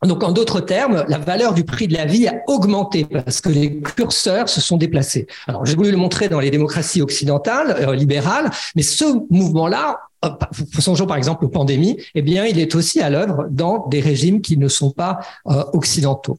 [0.05, 3.49] Donc, en d'autres termes, la valeur du prix de la vie a augmenté parce que
[3.49, 5.27] les curseurs se sont déplacés.
[5.47, 10.31] Alors, j'ai voulu le montrer dans les démocraties occidentales, euh, libérales, mais ce mouvement-là, euh,
[10.79, 14.43] songeons par exemple aux pandémies, eh bien, il est aussi à l'œuvre dans des régimes
[14.43, 16.39] qui ne sont pas euh, occidentaux.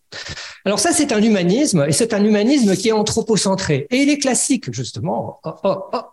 [0.64, 3.88] Alors ça, c'est un humanisme, et c'est un humanisme qui est anthropocentré.
[3.90, 5.42] Et il est classique, justement,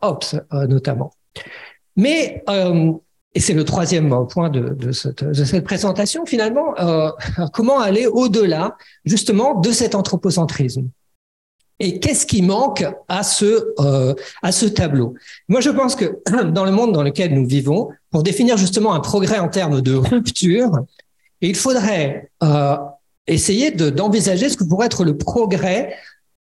[0.00, 1.12] Hobbes notamment.
[1.94, 2.42] Mais
[3.34, 7.10] et c'est le troisième point de, cette, présentation, finalement, euh,
[7.52, 10.88] comment aller au-delà justement de cet anthropocentrisme.
[11.80, 14.14] Et qu'est-ce qui manque à ce, euh,
[14.76, 15.14] tableau?
[15.48, 16.20] Moi, je pense que
[16.52, 19.94] dans le monde dans lequel nous vivons, pour définir justement un progrès en termes de
[19.94, 20.70] rupture,
[21.40, 22.76] il faudrait euh,
[23.26, 25.96] essayer d'envisager ce que pourrait être le progrès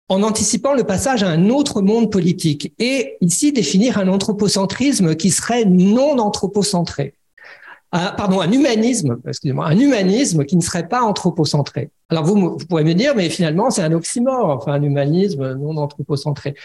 [0.08, 2.72] en anticipant le passage à un autre monde politique.
[2.78, 7.14] Et ici, définir un anthropocentrisme qui serait non anthropocentré.
[8.16, 11.90] Pardon, un humanisme, excusez-moi, un humanisme qui ne serait pas anthropocentré.
[12.08, 15.76] Alors vous, vous pourrez me dire, mais finalement, c'est un oxymore, enfin, un humanisme non
[15.76, 16.56] anthropocentré.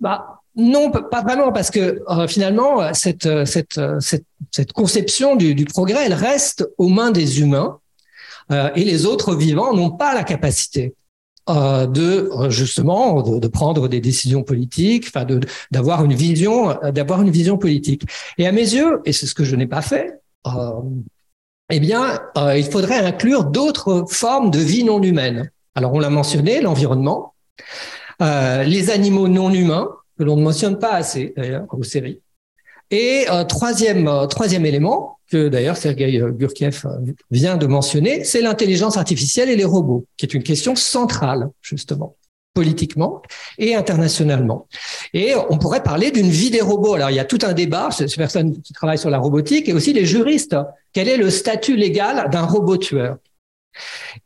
[0.00, 5.66] Bah, non, pas vraiment, parce que euh, finalement, cette, cette, cette, cette conception du, du,
[5.66, 7.78] progrès, elle reste aux mains des humains,
[8.50, 10.94] euh, et les autres vivants n'ont pas la capacité
[11.48, 16.90] euh, de euh, justement de, prendre des décisions politiques, enfin de d'avoir une vision, euh,
[16.92, 18.02] d'avoir une vision politique.
[18.36, 20.72] Et à mes yeux, et c'est ce que je n'ai pas fait, euh,
[21.70, 22.20] eh bien,
[22.56, 25.50] il faudrait inclure d'autres formes de vie non humaine.
[25.74, 27.34] Alors, on l'a mentionné, l'environnement,
[28.20, 31.82] les animaux non humains que l'on ne mentionne pas assez d'ailleurs aux.
[32.90, 36.84] Et troisième troisième élément, que d'ailleurs Sergei Gurkiev
[37.30, 42.16] vient de mentionner, c'est l'intelligence artificielle et les robots, qui est une question centrale, justement
[42.54, 43.22] politiquement
[43.58, 44.66] et internationalement.
[45.14, 46.94] Et on pourrait parler d'une vie des robots.
[46.94, 49.72] Alors, il y a tout un débat, ces personnes qui travaillent sur la robotique et
[49.72, 50.56] aussi les juristes.
[50.92, 53.18] Quel est le statut légal d'un robot tueur?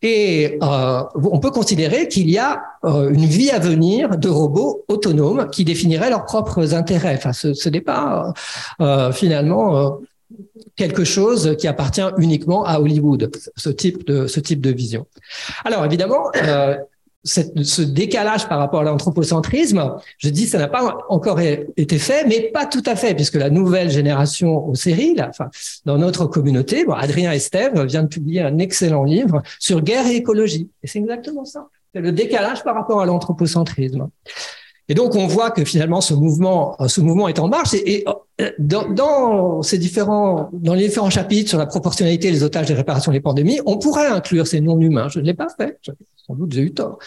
[0.01, 4.85] Et euh, on peut considérer qu'il y a euh, une vie à venir de robots
[4.89, 7.21] autonomes qui définiraient leurs propres intérêts.
[7.33, 8.33] Ce, n'est pas
[8.81, 9.99] euh, finalement
[10.77, 15.07] quelque chose qui appartient uniquement à Hollywood, ce type de, ce type de vision.
[15.65, 16.31] Alors évidemment,
[17.25, 22.27] cette, ce décalage par rapport à l'anthropocentrisme, je dis ça n'a pas encore été fait,
[22.27, 25.49] mais pas tout à fait, puisque la nouvelle génération au série, enfin,
[25.85, 30.17] dans notre communauté, bon, Adrien Estève vient de publier un excellent livre sur guerre et
[30.17, 30.71] écologie.
[30.83, 31.69] Et c'est exactement ça.
[31.95, 34.09] C'est le décalage par rapport à l'anthropocentrisme.
[34.89, 37.75] Et donc, on voit que finalement, ce mouvement, ce mouvement est en marche.
[37.75, 38.05] Et,
[38.59, 43.13] dans, dans, ces différents, dans les différents chapitres sur la proportionnalité des otages des réparations
[43.13, 45.09] des pandémies, on pourrait inclure ces non-humains.
[45.09, 45.79] Je ne l'ai pas fait.
[46.27, 46.99] Sans doute, j'ai eu tort.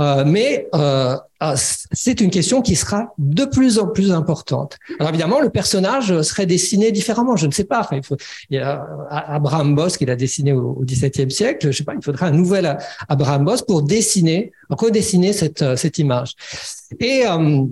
[0.00, 4.78] Euh, mais euh, ah, c'est une question qui sera de plus en plus importante.
[4.98, 7.36] Alors évidemment, le personnage serait dessiné différemment.
[7.36, 7.88] Je ne sais pas.
[8.50, 11.70] Il, y a Abraham Boss qui l'a dessiné au XVIIe siècle.
[11.70, 11.94] Je sais pas.
[11.94, 12.76] Il faudrait un nouvel
[13.08, 16.34] Abraham Boss pour dessiner, redessiner cette cette image.
[16.98, 17.66] Et euh,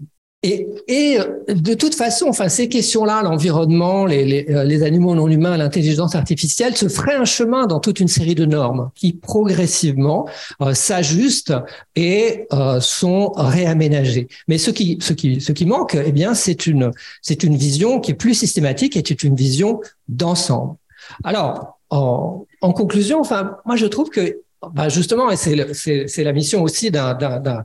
[0.45, 5.29] et, et, de toute façon, enfin, ces questions-là, l'environnement, les, les, euh, les, animaux non
[5.29, 10.29] humains, l'intelligence artificielle, se ferait un chemin dans toute une série de normes qui progressivement
[10.61, 11.55] euh, s'ajustent
[11.95, 14.27] et euh, sont réaménagées.
[14.49, 16.91] Mais ce qui, ce qui, ce qui manque, eh bien, c'est une,
[17.21, 20.75] c'est une vision qui est plus systématique et c'est une vision d'ensemble.
[21.23, 24.42] Alors, en, en conclusion, enfin, moi, je trouve que
[24.75, 27.65] bah justement, et c'est la mission aussi d'un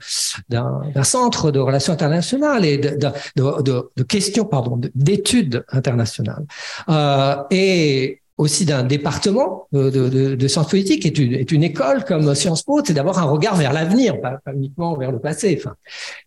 [1.04, 2.98] centre de relations internationales et de,
[3.36, 6.46] de, de, questions, pardon, d'études internationales,
[6.90, 12.04] euh, et aussi d'un département de, de, de, sciences politiques, est une, est une école
[12.04, 15.60] comme Sciences Po, c'est d'avoir un regard vers l'avenir, pas, pas, uniquement vers le passé.
[15.60, 15.76] Enfin.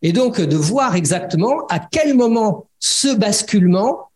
[0.02, 4.10] Et donc de voir exactement à quel moment ce basculement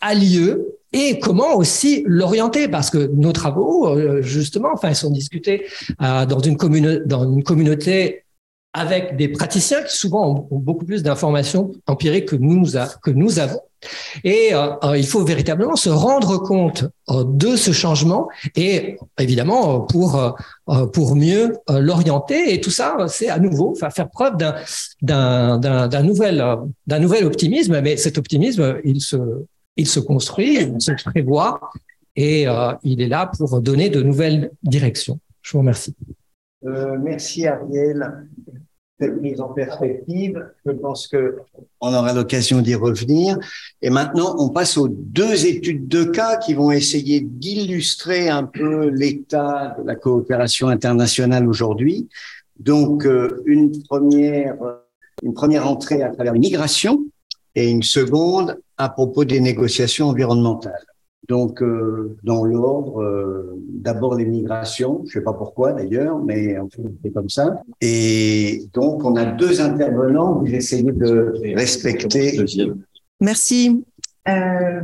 [0.00, 5.10] a lieu et comment aussi l'orienter parce que nos travaux euh, justement enfin ils sont
[5.10, 5.66] discutés
[6.02, 8.24] euh, dans une communauté
[8.72, 13.60] avec des praticiens qui souvent ont, beaucoup plus d'informations empiriques que nous avons.
[14.24, 20.36] Et euh, il faut véritablement se rendre compte de ce changement et évidemment pour
[20.92, 22.52] pour mieux l'orienter.
[22.52, 27.80] Et tout ça c'est à nouveau faire preuve d'un nouvel d'un nouvel optimisme.
[27.80, 29.16] Mais cet optimisme il se
[29.78, 31.60] il se construit, il se prévoit
[32.16, 35.18] et euh, il est là pour donner de nouvelles directions.
[35.40, 35.94] Je vous remercie.
[36.66, 38.26] Euh, merci Ariel.
[39.00, 41.38] Cette mise en perspective, je pense que
[41.80, 43.38] on aura l'occasion d'y revenir.
[43.80, 48.88] Et maintenant, on passe aux deux études de cas qui vont essayer d'illustrer un peu
[48.88, 52.08] l'état de la coopération internationale aujourd'hui.
[52.58, 54.56] Donc, euh, une première,
[55.22, 57.04] une première entrée à travers l'immigration
[57.54, 60.86] et une seconde à propos des négociations environnementales.
[61.28, 66.58] Donc, euh, dans l'ordre, euh, d'abord les migrations, je ne sais pas pourquoi d'ailleurs, mais
[66.58, 67.62] en fait, c'est comme ça.
[67.82, 72.40] Et donc, on a deux intervenants, vous essayez de respecter.
[73.20, 73.84] Merci.
[74.26, 74.80] Euh,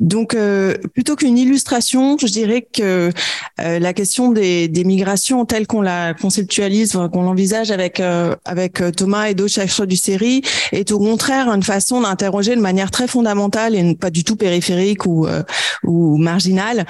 [0.00, 3.12] donc, euh, plutôt qu'une illustration, je dirais que
[3.60, 8.82] euh, la question des, des migrations telle qu'on la conceptualise, qu'on l'envisage avec euh, avec
[8.96, 10.42] Thomas et d'autres chercheurs du série,
[10.72, 15.06] est au contraire une façon d'interroger de manière très fondamentale et pas du tout périphérique
[15.06, 15.28] ou
[15.84, 16.86] ou marginale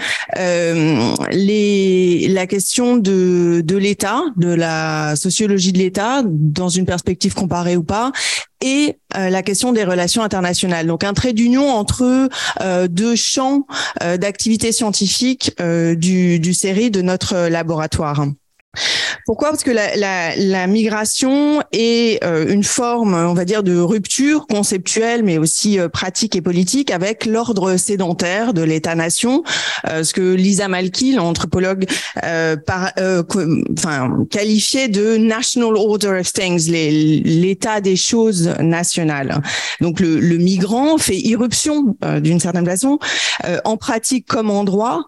[1.31, 7.77] les la question de de l'État, de la sociologie de l'État dans une perspective comparée
[7.77, 8.13] ou pas,
[8.65, 10.87] et euh, la question des relations internationales.
[10.87, 12.29] Donc un trait d'union entre
[12.63, 13.67] euh, deux champs
[14.03, 18.25] euh, d'activité scientifique du, du série de notre laboratoire.
[19.27, 19.51] Pourquoi?
[19.51, 24.47] Parce que la, la, la migration est euh, une forme, on va dire, de rupture
[24.47, 29.43] conceptuelle, mais aussi euh, pratique et politique avec l'ordre sédentaire de l'État-nation,
[29.89, 31.87] euh, ce que Lisa Malky, l'anthropologue,
[32.67, 32.93] par,
[33.77, 39.41] enfin, qualifiait de national order of things, l'état des choses nationales.
[39.81, 42.99] Donc le, le migrant fait irruption d'une certaine façon,
[43.65, 45.05] en pratique comme en droit,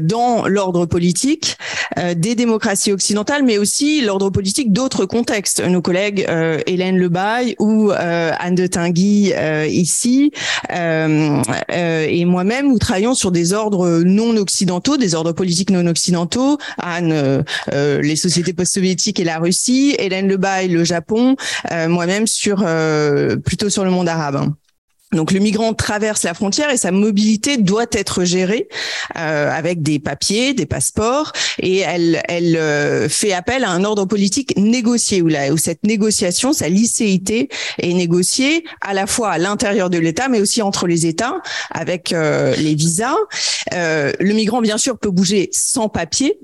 [0.00, 1.56] dans l'ordre politique
[1.96, 5.60] des démocraties occidentale, mais aussi l'ordre politique d'autres contextes.
[5.64, 10.32] Nos collègues euh, Hélène Lebaille ou euh, Anne de Tinguy euh, ici
[10.68, 16.58] et moi-même, nous travaillons sur des ordres non occidentaux, des ordres politiques non occidentaux.
[16.78, 19.94] Anne, les sociétés post-soviétiques et la Russie.
[19.98, 21.36] Hélène Lebaille, le Japon.
[21.88, 22.64] moi-même sur
[23.44, 24.52] plutôt sur le monde arabe.
[25.12, 28.68] Donc le migrant traverse la frontière et sa mobilité doit être gérée
[29.16, 34.04] euh, avec des papiers, des passeports, et elle, elle euh, fait appel à un ordre
[34.04, 37.48] politique négocié où, où cette négociation, sa licéité
[37.78, 41.40] est négociée à la fois à l'intérieur de l'État, mais aussi entre les États
[41.70, 43.16] avec euh, les visas.
[43.72, 46.38] le migrant bien sûr peut bouger sans papier,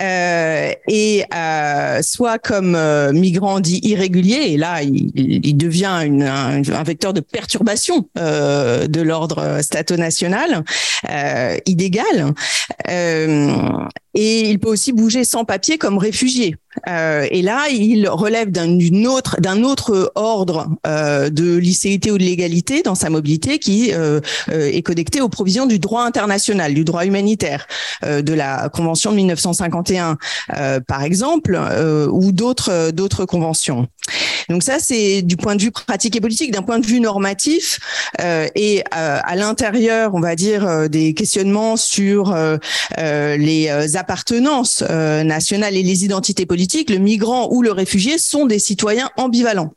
[0.00, 6.22] euh, et euh, soit comme euh, migrant dit irrégulier, et là il, il devient une,
[6.22, 10.64] un, un, vecteur de perturbation euh, de l'ordre stato-national,
[11.10, 12.32] euh, illégal,
[14.14, 16.56] et il peut aussi bouger sans papier comme réfugié.
[16.88, 22.22] Euh, et là, il relève d'un autre, d'un autre ordre euh, de licéité ou de
[22.22, 27.04] légalité dans sa mobilité qui euh, est connecté aux provisions du droit international, du droit
[27.04, 27.66] humanitaire,
[28.02, 30.16] de la Convention de 1951,
[30.86, 31.58] par exemple,
[32.10, 33.88] ou d'autres d'autres conventions.
[34.50, 37.78] Donc ça, c'est du point de vue pratique et politique, d'un point de vue normatif
[38.54, 42.36] et à l'intérieur, on va dire, des questionnements sur
[42.98, 49.10] les appartenances nationales et les identités politiques le migrant ou le réfugié sont des citoyens
[49.16, 49.72] ambivalents.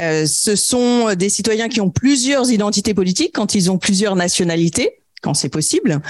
[0.00, 5.01] Euh, ce sont des citoyens qui ont plusieurs identités politiques quand ils ont plusieurs nationalités
[5.22, 6.00] quand c'est possible,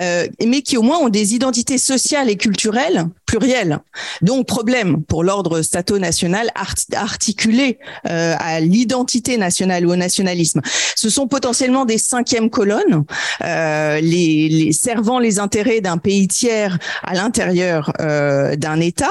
[0.00, 3.78] euh, mais qui au moins ont des identités sociales et culturelles plurielles.
[4.20, 6.50] Donc problème pour l'ordre stato-national
[6.94, 7.78] articulé
[8.08, 10.60] euh, à l'identité nationale ou au nationalisme.
[10.96, 13.04] Ce sont potentiellement des cinquièmes colonnes,
[13.44, 19.10] euh, les, les, servant les intérêts d'un pays tiers à l'intérieur euh, d'un État,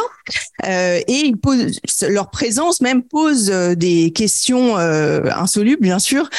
[0.68, 6.30] euh, et ils posent, leur présence même pose euh, des questions insolubles, bien sûr,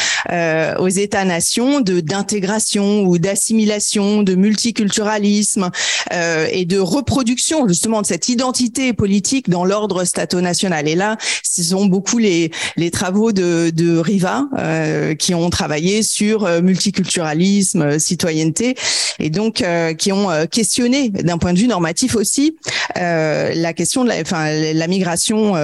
[0.79, 5.71] aux États-nations d'intégration ou d'assimilation, de multiculturalisme
[6.13, 10.89] euh, et de reproduction justement de cette identité politique dans l'ordre stato-national.
[10.89, 16.03] Et là, ce sont beaucoup les, les travaux de, de Riva euh, qui ont travaillé
[16.03, 18.75] sur euh, multiculturalisme, citoyenneté,
[19.19, 22.57] et donc euh, qui ont euh, questionné d'un point de vue normatif aussi
[22.95, 25.55] la question de la, enfin, la migration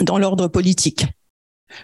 [0.00, 1.06] dans l'ordre politique.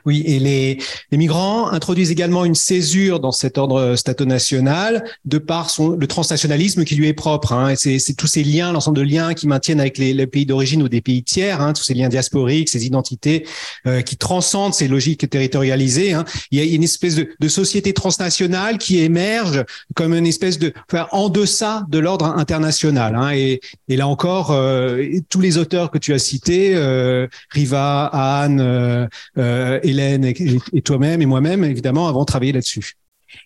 [0.07, 0.79] Oui, et les,
[1.11, 6.85] les, migrants introduisent également une césure dans cet ordre stato-national de par son, le transnationalisme
[6.85, 7.53] qui lui est propre.
[7.53, 10.83] Hein, c'est tous ces liens, l'ensemble de liens qui maintiennent avec les, les pays d'origine
[10.83, 13.47] ou des pays tiers, hein, tous ces liens diasporiques, ces identités
[13.87, 16.13] euh, qui transcendent ces logiques territorialisées.
[16.13, 16.25] Hein.
[16.51, 19.65] Il y a une espèce de, de, société transnationale qui émerge
[19.95, 23.17] comme une espèce de enfin, en deçà de l'ordre international.
[23.17, 28.07] Hein, et, et, là encore, euh, tous les auteurs que tu as cités, euh, Riva,
[28.07, 29.07] Anne, euh,
[29.39, 32.97] euh, Hélène et, toi-même et moi-même, évidemment, avons travaillé là-dessus.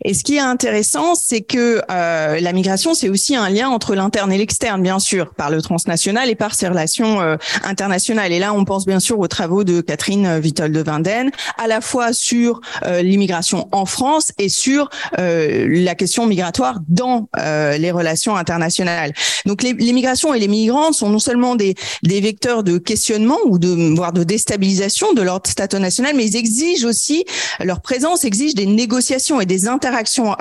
[0.04, 3.94] Et ce qui est intéressant, c'est que euh, la migration, c'est aussi un lien entre
[3.94, 8.32] l'interne et l'externe, bien sûr, par le transnational et par ses relations euh, internationales.
[8.32, 11.80] Et là, on pense bien sûr aux travaux de Catherine Vittel de Vinden, à la
[11.80, 14.88] fois sur euh, l'immigration en France et sur
[15.18, 19.12] euh, la question migratoire dans euh, les relations internationales.
[19.46, 23.58] Donc, les, les, et les migrants sont non seulement des, des vecteurs de questionnement ou
[23.58, 27.24] de voire de déstabilisation de l'ordre stato national, mais ils exigent aussi
[27.60, 30.36] leur présence exige des négociations et des interactions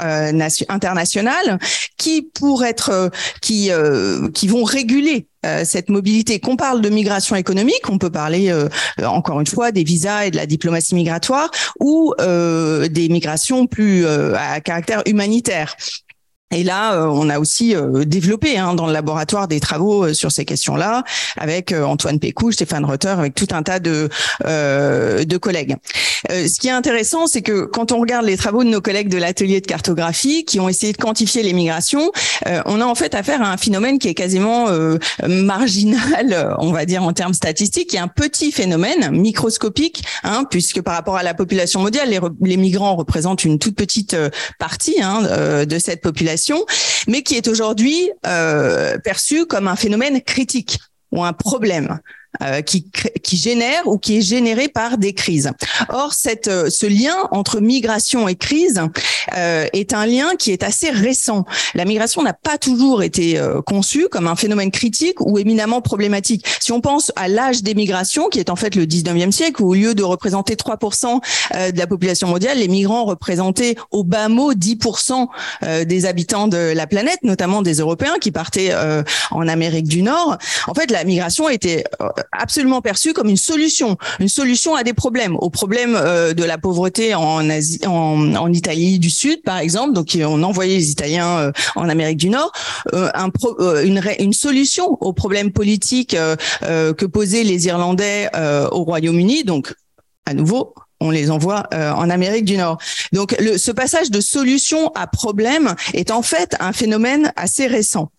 [0.70, 1.60] internationales
[1.98, 3.12] qui pour être
[3.42, 3.70] qui
[4.34, 5.28] qui vont réguler
[5.66, 6.40] cette mobilité.
[6.40, 8.54] Qu'on parle de migration économique, on peut parler
[9.04, 14.62] encore une fois des visas et de la diplomatie migratoire ou des migrations plus à
[14.62, 15.76] caractère humanitaire.
[16.54, 20.14] Et là, euh, on a aussi euh, développé hein, dans le laboratoire des travaux euh,
[20.14, 21.04] sur ces questions-là,
[21.38, 24.10] avec Antoine Pécou, Stéphane Rotter, avec tout un tas de,
[24.44, 25.76] de collègues.
[26.30, 29.18] ce qui est intéressant, c'est que quand on regarde les travaux de nos collègues de
[29.18, 32.12] l'atelier de cartographie, qui ont essayé de quantifier les migrations,
[32.66, 34.68] on a en fait affaire à un phénomène qui est quasiment
[35.28, 40.82] marginal, on va dire en termes statistiques, qui est un petit phénomène microscopique, hein, puisque
[40.82, 44.16] par rapport à la population mondiale, les, les migrants représentent une toute petite
[44.60, 46.43] partie hein, de cette population
[47.08, 50.80] mais qui est aujourd'hui euh, perçu comme un phénomène critique
[51.12, 52.00] ou un problème.
[52.42, 52.90] Euh, qui,
[53.22, 55.52] qui génère ou qui est généré par des crises.
[55.90, 58.82] Or, cette, euh, ce lien entre migration et crise
[59.38, 61.46] euh, est un lien qui est assez récent.
[61.76, 66.44] La migration n'a pas toujours été euh, conçue comme un phénomène critique ou éminemment problématique.
[66.60, 69.70] Si on pense à l'âge des migrations, qui est en fait le 19e siècle, où
[69.70, 71.22] au lieu de représenter 3%
[71.72, 75.28] de la population mondiale, les migrants représentaient au bas mot 10%
[75.86, 78.74] des habitants de la planète, notamment des Européens qui partaient
[79.32, 80.38] en Amérique du Nord.
[80.68, 81.84] En fait, la migration était
[82.32, 86.58] absolument perçu comme une solution, une solution à des problèmes, aux problèmes euh, de la
[86.58, 89.94] pauvreté en Asie, en, Italie du Sud, par exemple.
[89.94, 92.52] Donc, on envoyait les Italiens euh, en Amérique du Nord.
[92.94, 93.30] Euh, un
[93.84, 96.16] une, une, solution aux problèmes politiques
[96.62, 98.30] que posaient les Irlandais
[98.72, 99.44] au Royaume-Uni.
[99.44, 99.74] Donc,
[100.26, 102.78] à nouveau, on les envoie en Amérique du Nord.
[103.12, 108.12] Donc, le, ce passage de solution à problème est en fait un phénomène assez récent.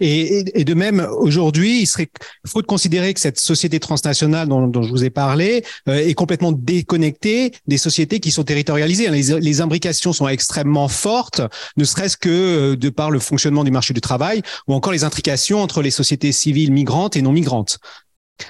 [0.00, 2.08] Et, de même, aujourd'hui, il serait
[2.46, 7.52] faut considérer que cette société transnationale dont, je vous ai parlé euh, est complètement déconnectée
[7.66, 9.08] des sociétés qui sont territorialisées.
[9.10, 11.42] Les, les imbrications sont extrêmement fortes,
[11.76, 15.04] ne serait-ce que euh, de par le fonctionnement du marché du travail ou encore les
[15.04, 17.78] intrications entre les sociétés civiles migrantes et non migrantes.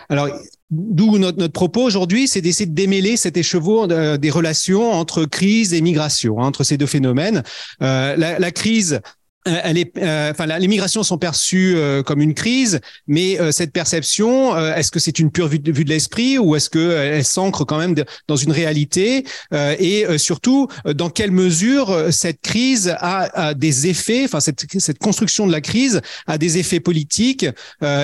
[0.09, 0.29] Alors,
[0.74, 5.27] D'où notre, notre, propos aujourd'hui, c'est d'essayer de démêler cet écheveau euh, des relations entre
[5.27, 7.43] crise et migration, hein, entre ces deux phénomènes.
[7.79, 8.99] la, la, crise euh,
[9.44, 14.56] elle est, euh, enfin, les migrations sont perçues euh, comme une crise, mais cette perception,
[14.56, 17.64] est-ce que c'est une pure vue de, vue de l'esprit ou est-ce que elle s'ancre
[17.64, 17.94] quand même
[18.28, 24.64] dans une réalité Et surtout, dans quelle mesure cette crise a, des effets, enfin cette,
[24.78, 27.47] cette, construction de la crise a des effets politiques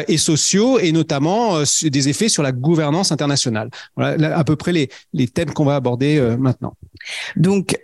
[0.08, 3.70] et sociaux, et notamment des effets sur la gouvernance internationale.
[3.96, 6.74] Voilà à peu près les, les thèmes qu'on va aborder maintenant.
[7.36, 7.76] Donc,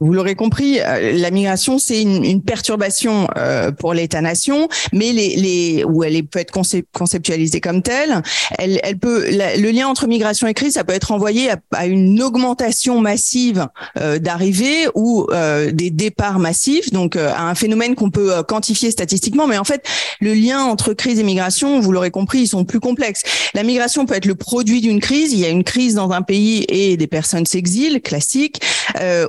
[0.00, 5.36] vous l'aurez compris, euh, la migration c'est une, une, perturbation euh, pour l'État-nation, mais les,
[5.36, 6.52] les où elle peut être
[6.92, 8.22] conceptualisée comme telle.
[8.58, 11.86] Elle, elle peut le lien entre migration et crise, ça peut être envoyé à, à
[11.86, 13.68] une augmentation massive
[13.98, 18.90] euh, d'arrivées ou euh, des départs massifs, donc euh, à un phénomène qu'on peut quantifier
[18.90, 19.46] statistiquement.
[19.46, 19.86] Mais en fait,
[20.20, 23.22] le lien entre crise et migration, vous l'aurez compris, ils sont plus complexes.
[23.54, 25.32] La migration peut être le produit d'une crise.
[25.32, 28.60] Il y a une crise dans un pays et des personnes s'exilent, classique,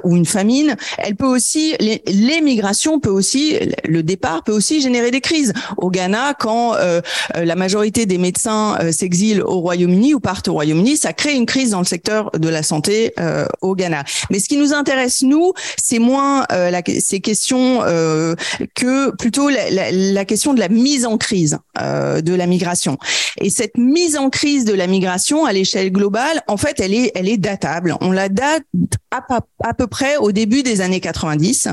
[0.04, 0.55] ou une famille
[0.98, 1.76] elle peut aussi,
[2.08, 5.54] l'émigration peut aussi, le départ peut aussi générer des crises.
[5.78, 7.02] Au Ghana, quand euh,
[7.36, 11.34] euh, la majorité des médecins euh, s'exilent au Royaume-Uni ou partent au Royaume-Uni, ça crée
[11.34, 13.14] une crise dans le secteur de la santé
[13.62, 14.04] au Ghana.
[14.30, 20.26] Mais ce qui nous intéresse, nous, c'est moins la, ces questions que plutôt la, la,
[20.26, 22.98] question de la mise en crise de la migration.
[23.40, 27.12] Et cette mise en crise de la migration à l'échelle globale, en fait, elle est,
[27.16, 27.96] elle est datable.
[28.02, 28.64] On la date
[29.12, 29.26] à,
[29.64, 31.70] à peu près au début des années 90,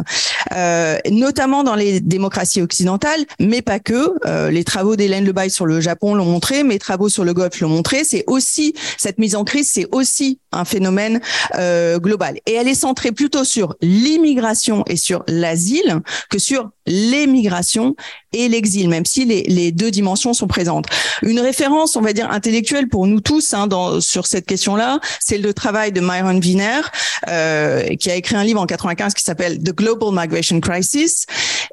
[0.53, 4.13] euh, notamment dans les démocraties occidentales, mais pas que.
[4.27, 7.61] Euh, les travaux d'Hélène Lebaille sur le Japon l'ont montré, mes travaux sur le Golfe
[7.61, 8.05] l'ont montré.
[8.05, 11.21] C'est aussi cette mise en crise, c'est aussi un phénomène
[11.55, 12.39] euh, global.
[12.47, 16.01] Et elle est centrée plutôt sur l'immigration et sur l'asile
[16.31, 17.95] que sur l'émigration
[18.33, 20.87] et l'exil, même si les, les, deux dimensions sont présentes.
[21.23, 25.39] Une référence, on va dire, intellectuelle pour nous tous hein, dans, sur cette question-là, c'est
[25.39, 26.81] le travail de Myron Wiener,
[27.29, 31.27] euh, qui a écrit un livre en 95 qui s'appelle The Global Migration Crisis.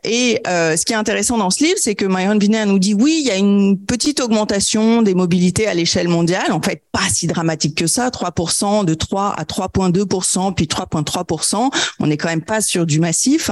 [0.03, 2.93] Et euh, ce qui est intéressant dans ce livre, c'est que Myron Wiener nous dit,
[2.93, 7.07] oui, il y a une petite augmentation des mobilités à l'échelle mondiale, en fait, pas
[7.09, 12.43] si dramatique que ça, 3%, de 3 à 3,2%, puis 3,3%, on n'est quand même
[12.43, 13.49] pas sur du massif.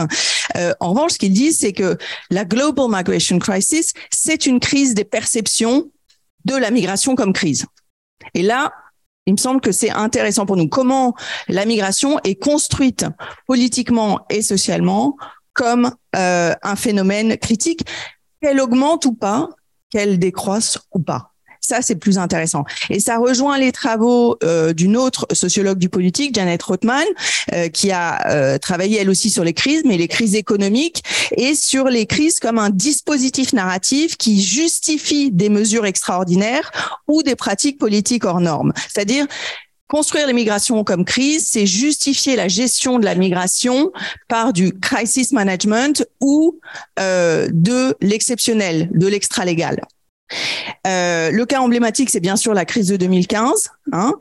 [0.55, 1.97] Euh, en revanche, ce qu'il dit, c'est que
[2.29, 5.89] la Global Migration Crisis, c'est une crise des perceptions
[6.45, 7.65] de la migration comme crise.
[8.33, 8.71] Et là,
[9.27, 10.67] il me semble que c'est intéressant pour nous.
[10.67, 11.13] Comment
[11.49, 13.05] la migration est construite
[13.45, 15.15] politiquement et socialement
[15.53, 17.85] comme euh, un phénomène critique,
[18.41, 19.49] qu'elle augmente ou pas,
[19.89, 21.33] qu'elle décroisse ou pas?
[21.61, 22.63] Ça, c'est plus intéressant.
[22.89, 27.05] Et ça rejoint les travaux euh, d'une autre sociologue du politique, Janet Rothman,
[27.53, 31.03] euh, qui a euh, travaillé elle aussi sur les crises, mais les crises économiques
[31.35, 36.71] et sur les crises comme un dispositif narratif qui justifie des mesures extraordinaires
[37.07, 38.73] ou des pratiques politiques hors normes.
[38.91, 39.27] C'est-à-dire
[39.87, 43.93] Construire l'immigration comme crise, c'est justifier la gestion de la migration
[44.27, 46.59] par du crisis management ou
[46.99, 49.79] euh, de l'exceptionnel, de l'extra-légal.
[50.85, 54.13] Euh, le cas emblématique, c'est bien sûr la crise de 2015, hein,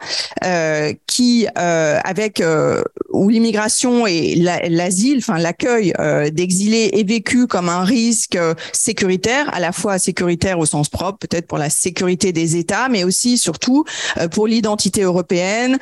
[0.44, 7.47] euh, qui, euh, avec euh, où l'immigration et l'asile, enfin l'accueil euh, d'exilés est vécu
[7.47, 8.38] comme un risque
[8.72, 13.05] sécuritaire, à la fois sécuritaire au sens propre, peut-être pour la sécurité des États, mais
[13.05, 13.84] aussi surtout
[14.32, 15.78] pour l'identité européenne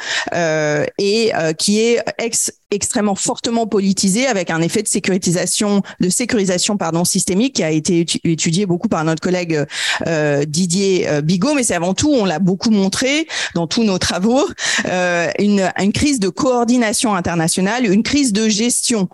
[0.99, 7.05] et qui est ex extrêmement fortement politisé avec un effet de sécurisation de sécurisation pardon
[7.05, 9.65] systémique qui a été étudié beaucoup par notre collègue
[10.07, 13.99] euh, Didier euh, Bigot mais c'est avant tout on l'a beaucoup montré dans tous nos
[13.99, 14.49] travaux
[14.87, 19.09] euh, une, crise de coordination internationale une crise de gestion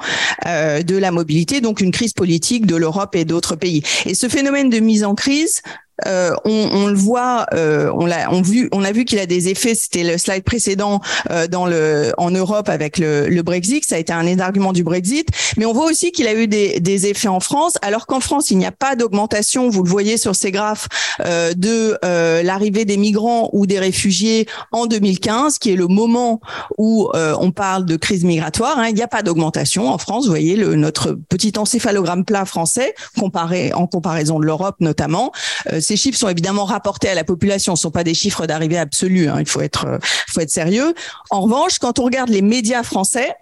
[0.47, 3.83] euh, de la mobilité donc une crise politique de l'Europe et d'autres pays.
[4.05, 5.63] Et ce phénomène de mise en crise
[6.07, 9.75] euh, on, le voit, euh, on a vu qu'il a des effets.
[9.75, 11.01] C'était le slide précédent
[11.31, 13.85] euh, en Europe avec le, Brexit.
[13.85, 16.47] Ça a été un des arguments du Brexit, mais on voit aussi qu'il a eu
[16.47, 17.75] des, effets en France.
[17.83, 19.71] Alors qu'en France, il n'y a pas d'augmentation.
[19.71, 20.89] Vous le voyez sur ces graphes
[21.21, 21.99] de
[22.43, 26.41] l'arrivée des migrants ou des réfugiés en 2015, qui est le moment
[26.77, 28.79] où on parle de crise migratoire.
[28.79, 28.89] Hein.
[28.89, 30.25] Il n'y a pas d'augmentation en France.
[30.25, 35.33] Vous voyez notre petit encéphalogramme plat français comparé en comparaison de l'Europe notamment
[35.91, 39.29] ces chiffres sont évidemment rapportés à la population, ce sont pas des chiffres d'arrivée absolue.
[39.29, 39.99] Hein, il faut être, euh,
[40.29, 40.95] faut être sérieux.
[41.31, 43.35] En revanche, quand on regarde les médias français,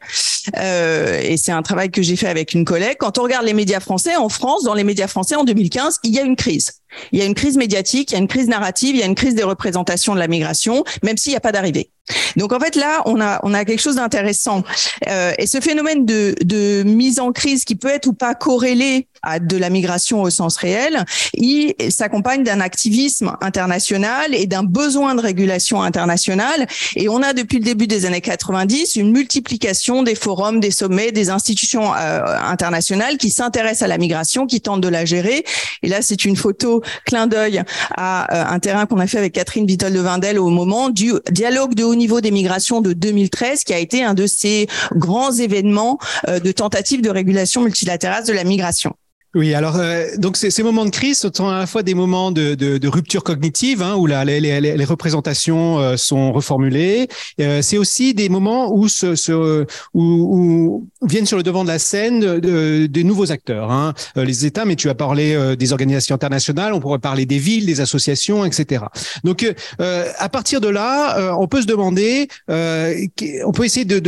[0.56, 3.52] euh, et c'est un travail que j'ai fait avec une collègue, quand on regarde les
[3.52, 6.72] médias français en France, dans les médias français en 2015, il y a une crise.
[7.12, 9.06] Il y a une crise médiatique, il y a une crise narrative, il y a
[9.06, 11.90] une crise des représentations de la migration, même s'il n'y a pas d'arrivée.
[12.36, 14.62] Donc en fait là, on a on a quelque chose d'intéressant.
[15.08, 19.08] Euh, et ce phénomène de, de mise en crise qui peut être ou pas corrélé
[19.22, 21.04] à de la migration au sens réel,
[21.34, 26.66] il s'accompagne d'un activisme international et d'un besoin de régulation internationale.
[26.94, 31.12] Et on a depuis le début des années 90 une multiplication des forums, des sommets,
[31.12, 35.44] des institutions euh, internationales qui s'intéressent à la migration, qui tentent de la gérer.
[35.82, 37.62] Et là, c'est une photo clin d'œil
[37.96, 41.12] à euh, un terrain qu'on a fait avec Catherine Vittel de Vindel au moment du
[41.30, 45.32] dialogue de haut niveau des migrations de 2013, qui a été un de ces grands
[45.32, 45.98] événements
[46.28, 48.94] euh, de tentative de régulation multilatérale de la migration.
[49.34, 52.54] Oui, alors euh, donc ces, moments de crise sont à la fois des moments de,
[52.54, 57.08] de, de rupture cognitive, hein, où là, les, les, les représentations euh, sont reformulées.
[57.38, 61.68] Euh, c'est aussi des moments où, ce, ce où, où, viennent sur le devant de
[61.68, 64.64] la scène des nouveaux acteurs, hein, les États.
[64.64, 68.84] Mais tu as parlé des organisations internationales, on pourrait parler des villes, des associations, etc.
[69.24, 69.46] Donc
[69.78, 73.98] à partir de là, on peut se demander, on peut essayer de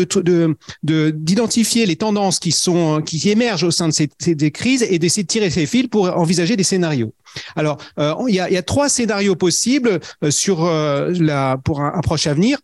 [0.82, 4.50] d'identifier de, de, les tendances qui sont qui émergent au sein de ces, ces des
[4.50, 7.12] crises et des essayer de tirer ses fils pour envisager des scénarios.
[7.56, 12.26] Alors, euh, il, y a, trois scénarios possibles euh, sur euh, la pour un, proche
[12.26, 12.58] avenir.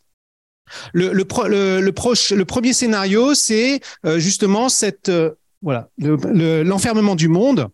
[0.93, 3.81] Le, le, le, proche, le premier scénario, c'est
[4.17, 5.13] justement cette
[5.63, 7.69] voilà l'enfermement du monde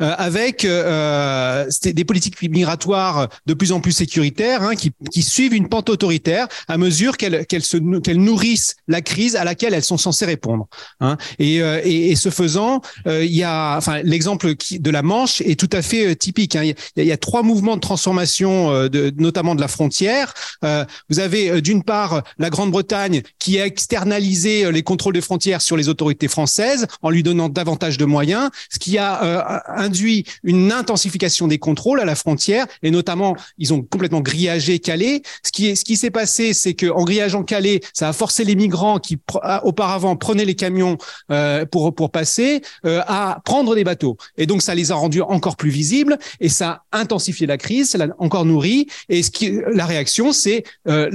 [0.00, 5.54] euh, avec euh, des politiques migratoires de plus en plus sécuritaires hein, qui, qui, suivent
[5.54, 9.98] une pente autoritaire à mesure qu'elles se qu'elles nourrissent la crise à laquelle elles sont
[9.98, 10.66] censées répondre.
[11.00, 11.16] Hein.
[11.38, 15.40] Et, euh, et, et, ce faisant, euh, il y a enfin l'exemple de la Manche
[15.42, 16.56] est tout à fait typique.
[16.56, 16.62] Hein.
[16.64, 20.34] Il, y a, il, y a, trois mouvements de transformation, de, notamment de la frontière.
[20.62, 25.88] vous avez d'une part la Grande-Bretagne qui a externalisé les contrôles de frontières sur les
[25.88, 31.58] autorités françaises en lui donnant davantage de moyens, ce qui a induit une intensification des
[31.58, 35.22] contrôles à la frontière et notamment ils ont complètement grillagé Calais.
[35.42, 38.44] Ce qui est, ce qui s'est passé, c'est que en grillageant Calais, ça a forcé
[38.44, 39.18] les migrants qui
[39.62, 40.98] auparavant prenaient les camions
[41.30, 45.22] euh, pour pour passer euh, à prendre des bateaux et donc ça les a rendus
[45.22, 49.30] encore plus visibles et ça a intensifié la crise, ça l'a encore nourri et ce
[49.30, 51.10] qui la réaction c'est euh,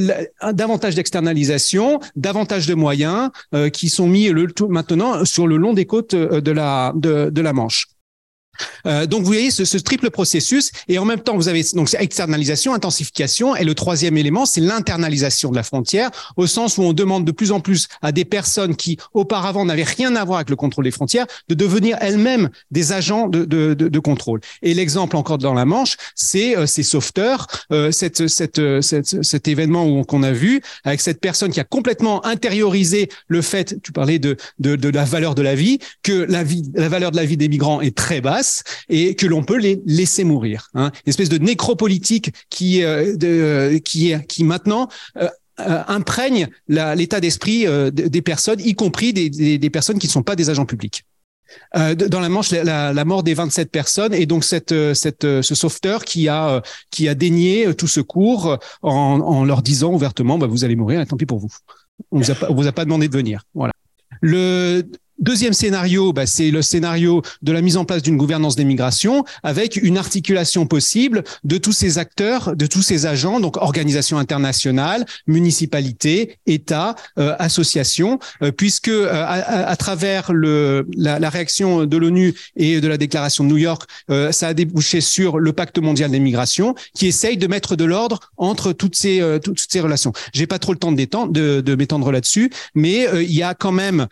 [0.53, 5.86] davantage d'externalisation, davantage de moyens euh, qui sont mis le maintenant sur le long des
[5.86, 7.88] côtes euh, de la de, de la Manche.
[8.85, 10.71] Euh, donc vous voyez ce, ce, triple processus.
[10.88, 13.55] Et en même temps vous avez donc externalisation, intensification.
[13.55, 17.31] Et le troisième élément c'est l'internalisation de la frontière au sens où on demande de
[17.31, 20.85] plus en plus à des personnes qui auparavant n'avaient rien à voir avec le contrôle
[20.85, 24.41] des frontières de devenir elles-mêmes des agents de, de, de, contrôle.
[24.61, 29.47] Et l'exemple encore dans la Manche c'est euh, ces sauveteurs, euh, cette, cette, cette, cet
[29.47, 34.19] événement qu'on a vu avec cette personne qui a complètement intériorisé le fait, tu parlais
[34.19, 37.25] de, de, de la valeur de la vie, que la, vie, la valeur de la
[37.25, 38.47] vie des migrants est très basse
[38.90, 40.69] et que l'on peut les laisser mourir.
[40.74, 40.91] Hein.
[41.06, 44.90] Une espèce de nécropolitique qui, de, qui, qui maintenant
[45.57, 50.65] imprègne l'état d'esprit des personnes, y compris des, personnes qui ne sont pas des agents
[50.65, 51.03] publics.
[51.76, 54.94] Euh, dans la Manche, la, mort des 27 personnes et donc cette, euh,
[55.24, 56.61] euh, ce sauveteur qui a,
[56.91, 61.26] qui a dénié tout secours en, leur disant ouvertement, bah, vous allez mourir, tant pis
[61.26, 61.49] pour vous.
[62.11, 63.44] On vous vous a pas demandé de venir.
[63.53, 63.74] Voilà.
[64.22, 64.84] Le
[65.19, 69.26] Deuxième scénario, bah, c'est le scénario de la mise en place d'une gouvernance des migrations
[69.41, 75.06] avec une articulation possible de tous ces acteurs, de tous ces agents, donc organisations internationales,
[75.26, 82.35] municipalités, États, euh, associations, euh, puisque euh, à, travers le, la, la réaction de l'ONU
[82.56, 83.89] et de la déclaration de New York,
[84.31, 88.19] ça a débouché sur le pacte mondial des migrations qui essaye de mettre de l'ordre
[88.38, 90.14] entre toutes ces, toutes ces relations.
[90.34, 93.72] J'ai pas trop le temps de, de, de m'étendre là-dessus, mais il y a quand
[93.72, 94.07] même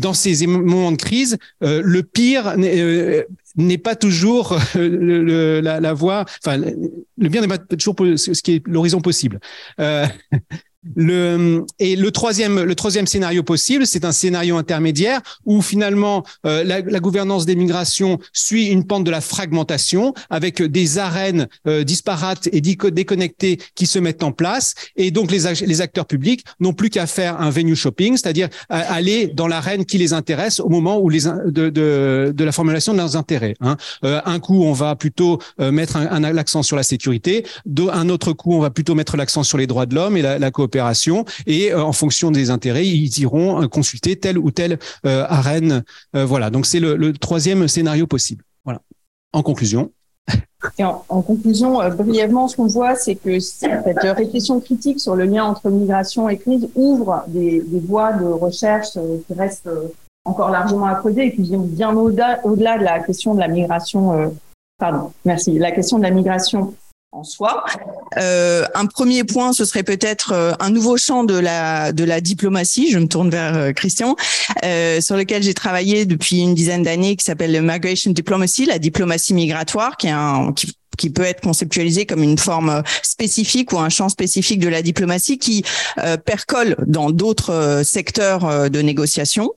[0.00, 6.24] dans ces moments de crise, euh, le pire n'est euh, pas toujours euh, la, voie.
[6.44, 9.40] Enfin, le bien n'est pas toujours ce qui est l'horizon possible.
[10.96, 16.64] Le, et le troisième, le troisième scénario possible, c'est un scénario intermédiaire où finalement euh,
[16.64, 21.84] la, la, gouvernance des migrations suit une pente de la fragmentation avec des arènes euh,
[21.84, 24.74] disparates et déconnectées qui se mettent en place.
[24.96, 29.26] Et donc les, les acteurs publics n'ont plus qu'à faire un venue shopping, c'est-à-dire aller
[29.26, 32.98] dans l'arène qui les intéresse au moment où les de, de, de la formulation de
[32.98, 33.54] leurs intérêts.
[33.60, 33.76] Hein.
[34.04, 37.44] Euh, un coup, on va plutôt mettre un, un l'accent sur la sécurité.
[37.92, 40.38] un autre coup, on va plutôt mettre l'accent sur les droits de l'homme et la,
[40.38, 40.69] la coopération
[41.46, 45.82] et euh, en fonction des intérêts, ils iront euh, consulter telle ou telle euh, arène.
[46.14, 48.44] voilà, donc c'est le, troisième scénario possible.
[48.64, 48.80] Voilà.
[49.32, 49.90] En conclusion.
[50.78, 55.70] en, conclusion, brièvement, ce qu'on voit, c'est que cette réflexion critique sur le lien entre
[55.70, 59.70] migration et crise ouvre des, voies de recherche qui restent
[60.24, 63.48] encore largement à creuser et qui viennent bien au-delà au de la question de la
[63.48, 64.34] migration.
[64.78, 65.58] pardon, merci.
[65.58, 66.74] La question de la migration
[67.12, 67.64] en soi.
[68.18, 72.20] Euh, un premier point, ce serait peut-être euh, un nouveau champ de la de la
[72.20, 72.90] diplomatie.
[72.90, 74.14] Je me tourne vers euh, Christian,
[74.64, 78.78] euh, sur lequel j'ai travaillé depuis une dizaine d'années, qui s'appelle le migration diplomacy, la
[78.78, 83.78] diplomatie migratoire, qui est un qui, qui peut être conceptualisé comme une forme spécifique ou
[83.78, 85.64] un champ spécifique de la diplomatie qui
[86.24, 89.52] percole dans d'autres secteurs de négociation.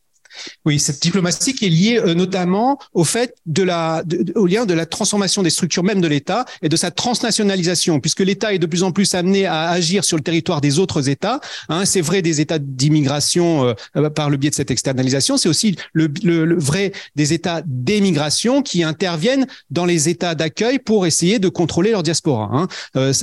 [0.66, 4.04] Oui, cette diplomatie qui est liée euh, notamment au fait de la,
[4.36, 8.22] au lien de la transformation des structures même de l'État et de sa transnationalisation, puisque
[8.22, 11.40] l'État est de plus en plus amené à agir sur le territoire des autres États.
[11.70, 15.50] Hein, c'est vrai des États d'immigration euh, euh, par le biais de cette externalisation, c'est
[15.50, 16.12] aussi le,
[16.58, 22.04] vrai des États d'émigration qui interviennent dans les États d'accueil pour essayer de contrôler leur
[22.04, 22.50] diaspora.
[22.54, 22.68] Hein.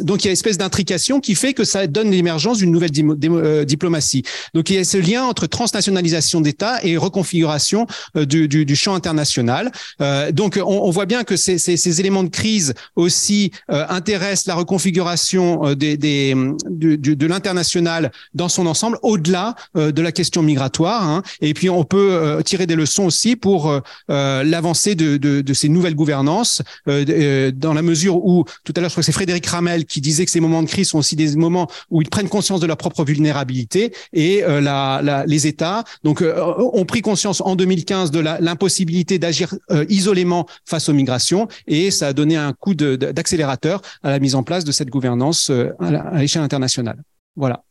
[0.01, 2.91] donc il y a une espèce d'intrication qui fait que ça donne l'émergence d'une nouvelle
[2.91, 4.23] diplomatie.
[4.55, 7.87] Donc il y a ce lien entre transnationalisation d'États et reconfiguration
[8.17, 9.73] euh, du, du, du champ international.
[10.01, 13.85] Euh, donc, on, on, voit bien que ces, ces, ces, éléments de crise aussi euh,
[13.89, 16.35] intéressent la reconfiguration des, des
[16.71, 21.03] du, de l'international dans son ensemble, au-delà de la question migratoire.
[21.09, 21.23] Hein.
[21.41, 25.95] Et puis, on peut tirer des leçons aussi pour l'avancée de, de, de, ces nouvelles
[25.95, 30.01] gouvernances, dans la mesure où, tout à l'heure, je crois que c'est Frédéric Ramel qui
[30.01, 32.67] disait que ces moments de crise sont aussi des moments où ils prennent conscience de
[32.67, 38.19] leur propre vulnérabilité et la, la, les États donc ont pris conscience en 2015 de
[38.19, 44.11] l'impossibilité d'agir euh, isolément face aux migrations et ça a donné un coup d'accélérateur à
[44.11, 47.01] la mise en place de cette gouvernance euh, à l'échelle internationale.
[47.37, 47.63] Voilà.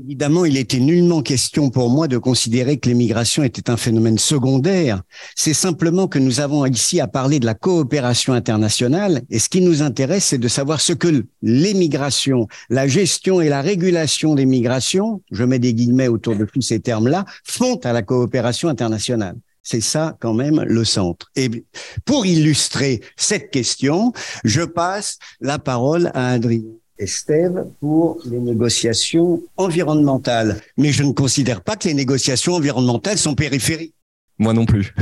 [0.00, 5.02] Évidemment, il était nullement question pour moi de considérer que l'immigration était un phénomène secondaire.
[5.34, 9.60] C'est simplement que nous avons ici à parler de la coopération internationale et ce qui
[9.60, 15.20] nous intéresse, c'est de savoir ce que l'émigration, la gestion et la régulation des migrations,
[15.32, 19.36] je mets des guillemets autour de tous ces termes-là, font à la coopération internationale.
[19.64, 21.26] C'est ça quand même le centre.
[21.34, 21.66] Et
[22.04, 24.12] pour illustrer cette question,
[24.44, 26.77] je passe la parole à Adrien.
[26.98, 30.60] Estève pour les négociations environnementales.
[30.76, 33.94] Mais je ne considère pas que les négociations environnementales sont périphériques.
[34.40, 34.94] Moi non plus.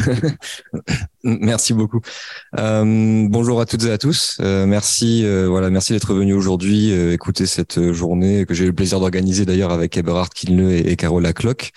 [1.24, 2.00] merci beaucoup.
[2.58, 4.38] Euh, bonjour à toutes et à tous.
[4.40, 8.68] Euh, merci, euh, voilà, merci d'être venu aujourd'hui euh, écouter cette journée que j'ai eu
[8.68, 11.72] le plaisir d'organiser d'ailleurs avec Eberhard Kilneux et, Carola Clock.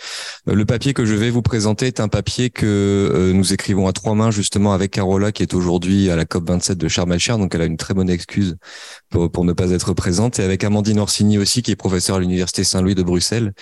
[0.47, 3.93] Euh, le papier que je vais vous présenter est un papier que nous écrivons à
[3.93, 7.19] trois mains justement avec Carola qui est aujourd'hui à la COP 27 de Sharm el
[7.19, 8.55] donc elle a une très bonne excuse
[9.09, 12.19] pour, pour ne pas être présente et avec Amandine Orsini aussi qui est professeure à
[12.19, 13.53] l'université Saint-Louis de Bruxelles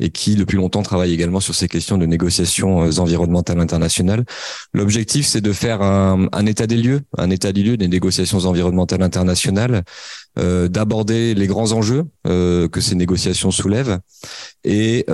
[0.00, 4.24] et qui depuis longtemps travaille également sur ces questions de négociations environnementales international.
[4.72, 9.02] L'objectif, c'est de faire un, état des lieux, un état des lieux des négociations environnementales
[9.02, 9.82] internationales,
[10.38, 13.98] euh, d'aborder les grands enjeux euh, que ces négociations soulèvent
[14.64, 15.04] et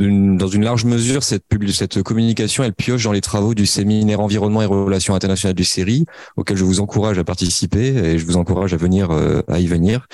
[0.00, 4.20] euh, dans une large mesure, cette, cette communication, elle pioche dans les travaux du séminaire
[4.20, 6.04] environnement et relations internationales du CERI,
[6.36, 9.10] auquel je vous encourage à participer et je vous encourage à venir,
[9.48, 10.06] à y venir.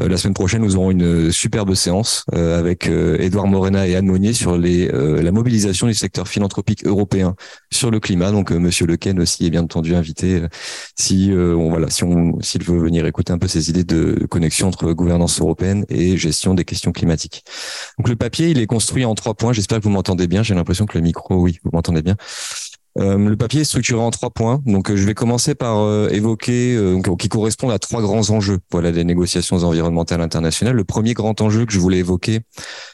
[0.00, 3.94] Euh, la semaine prochaine, nous aurons une superbe séance euh, avec Edouard euh, Morena et
[3.94, 7.34] Anne Monnier sur la mobilisation du secteur philanthropique européen
[7.70, 8.30] sur le climat.
[8.30, 10.42] Donc, Monsieur Lequen aussi est bien entendu invité
[10.98, 14.68] si on voilà si on s'il veut venir écouter un peu ces idées de connexion
[14.68, 17.44] entre gouvernance européenne et gestion des questions climatiques.
[17.98, 19.52] Donc, le papier, il est construit en trois points.
[19.52, 20.42] J'espère que vous m'entendez bien.
[20.42, 22.16] J'ai l'impression que le micro, oui, vous m'entendez bien.
[22.98, 24.60] Euh, le papier est structuré en trois points.
[24.66, 26.78] Donc, euh, je vais commencer par euh, évoquer
[27.18, 28.58] qui correspondent à trois grands enjeux.
[28.70, 30.74] Voilà, des négociations environnementales internationales.
[30.74, 32.40] Le premier grand enjeu que je voulais évoquer,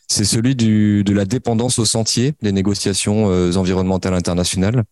[0.08, 4.84] c'est celui du, de la dépendance au sentier des négociations environnementales internationales.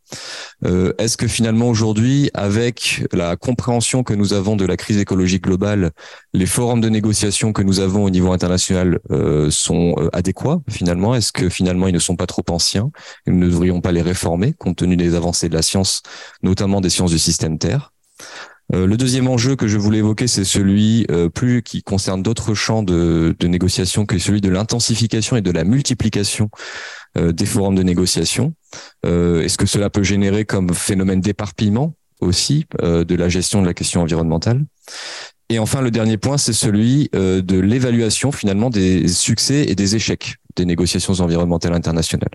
[0.64, 5.90] Est-ce que finalement aujourd'hui, avec la compréhension que nous avons de la crise écologique globale,
[6.32, 8.98] les forums de négociation que nous avons au niveau international
[9.50, 11.14] sont adéquats finalement?
[11.14, 12.90] Est-ce que finalement ils ne sont pas trop anciens?
[13.26, 16.02] Nous ne devrions pas les réformer compte tenu des avancées de la science,
[16.42, 17.92] notamment des sciences du système Terre.
[18.72, 22.54] Euh, le deuxième enjeu que je voulais évoquer, c'est celui euh, plus qui concerne d'autres
[22.54, 26.48] champs de, négociation que celui de l'intensification et de la multiplication
[27.18, 28.54] euh, des forums de négociation.
[29.04, 34.02] Est-ce que cela peut générer comme phénomène d'éparpillement aussi de la gestion de la question
[34.02, 34.64] environnementale?
[35.50, 40.38] Et enfin, le dernier point, c'est celui de l'évaluation finalement des succès et des échecs
[40.56, 42.30] des négociations environnementales internationales.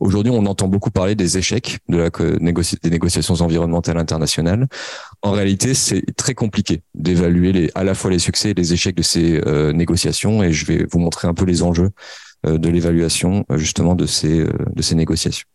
[0.00, 4.68] Aujourd'hui, on entend beaucoup parler des échecs de la des négociations environnementales internationales.
[5.22, 9.02] En réalité, c'est très compliqué d'évaluer à la fois les succès et les échecs de
[9.02, 11.90] ces euh, négociations, et je vais vous montrer un peu les enjeux
[12.46, 15.46] euh, de l'évaluation euh, justement de ces de ces négociations.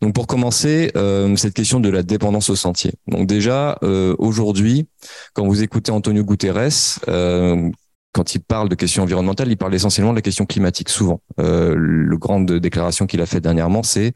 [0.00, 0.92] Donc pour commencer,
[1.36, 2.92] cette question de la dépendance au sentier.
[3.08, 3.76] Donc déjà
[4.18, 4.86] aujourd'hui,
[5.32, 7.00] quand vous écoutez Antonio Guterres,
[8.12, 10.88] quand il parle de questions environnementales, il parle essentiellement de la question climatique.
[10.88, 14.12] Souvent, euh, le grande déclaration qu'il a faite dernièrement, c'est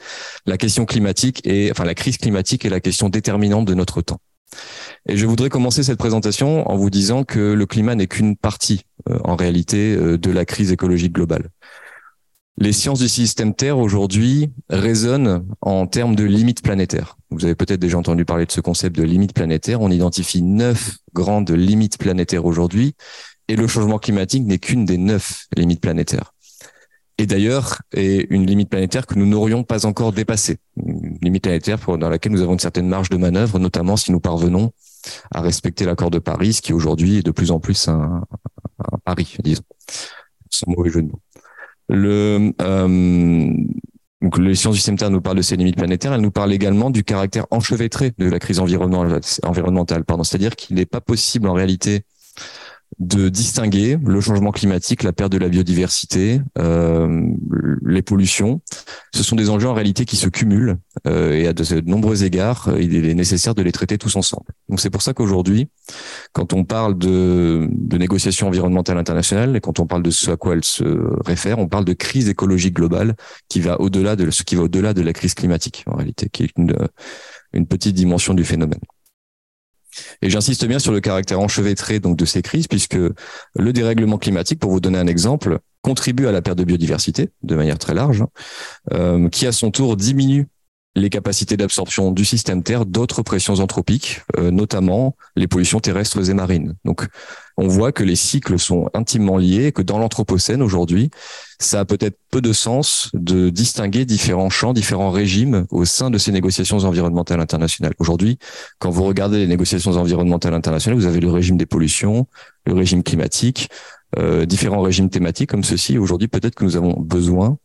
[0.46, 4.18] la question climatique et enfin la crise climatique est la question déterminante de notre temps.
[5.08, 8.82] Et je voudrais commencer cette présentation en vous disant que le climat n'est qu'une partie,
[9.08, 11.48] euh, en réalité, euh, de la crise écologique globale.
[12.58, 17.16] Les sciences du système Terre aujourd'hui résonnent en termes de limites planétaires.
[17.30, 19.80] Vous avez peut-être déjà entendu parler de ce concept de limites planétaires.
[19.80, 22.94] On identifie neuf grandes limites planétaires aujourd'hui
[23.48, 26.32] et le changement climatique n'est qu'une des neuf limites planétaires.
[27.18, 30.58] Et d'ailleurs, est une limite planétaire que nous n'aurions pas encore dépassée.
[30.76, 34.20] Une limite planétaire dans laquelle nous avons une certaine marge de manœuvre, notamment si nous
[34.20, 34.72] parvenons
[35.30, 38.22] à respecter l'accord de Paris, ce qui aujourd'hui est de plus en plus un,
[38.78, 39.62] un pari, disons,
[40.50, 41.20] sans mauvais jeu de mots.
[41.88, 43.52] Le, euh,
[44.38, 47.04] les sciences du Terre nous parlent de ces limites planétaires, elles nous parlent également du
[47.04, 52.04] caractère enchevêtré de la crise environnementale, c'est-à-dire qu'il n'est pas possible en réalité
[52.98, 57.26] de distinguer le changement climatique, la perte de la biodiversité, euh,
[57.84, 58.60] les pollutions.
[59.14, 62.70] Ce sont des enjeux en réalité qui se cumulent euh, et à de, nombreux égards,
[62.78, 64.46] il est nécessaire de les traiter tous ensemble.
[64.68, 65.68] Donc c'est pour ça qu'aujourd'hui,
[66.32, 70.36] quand on parle de, de négociations environnementales internationales et quand on parle de ce à
[70.36, 70.84] quoi elles se
[71.24, 73.16] réfèrent, on parle de crise écologique globale
[73.48, 76.44] qui va au-delà de ce qui va au-delà de la crise climatique en réalité, qui
[76.44, 76.74] est une,
[77.52, 78.80] une petite dimension du phénomène.
[80.22, 84.58] Et j'insiste bien sur le caractère enchevêtré donc de ces crises, puisque le dérèglement climatique,
[84.58, 88.22] pour vous donner un exemple, contribue à la perte de biodiversité de manière très large,
[88.22, 88.28] hein,
[88.92, 90.48] euh, qui à son tour diminue
[90.94, 96.34] les capacités d'absorption du système Terre d'autres pressions anthropiques, euh, notamment les pollutions terrestres et
[96.34, 96.74] marines.
[96.84, 97.06] Donc,
[97.56, 101.10] on voit que les cycles sont intimement liés que dans l'Anthropocène aujourd'hui,
[101.62, 106.18] ça a peut-être peu de sens de distinguer différents champs, différents régimes au sein de
[106.18, 107.94] ces négociations environnementales internationales.
[107.98, 108.38] Aujourd'hui,
[108.78, 112.26] quand vous regardez les négociations environnementales internationales, vous avez le régime des pollutions,
[112.66, 113.68] le régime climatique,
[114.18, 115.98] euh, différents régimes thématiques comme ceci.
[115.98, 117.56] Aujourd'hui, peut-être que nous avons besoin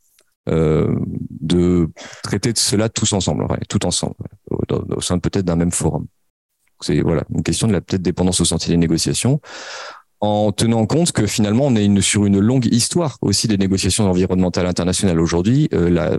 [0.50, 0.96] euh,
[1.42, 1.90] de
[2.24, 4.16] traiter de cela tous ensemble, tout ensemble,
[4.50, 6.08] au, sein peut-être d'un même forum.
[6.80, 9.42] C'est voilà une question de la peut-être dépendance au sentier des négociations,
[10.20, 14.10] en tenant compte que finalement on est une, sur une longue histoire aussi des négociations
[14.10, 15.20] environnementales internationales.
[15.20, 16.18] Aujourd'hui, euh,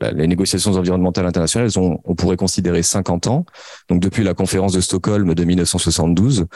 [0.00, 3.44] les négociations environnementales internationales, on pourrait considérer 50 ans.
[3.88, 6.46] Donc depuis la conférence de Stockholm de 1972,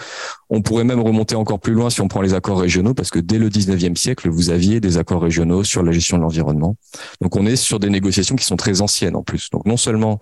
[0.50, 3.18] on pourrait même remonter encore plus loin si on prend les accords régionaux, parce que
[3.18, 6.76] dès le 19e siècle, vous aviez des accords régionaux sur la gestion de l'environnement.
[7.20, 9.50] Donc on est sur des négociations qui sont très anciennes en plus.
[9.50, 10.18] Donc non seulement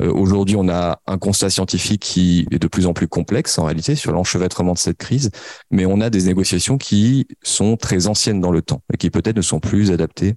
[0.00, 3.96] aujourd'hui on a un constat scientifique qui est de plus en plus complexe en réalité
[3.96, 5.30] sur l'enchevêtrement de cette crise,
[5.70, 9.36] mais on a des négociations qui sont très anciennes dans le temps et qui peut-être
[9.36, 10.36] ne sont plus adaptées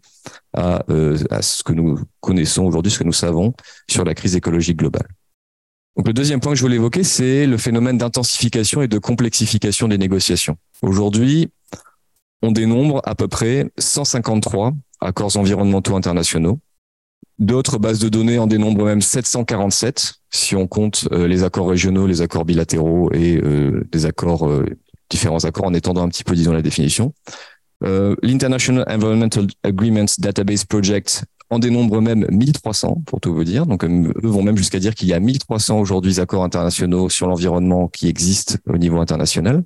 [0.54, 3.54] à, euh, ce que nous connaissons aujourd'hui, ce que nous savons
[3.90, 5.08] sur la crise écologique globale.
[5.98, 9.88] Donc le deuxième point que je voulais évoquer, c'est le phénomène d'intensification et de complexification
[9.88, 10.56] des négociations.
[10.82, 11.52] Aujourd'hui,
[12.42, 16.60] on dénombre à peu près 153 accords environnementaux internationaux.
[17.42, 22.22] D'autres bases de données en dénombrent même 747 si on compte les accords régionaux, les
[22.22, 23.42] accords bilatéraux et
[23.92, 24.48] des accords,
[25.10, 27.14] différents accords en étendant un petit peu, disons, la définition.
[27.82, 33.66] L'International Environmental Agreements Database Project en dénombre même 1300 pour tout vous dire.
[33.66, 37.88] Donc eux vont même jusqu'à dire qu'il y a 1300 aujourd'hui accords internationaux sur l'environnement
[37.88, 39.64] qui existent au niveau international.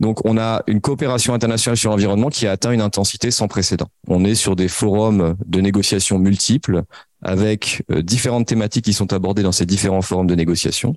[0.00, 3.86] Donc on a une coopération internationale sur l'environnement qui a atteint une intensité sans précédent.
[4.08, 6.82] On est sur des forums de négociation multiples
[7.22, 10.94] avec euh, différentes thématiques qui sont abordées dans ces différents forums de négociation.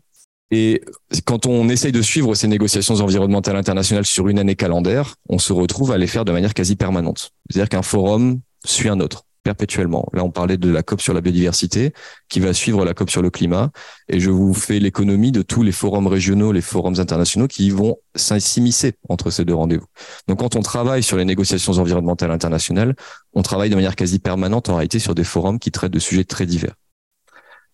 [0.51, 0.81] Et
[1.25, 5.51] quand on essaye de suivre ces négociations environnementales internationales sur une année calendaire, on se
[5.51, 7.31] retrouve à les faire de manière quasi permanente.
[7.49, 10.07] C'est-à-dire qu'un forum suit un autre perpétuellement.
[10.13, 11.93] Là, on parlait de la COP sur la biodiversité,
[12.29, 13.71] qui va suivre la COP sur le climat,
[14.07, 17.97] et je vous fais l'économie de tous les forums régionaux, les forums internationaux qui vont
[18.15, 19.87] s'immiscer entre ces deux rendez-vous.
[20.27, 22.95] Donc, quand on travaille sur les négociations environnementales internationales,
[23.33, 26.23] on travaille de manière quasi permanente en réalité sur des forums qui traitent de sujets
[26.23, 26.75] très divers.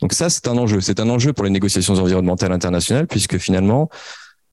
[0.02, 0.82] Donc ça, c'est un enjeu.
[0.82, 3.90] C'est un enjeu pour les négociations environnementales internationales, puisque finalement,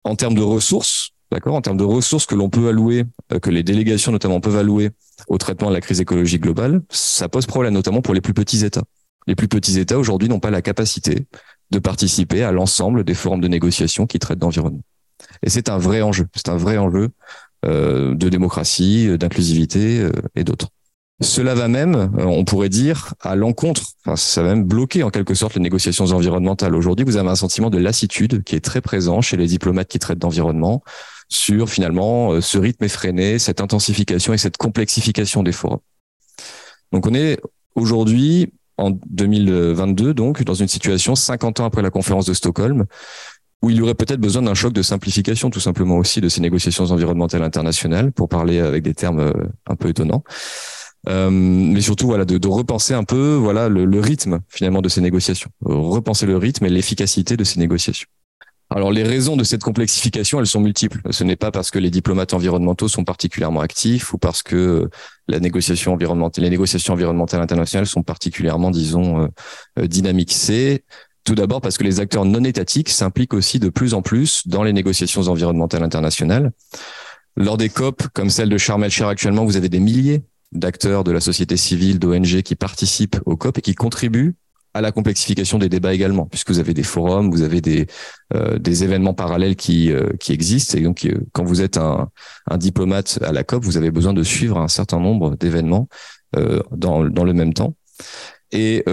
[0.05, 3.51] en termes de ressources, d'accord, en termes de ressources que l'on peut allouer, euh, que
[3.51, 4.91] les délégations notamment peuvent allouer
[5.29, 8.65] au traitement de la crise écologique globale, ça pose problème, notamment pour les plus petits
[8.65, 8.85] États.
[9.27, 11.27] Les plus petits États aujourd'hui n'ont pas la capacité
[11.71, 14.83] de participer à l'ensemble des forums de négociation qui traitent d'environnement.
[15.43, 16.27] Et c'est un vrai enjeu.
[16.37, 17.09] C'est un vrai enjeu
[17.65, 20.69] euh, de démocratie, euh, d'inclusivité et d'autres.
[21.23, 25.33] Cela va même, on pourrait dire, à l'encontre, enfin, ça va même bloquer en quelque
[25.33, 26.75] sorte les négociations environnementales.
[26.75, 29.99] Aujourd'hui, vous avez un sentiment de lassitude qui est très présent chez les diplomates qui
[29.99, 30.83] traitent d'environnement,
[31.29, 35.81] sur finalement euh, ce rythme effréné, cette intensification et cette complexification des forums.
[36.93, 37.41] Donc on est
[37.75, 42.85] aujourd'hui en 2022 donc dans une situation 50 ans après la conférence de Stockholm
[43.63, 46.41] où il y aurait peut-être besoin d'un choc de simplification tout simplement aussi de ces
[46.41, 49.33] négociations environnementales internationales pour parler avec des termes euh,
[49.67, 50.23] un peu étonnants.
[51.09, 54.89] Euh, mais surtout voilà de, de, repenser un peu voilà le, le rythme finalement de
[54.89, 58.09] ces négociations, repenser le rythme et l'efficacité de ces négociations.
[58.69, 61.01] Alors les raisons de cette complexification, elles sont multiples.
[61.11, 64.91] Ce n'est pas parce que les diplomates environnementaux sont particulièrement actifs ou parce que
[65.29, 69.29] la négociation environnementale, les négociations environnementales internationales sont particulièrement, disons, euh,
[69.79, 70.33] euh, dynamiques.
[70.33, 70.85] C'est
[71.23, 74.65] tout d'abord parce que les acteurs non étatiques s'impliquent aussi de plus en plus dans
[74.65, 76.51] les négociations environnementales internationales.
[77.37, 80.23] Lors des COP, comme celle de Sharm el-Sheikh actuellement, vous avez des milliers
[80.53, 84.35] d'acteurs de la société civile, d'ONG qui participent aux COP et qui contribuent
[84.77, 87.87] à la complexification des débats également, puisque vous avez des forums, vous avez des,
[88.35, 90.77] euh, des événements parallèles qui, euh, qui existent.
[90.77, 92.11] Et donc, euh, quand vous êtes un,
[92.51, 95.89] un, diplomate à la COP, vous avez besoin de suivre un certain nombre d'événements
[96.71, 97.77] dans, dans le même temps.
[98.53, 98.85] Et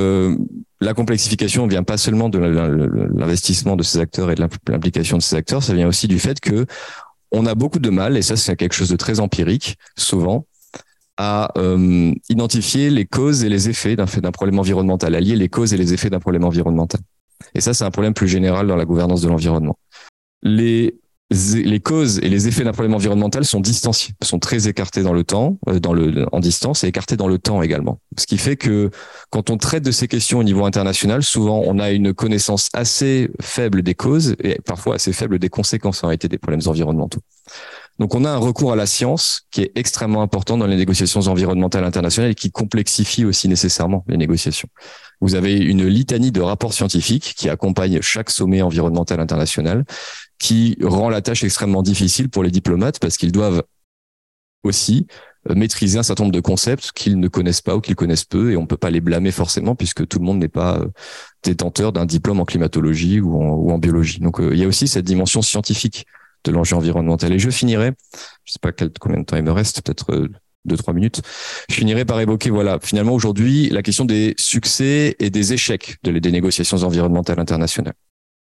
[0.80, 5.36] la complexification vient pas seulement de l'investissement de ces acteurs et de l'implication de ces
[5.36, 6.66] acteurs, ça vient aussi du fait que
[7.32, 10.46] on a beaucoup de mal, et ça c'est quelque chose de très empirique, souvent,
[11.18, 15.50] à euh, identifier les causes et les effets d'un d'un problème environnemental, à lier les
[15.50, 17.02] causes et les effets d'un problème environnemental.
[17.56, 19.78] Et ça, c'est un problème plus général dans la gouvernance de l'environnement.
[20.42, 21.00] Les
[21.34, 25.24] les causes et les effets d'un problème environnemental sont distanciés, sont très écartés dans le
[25.24, 28.00] temps, euh, dans le, en distance et écartés dans le temps également.
[28.18, 28.92] Ce qui fait que
[29.30, 33.30] quand on traite de ces questions au niveau international, souvent on a une connaissance assez
[33.42, 37.22] faible des causes et parfois assez faible des conséquences en réalité des problèmes environnementaux.
[38.00, 41.22] Donc on a un recours à la science qui est extrêmement important dans les négociations
[41.22, 44.68] environnementales internationales et qui complexifie aussi nécessairement les négociations.
[45.22, 49.86] Vous avez une litanie de rapports scientifiques qui accompagnent chaque sommet environnemental international,
[50.40, 53.64] qui rend la tâche extrêmement difficile pour les diplomates parce qu'ils doivent
[54.64, 55.08] aussi
[55.50, 58.52] euh, maîtriser un certain nombre de concepts qu'ils ne connaissent pas ou qu'ils connaissent peu
[58.52, 60.88] et on peut pas les blâmer forcément puisque tout le monde n'est pas euh,
[61.44, 64.20] détenteur d'un diplôme en climatologie ou en, biologie.
[64.20, 66.06] Donc euh, il y a aussi cette dimension scientifique
[66.44, 67.32] de l'enjeu environnemental.
[67.34, 67.92] Et je finirai,
[68.46, 70.30] je sais pas combien de temps il me reste, peut-être euh,
[70.66, 71.22] deux, trois minutes.
[71.70, 76.18] Je finirai par évoquer, voilà, finalement aujourd'hui, la question des succès et des échecs de,
[76.18, 77.94] des négociations environnementales internationales.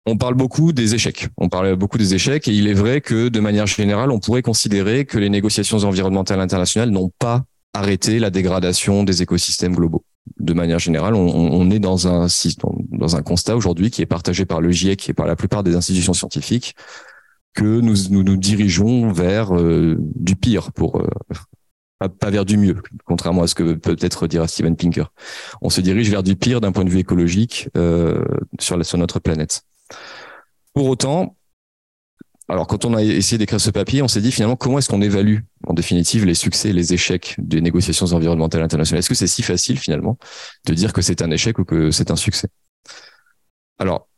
[0.06, 1.28] On parle beaucoup des échecs.
[1.36, 4.42] On parle beaucoup des échecs et il est vrai que de manière générale, on pourrait
[4.42, 7.44] considérer que les négociations environnementales internationales n'ont pas
[7.74, 10.04] arrêté la dégradation des écosystèmes globaux.
[10.38, 12.26] De manière générale, on, on est dans un,
[12.90, 15.76] dans un constat aujourd'hui qui est partagé par le GIEC et par la plupart des
[15.76, 16.74] institutions scientifiques
[17.54, 21.08] que nous nous, nous dirigeons vers euh, du pire pour euh,
[22.08, 25.12] pas, vers du mieux, contrairement à ce que peut-être dira Steven Pinker.
[25.60, 28.24] On se dirige vers du pire d'un point de vue écologique euh,
[28.58, 29.62] sur, sur notre planète.
[30.72, 31.36] Pour autant,
[32.48, 35.02] alors quand on a essayé d'écrire ce papier, on s'est dit finalement comment est-ce qu'on
[35.02, 39.00] évalue en définitive les succès et les échecs des négociations environnementales internationales?
[39.00, 40.18] Est-ce que c'est si facile finalement
[40.66, 42.48] de dire que c'est un échec ou que c'est un succès?
[43.78, 44.08] Alors,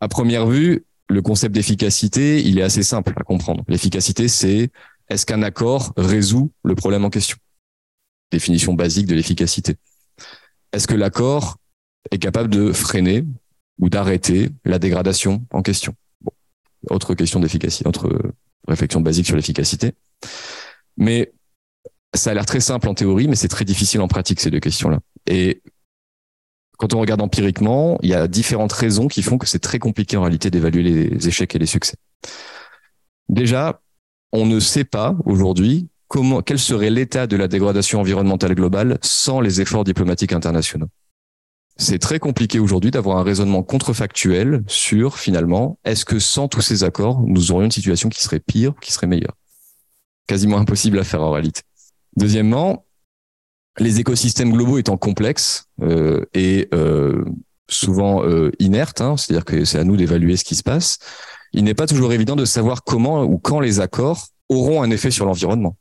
[0.00, 3.64] à première vue, le concept d'efficacité, il est assez simple à comprendre.
[3.68, 4.70] L'efficacité, c'est
[5.08, 7.36] est-ce qu'un accord résout le problème en question?
[8.32, 9.76] Définition basique de l'efficacité.
[10.72, 11.58] Est-ce que l'accord
[12.10, 13.24] est capable de freiner
[13.78, 15.94] ou d'arrêter la dégradation en question?
[16.22, 16.32] Bon.
[16.90, 18.32] Autre question d'efficacité, autre
[18.66, 19.92] réflexion basique sur l'efficacité.
[20.96, 21.32] Mais
[22.14, 24.60] ça a l'air très simple en théorie, mais c'est très difficile en pratique, ces deux
[24.60, 24.98] questions-là.
[25.26, 25.62] Et
[26.76, 30.16] quand on regarde empiriquement, il y a différentes raisons qui font que c'est très compliqué
[30.16, 31.96] en réalité d'évaluer les échecs et les succès.
[33.28, 33.80] Déjà,
[34.32, 39.40] on ne sait pas aujourd'hui comment, quel serait l'état de la dégradation environnementale globale sans
[39.40, 40.88] les efforts diplomatiques internationaux.
[41.78, 46.84] C'est très compliqué aujourd'hui d'avoir un raisonnement contrefactuel sur finalement, est-ce que sans tous ces
[46.84, 49.34] accords, nous aurions une situation qui serait pire, qui serait meilleure
[50.26, 51.62] Quasiment impossible à faire en réalité.
[52.16, 52.86] Deuxièmement,
[53.78, 57.24] les écosystèmes globaux étant complexes euh, et euh,
[57.68, 60.98] souvent euh, inertes, hein, c'est-à-dire que c'est à nous d'évaluer ce qui se passe,
[61.52, 65.10] il n'est pas toujours évident de savoir comment ou quand les accords auront un effet
[65.10, 65.76] sur l'environnement.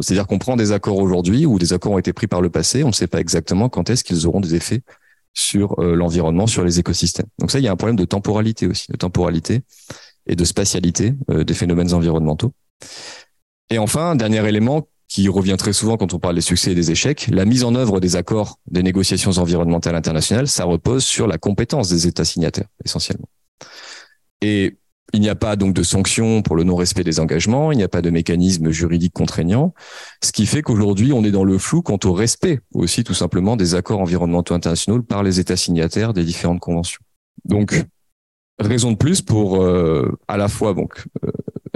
[0.00, 2.84] C'est-à-dire qu'on prend des accords aujourd'hui ou des accords ont été pris par le passé,
[2.84, 4.82] on ne sait pas exactement quand est-ce qu'ils auront des effets
[5.34, 7.26] sur euh, l'environnement, sur les écosystèmes.
[7.38, 9.62] Donc ça, il y a un problème de temporalité aussi, de temporalité
[10.26, 12.52] et de spatialité des phénomènes environnementaux.
[13.70, 16.90] Et enfin, dernier élément qui revient très souvent quand on parle des succès et des
[16.90, 21.38] échecs, la mise en œuvre des accords des négociations environnementales internationales, ça repose sur la
[21.38, 23.28] compétence des États signataires, essentiellement.
[24.42, 24.76] Et
[25.14, 27.88] il n'y a pas donc de sanctions pour le non-respect des engagements, il n'y a
[27.88, 29.72] pas de mécanisme juridique contraignant,
[30.22, 33.56] ce qui fait qu'aujourd'hui on est dans le flou quant au respect aussi tout simplement
[33.56, 37.00] des accords environnementaux internationaux par les États signataires des différentes conventions.
[37.46, 37.82] Donc
[38.58, 41.30] raison de plus pour euh, à la fois donc euh,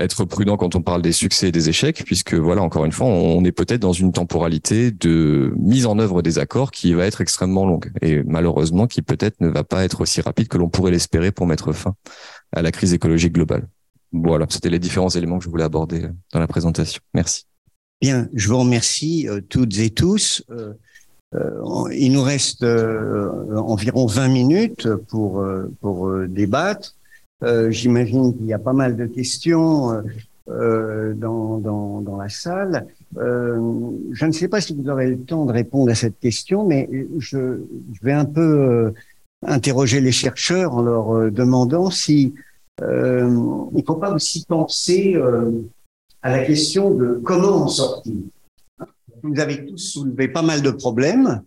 [0.04, 3.06] être prudent quand on parle des succès et des échecs, puisque voilà encore une fois
[3.06, 7.20] on est peut-être dans une temporalité de mise en œuvre des accords qui va être
[7.20, 10.92] extrêmement longue et malheureusement qui peut-être ne va pas être aussi rapide que l'on pourrait
[10.92, 11.94] l'espérer pour mettre fin
[12.52, 13.68] à la crise écologique globale.
[14.12, 17.00] Voilà, c'était les différents éléments que je voulais aborder euh, dans la présentation.
[17.14, 17.46] Merci.
[18.00, 20.44] Bien, je vous remercie euh, toutes et tous.
[20.50, 20.74] Euh,
[21.94, 25.42] il nous reste environ 20 minutes pour,
[25.80, 26.94] pour débattre.
[27.70, 30.02] J'imagine qu'il y a pas mal de questions
[30.46, 32.86] dans, dans, dans, la salle.
[33.16, 36.88] je ne sais pas si vous aurez le temps de répondre à cette question, mais
[37.18, 37.60] je,
[37.92, 38.92] je vais un peu
[39.46, 42.34] interroger les chercheurs en leur euh, demandant si
[42.80, 43.28] euh,
[43.72, 45.50] il ne faut pas aussi penser euh,
[46.22, 48.14] à la question de comment en sortir.
[49.22, 51.42] Vous avez tous soulevé pas mal de problèmes.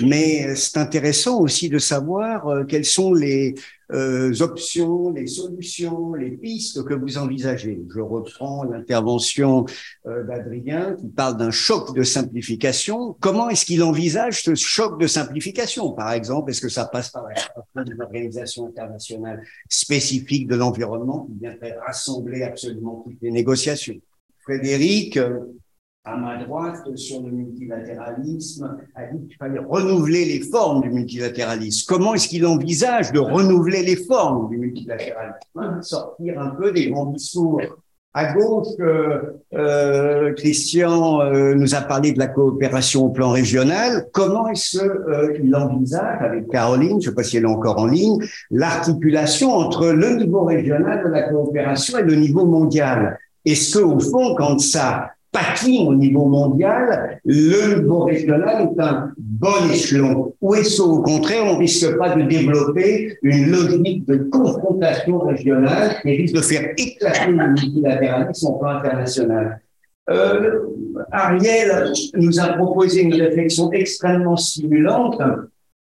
[0.00, 3.54] Mais c'est intéressant aussi de savoir euh, quelles sont les
[3.92, 7.80] euh, options, les solutions, les pistes que vous envisagez.
[7.94, 9.66] Je reprends l'intervention
[10.06, 13.16] euh, d'Adrien qui parle d'un choc de simplification.
[13.20, 15.92] Comment est-ce qu'il envisage ce choc de simplification?
[15.92, 17.26] Par exemple, est-ce que ça passe par
[17.76, 23.96] une organisation internationale spécifique de l'environnement qui viendrait rassembler absolument toutes les négociations?
[24.44, 25.18] Frédéric,
[26.04, 31.86] à ma droite sur le multilatéralisme a dit qu'il fallait renouveler les formes du multilatéralisme.
[31.86, 35.80] Comment est-ce qu'il envisage de renouveler les formes du multilatéralisme?
[35.82, 37.60] Sortir un peu des grands discours.
[38.14, 38.66] À gauche,
[39.54, 44.08] euh, Christian euh, nous a parlé de la coopération au plan régional.
[44.12, 44.80] Comment est-ce
[45.36, 48.18] qu'il euh, envisage, avec Caroline, je ne sais pas si elle est encore en ligne,
[48.50, 53.18] l'articulation entre le niveau régional de la coopération et le niveau mondial?
[53.46, 59.12] Est-ce que, au fond, quand ça patine au niveau mondial, le niveau régional est un
[59.16, 60.34] bon échelon.
[60.40, 66.16] Ou est-ce au contraire, on risque pas de développer une logique de confrontation régionale qui
[66.16, 69.60] risque de faire éclater le multilatéralisme au plan international?
[70.10, 70.58] Euh,
[71.10, 75.20] Ariel nous a proposé une réflexion extrêmement stimulante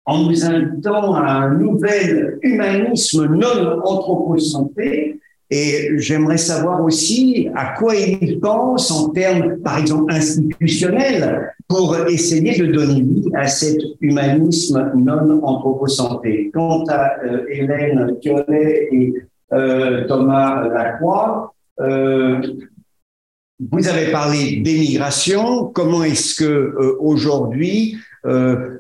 [0.05, 5.19] en nous invitant à un nouvel humanisme non anthropocentré
[5.55, 12.57] et j'aimerais savoir aussi à quoi il pense en termes, par exemple, institutionnels, pour essayer
[12.57, 16.49] de donner vie à cet humanisme non anthropocentré.
[16.51, 19.13] Quant à euh, Hélène Thionnet et
[19.53, 22.41] euh, Thomas Lacroix, euh,
[23.71, 25.65] vous avez parlé d'émigration.
[25.67, 27.97] Comment est-ce que aujourd'hui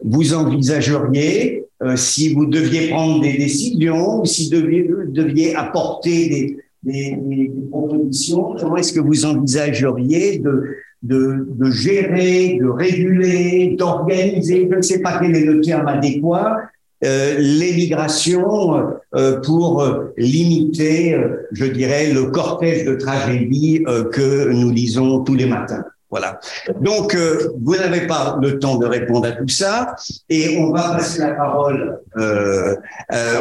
[0.03, 8.55] vous envisageriez si vous deviez prendre des décisions, si vous deviez apporter des, des, propositions.
[8.59, 15.19] Comment est-ce que vous envisageriez de, de, gérer, de réguler, d'organiser, je ne sais pas
[15.19, 16.57] quel est le terme adéquat,
[17.03, 19.83] euh, l'émigration euh, pour
[20.15, 25.83] limiter, euh, je dirais, le cortège de tragédies que nous lisons tous les matins.
[26.09, 26.39] Voilà.
[26.79, 27.17] Donc,
[27.63, 29.95] vous n'avez pas le temps de répondre à tout ça,
[30.29, 31.99] et on va passer la parole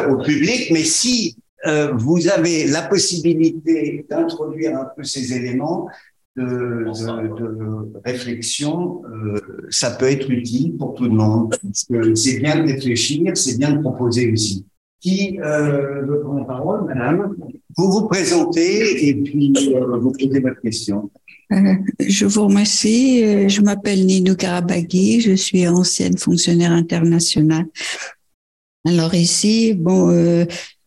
[0.09, 0.71] au public.
[0.71, 5.87] Mais si euh, vous avez la possibilité d'introduire un peu ces éléments.
[6.35, 6.89] de,
[8.03, 11.55] réflexion, euh, ça peut être utile pour tout le monde.
[12.15, 14.65] c'est bien de réfléchir, c'est bien de proposer aussi.
[14.99, 17.35] Qui euh, veut prendre la parole, madame?
[17.77, 19.53] Vous vous présentez et puis
[20.01, 21.11] vous posez votre question.
[21.99, 23.47] Je vous remercie.
[23.49, 25.21] Je m'appelle Nino Karabaghi.
[25.21, 27.65] Je suis ancienne fonctionnaire internationale.
[28.85, 30.09] Alors ici, bon,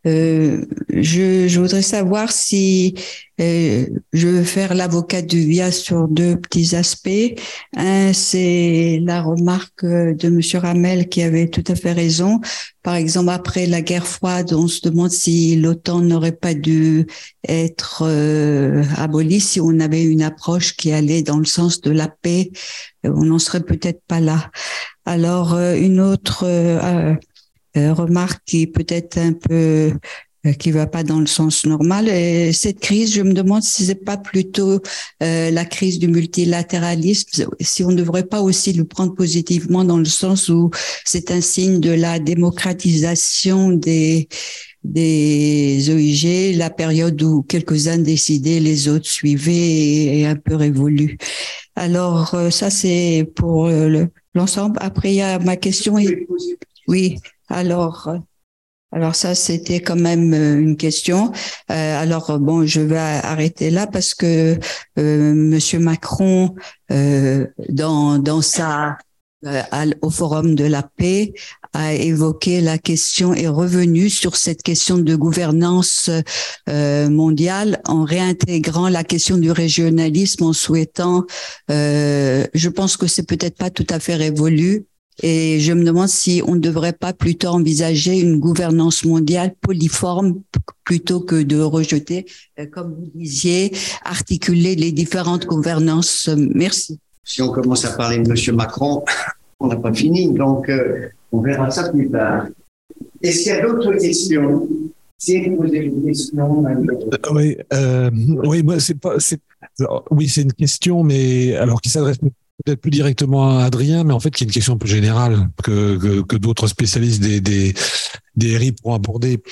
[0.07, 2.95] euh, je, je, voudrais savoir si
[3.41, 7.35] euh, je veux faire l'avocat du VIA sur deux petits aspects.
[7.77, 12.41] Un, c'est la remarque de Monsieur Ramel qui avait tout à fait raison.
[12.83, 17.07] Par exemple, après la guerre froide, on se demande si l'OTAN n'aurait pas dû
[17.49, 22.07] être euh, abolie si on avait une approche qui allait dans le sens de la
[22.09, 22.53] paix.
[23.03, 24.51] On n'en serait peut-être pas là.
[25.05, 27.15] Alors, euh, une autre euh,
[27.77, 29.93] remarque qui peut-être un peu
[30.47, 32.09] euh, qui va pas dans le sens normal.
[32.09, 34.81] Et cette crise, je me demande si c'est pas plutôt
[35.23, 39.99] euh, la crise du multilatéralisme, si on ne devrait pas aussi le prendre positivement dans
[39.99, 40.71] le sens où
[41.05, 44.29] c'est un signe de la démocratisation des
[44.85, 51.19] des OIG, la période où quelques-uns décidaient, les autres suivaient et, un peu révolu.
[51.75, 53.69] Alors ça c'est pour
[54.35, 54.79] l'ensemble.
[54.81, 55.97] Après il y a ma question.
[56.87, 58.19] Oui, alors, euh,
[58.93, 61.33] alors ça, c'était quand même euh, une question.
[61.71, 64.59] Euh, alors bon, je vais arrêter là parce que
[64.99, 66.55] euh, Monsieur Macron,
[66.89, 68.97] dans dans sa
[70.01, 71.35] au Forum de la paix,
[71.73, 76.11] a évoqué la question est revenu sur cette question de gouvernance
[76.67, 81.27] mondiale en réintégrant la question du régionalisme en souhaitant.
[81.69, 84.87] je pense que c'est peut-être pas tout à fait révolu,
[85.23, 90.43] et je me demande si on ne devrait pas plutôt envisager une gouvernance mondiale polyforme
[90.85, 92.27] plutôt que de rejeter,
[92.59, 93.73] euh, comme vous disiez,
[94.05, 96.29] articuler les différentes gouvernances.
[96.37, 96.99] Merci.
[97.25, 98.57] Si on commence à parler de M.
[98.57, 99.05] Macron,
[99.61, 102.47] on n'a pas fini, donc euh, on verra ça plus tard.
[103.23, 104.69] Est-ce qu'il y a d'autres questions
[105.19, 106.63] si vous avez une question,
[107.33, 108.11] oui, euh,
[108.45, 109.41] oui, moi c'est pas, c'est,
[110.11, 112.19] oui, c'est une question, mais alors qui s'adresse
[112.65, 115.49] peut-être plus directement à Adrien, mais en fait, qui est une question un peu générale
[115.63, 117.75] que, que, d'autres spécialistes des, des,
[118.37, 119.43] des RI pourront aborder.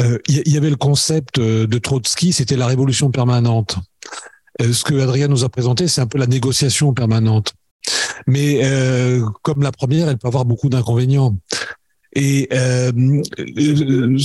[0.00, 3.76] Euh, il y, avait le concept euh, de Trotsky, c'était la révolution permanente.
[4.62, 7.54] Euh, ce que Adrien nous a présenté, c'est un peu la négociation permanente.
[8.26, 8.62] Mais
[9.42, 11.36] comme la première, elle peut avoir beaucoup d'inconvénients.
[12.14, 12.92] Et ce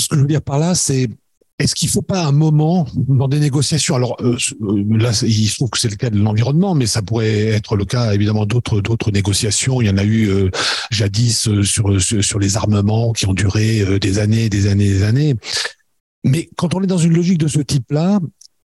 [0.07, 1.09] que je veux dire par là, c'est
[1.59, 3.93] est-ce qu'il ne faut pas un moment dans des négociations?
[3.93, 7.01] Alors euh, euh, là, il se trouve que c'est le cas de l'environnement, mais ça
[7.01, 9.81] pourrait être le cas évidemment d'autres d'autres négociations.
[9.81, 10.49] Il y en a eu euh,
[10.89, 15.35] jadis sur, sur, les armements qui ont duré des années, des années, des années.
[16.23, 18.19] Mais quand on est dans une logique de ce type-là,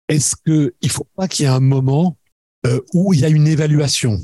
[0.07, 2.15] est-ce qu'il ne faut pas qu'il y ait un moment
[2.93, 4.19] où il y a une évaluation?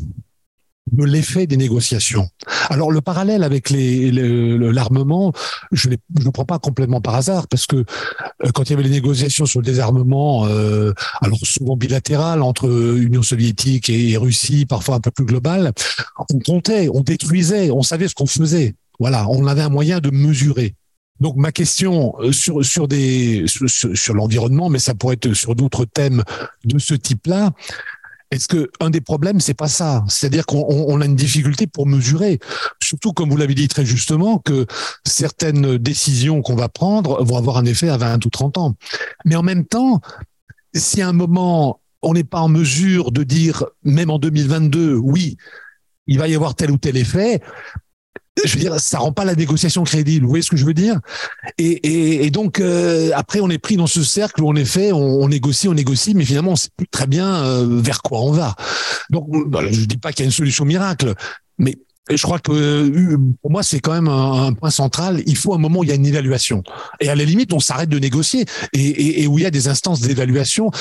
[0.92, 2.30] De l'effet des négociations.
[2.70, 5.34] Alors le parallèle avec les, l'armement,
[5.72, 8.84] je ne le prends pas complètement par hasard parce que euh, quand il y avait
[8.84, 14.96] les négociations sur le désarmement, euh, alors souvent bilatéral entre Union soviétique et, Russie, parfois
[14.96, 15.72] un peu plus global,
[16.30, 18.76] on comptait, on détruisait, on savait ce qu'on faisait.
[19.00, 20.76] Voilà, on avait un moyen de mesurer.
[21.20, 25.56] Donc ma question euh, sur sur des sur, sur l'environnement, mais ça pourrait être sur
[25.56, 26.24] d'autres thèmes
[26.64, 27.52] de ce type-là,
[28.32, 30.04] est-ce que un des problèmes, c'est pas ça?
[30.08, 32.40] C'est-à-dire qu'on a une difficulté pour mesurer,
[32.82, 34.66] surtout comme vous l'avez dit très justement, que
[35.06, 38.76] certaines décisions qu'on va prendre vont avoir un effet à 20 ou 30 ans.
[39.26, 40.02] Mais en même temps,
[40.76, 45.38] si à un moment on n'est pas en mesure de dire, même en 2022, oui,
[46.08, 47.42] il va y avoir tel ou tel effet,
[48.46, 50.26] je veux dire, ça rend pas la négociation crédible.
[50.26, 51.00] Vous voyez ce que je veux dire?
[51.58, 55.28] Et, donc euh, après, on est pris dans ce cercle où en effet, on, on
[55.28, 58.56] négocie, on négocie, mais finalement, on sait plus très bien euh, vers quoi on va.
[59.10, 59.28] Donc,
[59.72, 61.14] je dis pas qu'il y a une solution miracle,
[61.58, 61.78] mais
[62.10, 65.22] je crois que euh, pour moi, c'est quand même un, point central.
[65.26, 66.64] Il faut un moment où il y a une évaluation.
[67.00, 70.02] Et à la limite, on s'arrête de négocier et, où il y a des instances
[70.02, 70.72] d'évaluation,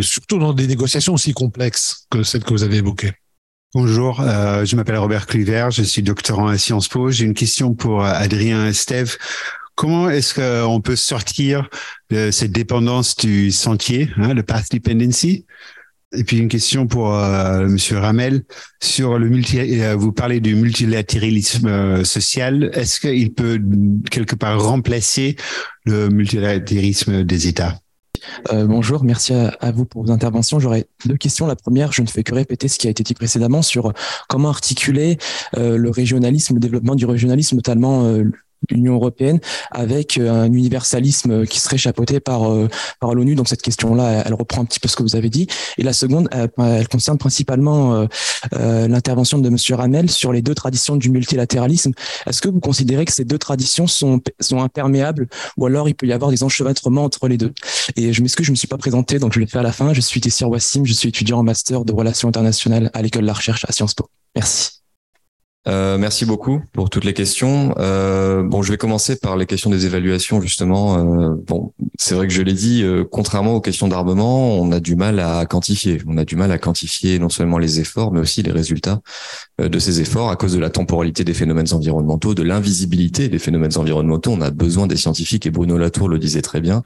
[0.00, 3.12] surtout dans des négociations aussi complexes que celles que vous avez évoquées.
[3.74, 7.10] Bonjour, euh, je m'appelle Robert Cluver, je suis doctorant à Sciences Po.
[7.10, 9.16] J'ai une question pour euh, Adrien et Steve.
[9.74, 11.68] Comment est-ce qu'on peut sortir
[12.08, 15.44] de cette dépendance du sentier, hein, le path dependency?
[16.16, 18.44] Et puis une question pour euh, Monsieur Ramel
[18.80, 19.58] sur le multi.
[19.82, 22.70] Euh, vous parlez du multilatéralisme social.
[22.74, 23.60] Est-ce qu'il peut
[24.08, 25.34] quelque part remplacer
[25.84, 27.76] le multilatéralisme des États?
[28.52, 30.58] Euh, bonjour, merci à, vous pour vos interventions.
[30.58, 31.46] J'aurais deux questions.
[31.46, 33.92] La première, je ne fais que répéter ce qui a été dit précédemment sur
[34.28, 35.18] comment articuler
[35.56, 38.24] euh, le régionalisme, le développement du régionalisme, notamment euh,
[38.70, 42.42] l'Union européenne avec un universalisme qui serait chapeauté par
[43.00, 43.34] par l'ONU.
[43.34, 45.46] Donc cette question-là, elle reprend un petit peu ce que vous avez dit.
[45.78, 48.06] Et la seconde, elle, concerne principalement
[48.52, 51.92] l'intervention de Monsieur Ramel sur les deux traditions du multilatéralisme.
[52.26, 56.06] Est-ce que vous considérez que ces deux traditions sont sont imperméables ou alors il peut
[56.06, 57.52] y avoir des enchevêtrements entre les deux?
[57.96, 59.92] Et je m'excuse, je me suis pas présenté, donc je le faire à la fin.
[59.92, 63.26] Je suis Tessir Wassim, je suis étudiant en master de relations internationales à l'école de
[63.26, 64.08] la recherche à Sciences Po.
[64.34, 64.83] Merci.
[65.66, 67.74] Euh, merci beaucoup pour toutes les questions.
[67.78, 70.98] Euh, bon, je vais commencer par les questions des évaluations justement.
[70.98, 74.80] Euh, bon, c'est vrai que je l'ai dit, euh, contrairement aux questions d'armement, on a
[74.80, 76.02] du mal à quantifier.
[76.06, 79.00] On a du mal à quantifier non seulement les efforts, mais aussi les résultats
[79.60, 83.38] euh, de ces efforts à cause de la temporalité des phénomènes environnementaux, de l'invisibilité des
[83.38, 84.32] phénomènes environnementaux.
[84.32, 86.82] On a besoin des scientifiques et Bruno Latour le disait très bien.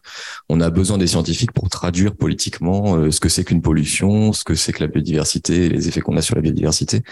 [0.49, 4.45] On a besoin des scientifiques pour traduire politiquement euh, ce que c'est qu'une pollution, ce
[4.45, 7.03] que c'est que la biodiversité, les effets qu'on a sur la biodiversité.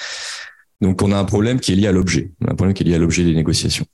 [0.81, 2.95] Donc on a un problème qui est lié à l'objet, un problème qui est lié
[2.95, 3.87] à l'objet des négociations.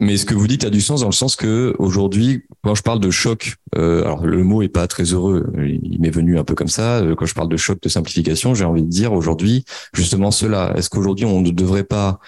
[0.00, 2.82] Mais ce que vous dites a du sens dans le sens que aujourd'hui, quand je
[2.82, 6.44] parle de choc, euh, alors le mot est pas très heureux, il m'est venu un
[6.44, 6.98] peu comme ça.
[6.98, 9.64] Euh, quand je parle de choc de simplification, j'ai envie de dire aujourd'hui
[9.94, 10.72] justement cela.
[10.76, 12.18] Est-ce qu'aujourd'hui on ne devrait pas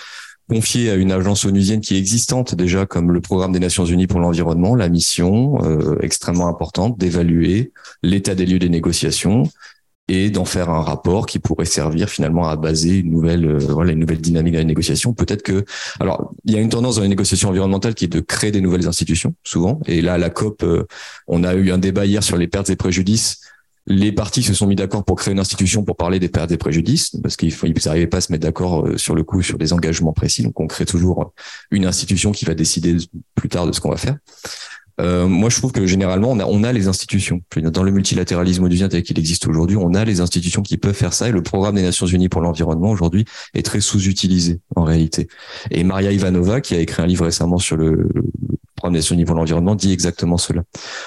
[0.49, 4.07] confier à une agence onusienne qui est existante déjà comme le programme des Nations Unies
[4.07, 7.73] pour l'environnement la mission euh, extrêmement importante d'évaluer
[8.03, 9.45] l'état des lieux des négociations
[10.09, 13.93] et d'en faire un rapport qui pourrait servir finalement à baser une nouvelle euh, voilà
[13.93, 15.15] une nouvelle dynamique dans les négociations.
[15.15, 15.65] Peut-être que
[15.99, 18.61] alors il y a une tendance dans les négociations environnementales qui est de créer des
[18.61, 19.81] nouvelles institutions souvent.
[19.87, 20.87] Et là à la COP euh,
[21.27, 23.41] on a eu un débat hier sur les pertes et préjudices.
[23.87, 26.57] Les partis se sont mis d'accord pour créer une institution pour parler des pertes et
[26.57, 27.55] préjudices parce qu'ils
[27.85, 30.43] n'arrivaient pas à se mettre d'accord euh, sur le coup sur des engagements précis.
[30.43, 31.33] Donc on crée toujours
[31.71, 32.97] une institution qui va décider
[33.35, 34.19] plus tard de ce qu'on va faire
[35.01, 37.41] euh, moi, je trouve que généralement, on a, on a les institutions.
[37.57, 41.13] Dans le multilatéralisme onusien tel qu'il existe aujourd'hui, on a les institutions qui peuvent faire
[41.13, 41.29] ça.
[41.29, 45.29] Et le programme des Nations Unies pour l'environnement aujourd'hui est très sous-utilisé en réalité.
[45.71, 48.09] Et Maria Ivanova, qui a écrit un livre récemment sur le
[48.77, 50.63] programme des Nations Unies pour l'environnement, dit exactement cela.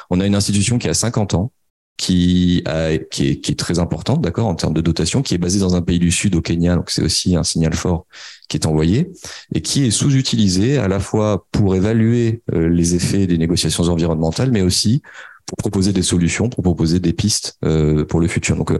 [0.09, 1.51] On a une institution qui a 50 ans,
[1.97, 2.63] qui,
[3.11, 5.75] qui, est, qui est très importante, d'accord, en termes de dotation, qui est basée dans
[5.75, 8.05] un pays du Sud, au Kenya, donc c'est aussi un signal fort
[8.47, 9.11] qui est envoyé,
[9.53, 14.51] et qui est sous-utilisé à la fois pour évaluer euh, les effets des négociations environnementales,
[14.51, 15.01] mais aussi
[15.47, 18.57] pour proposer des solutions, pour proposer des pistes euh, pour le futur.
[18.57, 18.79] Donc, euh,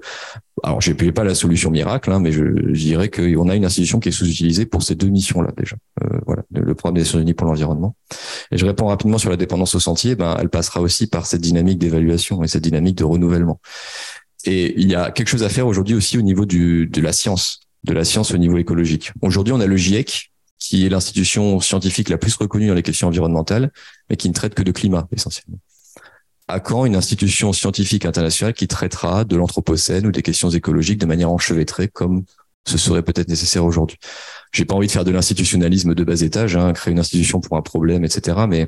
[0.63, 3.99] alors, j'ai pas la solution miracle, hein, mais je, je dirais qu'on a une institution
[3.99, 5.77] qui est sous-utilisée pour ces deux missions-là déjà.
[6.03, 7.95] Euh, voilà, le programme des Nations Unies pour l'environnement.
[8.51, 10.15] Et je réponds rapidement sur la dépendance au sentier.
[10.15, 13.61] Ben, elle passera aussi par cette dynamique d'évaluation et cette dynamique de renouvellement.
[14.43, 17.61] Et il y a quelque chose à faire aujourd'hui aussi au niveau de la science,
[17.85, 19.13] de la science au niveau écologique.
[19.21, 23.07] Aujourd'hui, on a le GIEC, qui est l'institution scientifique la plus reconnue dans les questions
[23.07, 23.71] environnementales,
[24.09, 25.59] mais qui ne traite que de climat essentiellement
[26.47, 31.05] à quand une institution scientifique internationale qui traitera de l'anthropocène ou des questions écologiques de
[31.05, 32.23] manière enchevêtrée comme
[32.65, 33.97] ce serait peut-être nécessaire aujourd'hui?
[34.53, 37.57] J'ai pas envie de faire de l'institutionnalisme de bas étage, hein, créer une institution pour
[37.57, 38.45] un problème, etc.
[38.47, 38.67] Mais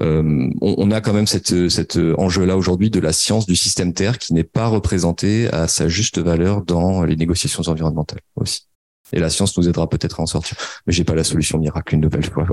[0.00, 4.18] euh, on, a quand même cette, cet enjeu-là aujourd'hui de la science du système Terre
[4.18, 8.66] qui n'est pas représentée à sa juste valeur dans les négociations environnementales aussi.
[9.12, 10.56] Et la science nous aidera peut-être à en sortir.
[10.86, 12.46] Mais j'ai pas la solution miracle une nouvelle fois.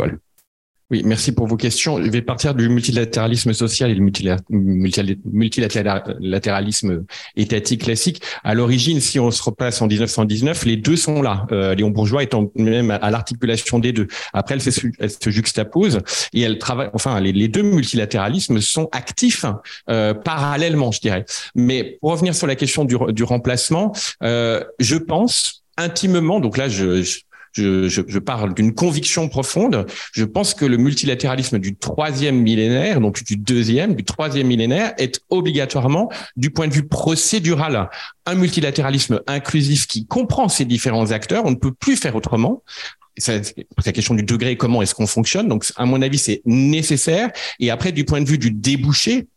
[0.92, 2.04] Oui, merci pour vos questions.
[2.04, 4.02] Je vais partir du multilatéralisme social et le
[5.24, 7.06] multilatéralisme
[7.38, 8.22] étatique classique.
[8.44, 11.48] À l'origine, si on se repasse en 1919, les deux sont là.
[11.54, 14.10] Euh, Léon Bourgeois étant même à l'articulation des deux.
[14.34, 16.00] Après, elle, se, elle se juxtapose
[16.34, 16.90] et elle travaille.
[16.92, 19.46] Enfin, les, deux multilatéralismes sont actifs
[19.90, 21.24] euh, parallèlement, je dirais.
[21.56, 23.94] Mais pour revenir sur la question du, du remplacement,
[24.24, 26.42] euh, je pense intimement.
[26.42, 27.20] Donc là, je, je
[27.54, 29.86] je, je, je parle d'une conviction profonde.
[30.14, 35.22] Je pense que le multilatéralisme du troisième millénaire, donc du deuxième, du troisième millénaire, est
[35.30, 37.90] obligatoirement, du point de vue procédural,
[38.26, 41.46] un multilatéralisme inclusif qui comprend ces différents acteurs.
[41.46, 42.64] On ne peut plus faire autrement
[43.18, 43.56] c'est
[43.86, 45.48] la question du degré, comment est-ce qu'on fonctionne.
[45.48, 47.30] Donc, à mon avis, c'est nécessaire.
[47.60, 49.28] Et après, du point de vue du débouché,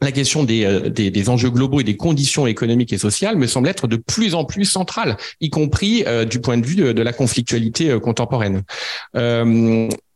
[0.00, 3.68] la question euh, des, des, enjeux globaux et des conditions économiques et sociales me semble
[3.68, 7.12] être de plus en plus centrale, y compris euh, du point de vue de, la
[7.12, 8.62] conflictualité euh, contemporaine.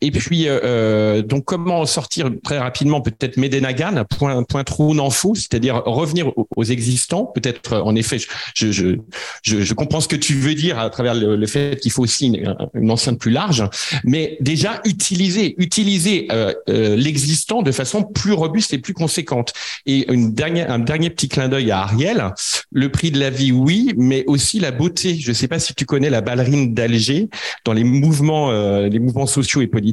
[0.02, 5.10] Et puis, euh, euh, donc, comment sortir très rapidement peut-être Medenagan, point, point trou n'en
[5.10, 7.24] fou, c'est-à-dire revenir aux, existants.
[7.24, 8.96] Peut-être, en effet, je, je,
[9.42, 12.26] je, je, comprends ce que tu veux dire à travers le, fait qu'il faut aussi
[12.26, 13.64] une, une, enceinte plus large,
[14.02, 19.52] mais déjà utiliser, utiliser euh, euh, l'existant de façon plus robuste et plus conséquente.
[19.86, 22.32] Et une dernière, un dernier petit clin d'œil à Ariel.
[22.72, 25.16] Le prix de la vie, oui, mais aussi la beauté.
[25.16, 27.28] Je ne sais pas si tu connais la ballerine d'Alger
[27.64, 29.91] dans les mouvements, euh, les mouvements sociaux et politiques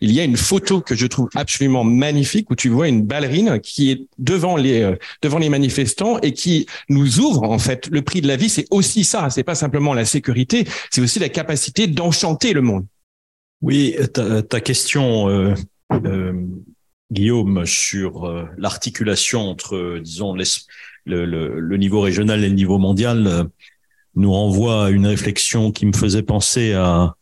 [0.00, 3.60] il y a une photo que je trouve absolument magnifique où tu vois une ballerine
[3.60, 8.02] qui est devant les euh, devant les manifestants et qui nous ouvre en fait le
[8.02, 8.48] prix de la vie.
[8.48, 9.30] C'est aussi ça.
[9.30, 12.86] C'est pas simplement la sécurité, c'est aussi la capacité d'enchanter le monde.
[13.62, 15.54] Oui, ta, question, euh,
[15.92, 16.32] euh,
[17.10, 20.36] Guillaume, sur l'articulation entre, disons,
[21.06, 23.48] le, niveau régional et le niveau mondial,
[24.16, 27.14] nous renvoie à une réflexion qui me faisait penser à,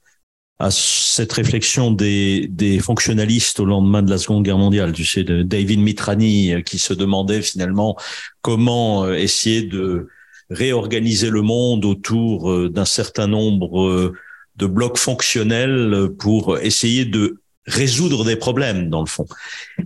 [0.62, 5.24] à cette réflexion des, des fonctionnalistes au lendemain de la Seconde Guerre mondiale, tu sais,
[5.24, 7.96] de David Mitrani, qui se demandait finalement
[8.42, 10.06] comment essayer de
[10.50, 14.12] réorganiser le monde autour d'un certain nombre
[14.54, 19.26] de blocs fonctionnels pour essayer de résoudre des problèmes dans le fond.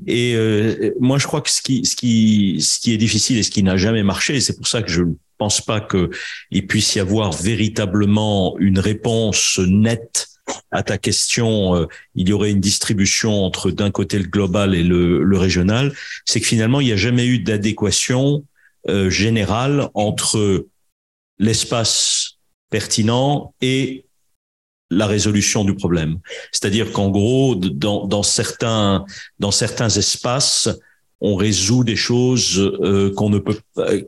[0.07, 3.43] Et euh, moi, je crois que ce qui, ce qui, ce qui est difficile et
[3.43, 6.11] ce qui n'a jamais marché, c'est pour ça que je ne pense pas que
[6.51, 10.29] il puisse y avoir véritablement une réponse nette
[10.71, 11.77] à ta question.
[11.77, 15.93] Euh, il y aurait une distribution entre d'un côté le global et le, le régional.
[16.25, 18.45] C'est que finalement, il n'y a jamais eu d'adéquation
[18.89, 20.67] euh, générale entre
[21.39, 22.39] l'espace
[22.71, 24.05] pertinent et
[24.91, 26.19] la résolution du problème.
[26.53, 29.05] C'est-à-dire qu'en gros, dans, dans, certains,
[29.41, 30.69] dans certains espaces,
[31.21, 33.59] on résout des choses euh, qu'on ne peut,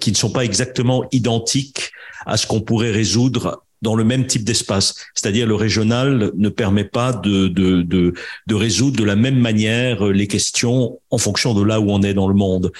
[0.00, 1.90] qui ne sont pas exactement identiques
[2.26, 4.94] à ce qu'on pourrait résoudre dans le même type d'espace.
[5.14, 8.12] C'est-à-dire le régional ne permet pas de, de, de,
[8.46, 12.14] de, résoudre de la même manière les questions en fonction de là où on est
[12.14, 12.72] dans le monde.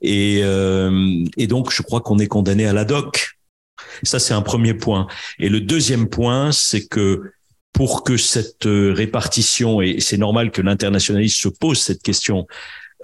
[0.00, 3.36] Et, euh, et donc, je crois qu'on est condamné à la doc.
[4.02, 5.06] Ça, c'est un premier point.
[5.38, 7.32] Et le deuxième point, c'est que
[7.72, 12.46] pour que cette euh, répartition, et c'est normal que l'internationalisme se pose cette question,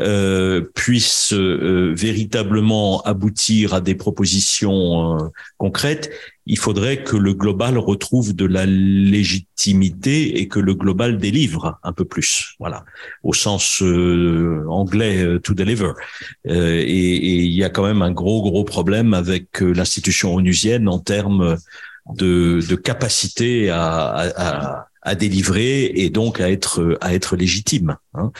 [0.00, 5.28] euh, puisse euh, véritablement aboutir à des propositions euh,
[5.58, 6.10] concrètes,
[6.46, 11.92] il faudrait que le global retrouve de la légitimité et que le global délivre un
[11.92, 12.86] peu plus, voilà,
[13.22, 15.92] au sens anglais to deliver.
[16.46, 21.56] et il y a quand même un gros gros problème avec l'institution onusienne en termes
[22.14, 27.96] de, de capacité à, à, à, délivrer et donc à être à être légitime.
[28.14, 28.32] Hein.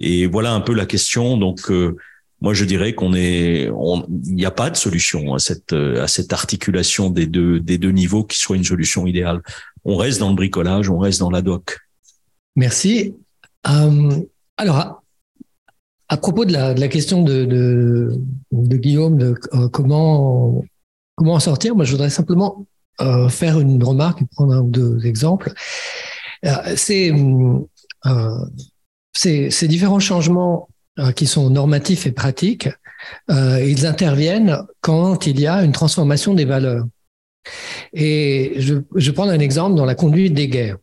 [0.00, 1.36] Et voilà un peu la question.
[1.36, 1.96] Donc euh,
[2.40, 5.74] moi je dirais qu'on est, il n'y a pas de solution à cette
[6.06, 9.40] cette articulation des deux niveaux qui soit une solution idéale.
[9.84, 11.78] On reste dans le bricolage, on reste dans la doc.
[12.56, 13.14] Merci.
[13.68, 14.20] Euh,
[14.56, 15.02] alors
[16.08, 18.18] à propos de la, question de,
[18.52, 20.64] Guillaume, de euh, comment
[21.18, 22.66] en sortir, moi je voudrais simplement
[23.00, 25.52] euh, faire une remarque et prendre un ou deux exemples.
[26.44, 27.12] Euh, c'est
[29.16, 30.68] ces différents changements
[30.98, 32.70] euh, qui sont normatifs et pratiques,
[33.30, 36.86] euh, ils interviennent quand il y a une transformation des valeurs.
[37.92, 40.78] Et je, je prends un exemple dans la conduite des guerres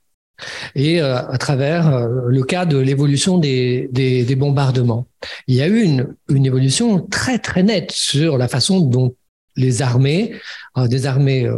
[0.76, 5.08] et euh, à travers le cas de l'évolution des, bombardements.
[5.48, 9.16] Il y a eu une, évolution très très nette sur la façon dont
[9.56, 10.36] les armées,
[10.78, 11.50] des armées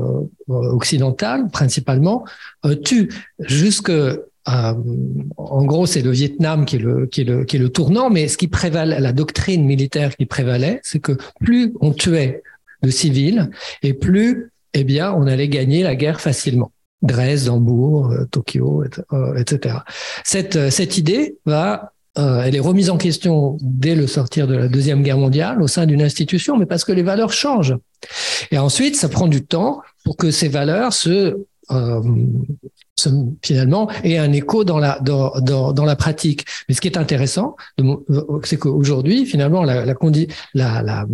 [0.47, 2.25] occidentales principalement,
[2.83, 3.91] tuent jusque
[4.45, 8.09] en gros, c'est le Vietnam qui est le, qui est le, qui est le tournant,
[8.09, 12.43] mais ce qui prévalait, la doctrine militaire qui prévalait, c'est que plus on tuait
[12.83, 13.49] de civils
[13.81, 16.71] et plus, eh bien, on allait gagner la guerre facilement.
[17.01, 18.83] Dresde, Hambourg, Tokyo,
[19.37, 19.77] etc.
[20.23, 24.67] Cette, cette idée va euh, elle est remise en question dès le sortir de la
[24.69, 27.75] Deuxième Guerre mondiale au sein d'une institution, mais parce que les valeurs changent.
[28.51, 31.37] Et ensuite, ça prend du temps pour que ces valeurs se,
[31.71, 32.01] euh,
[33.41, 36.45] finalement aient un écho dans la, dans, dans, dans, la pratique.
[36.67, 37.55] Mais ce qui est intéressant,
[38.43, 39.95] c'est qu'aujourd'hui, finalement, la, la,
[40.53, 41.05] la, la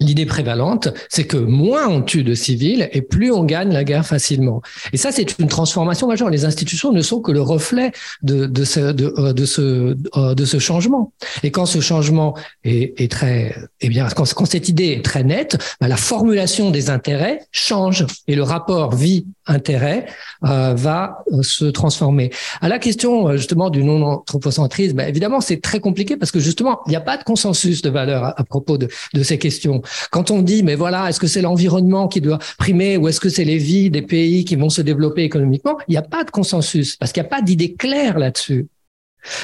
[0.00, 4.06] L'idée prévalente, c'est que moins on tue de civils et plus on gagne la guerre
[4.06, 4.62] facilement.
[4.92, 6.30] Et ça, c'est une transformation majeure.
[6.30, 7.90] Les institutions ne sont que le reflet
[8.22, 11.12] de, de, ce, de, euh, ce, euh, de ce changement.
[11.42, 15.58] Et quand ce changement est, est très, eh bien, quand, cette idée est très nette,
[15.80, 20.06] bah, la formulation des intérêts change et le rapport vie-intérêt
[20.44, 22.30] euh, va euh, se transformer.
[22.60, 26.90] À la question justement du non-anthropocentrisme, bah, évidemment, c'est très compliqué parce que justement, il
[26.90, 29.82] n'y a pas de consensus de valeur à, à propos de, de ces questions.
[30.10, 33.28] Quand on dit, mais voilà, est-ce que c'est l'environnement qui doit primer ou est-ce que
[33.28, 36.30] c'est les vies des pays qui vont se développer économiquement Il n'y a pas de
[36.30, 38.68] consensus parce qu'il n'y a pas d'idée claire là-dessus.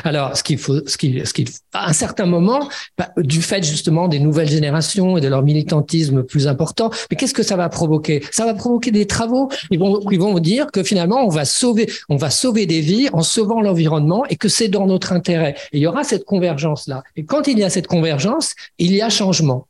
[0.05, 3.63] Alors, ce qu'il faut, ce qui, ce qu'il, à un certain moment, bah, du fait
[3.65, 7.69] justement des nouvelles générations et de leur militantisme plus important, mais qu'est-ce que ça va
[7.69, 8.23] provoquer?
[8.31, 9.51] Ça va provoquer des travaux.
[9.71, 13.09] Ils vont, ils vont dire que finalement, on va sauver, on va sauver des vies
[13.13, 15.55] en sauvant l'environnement et que c'est dans notre intérêt.
[15.73, 17.03] Il y aura cette convergence là.
[17.17, 19.67] Et quand il y a cette convergence, il y a changement.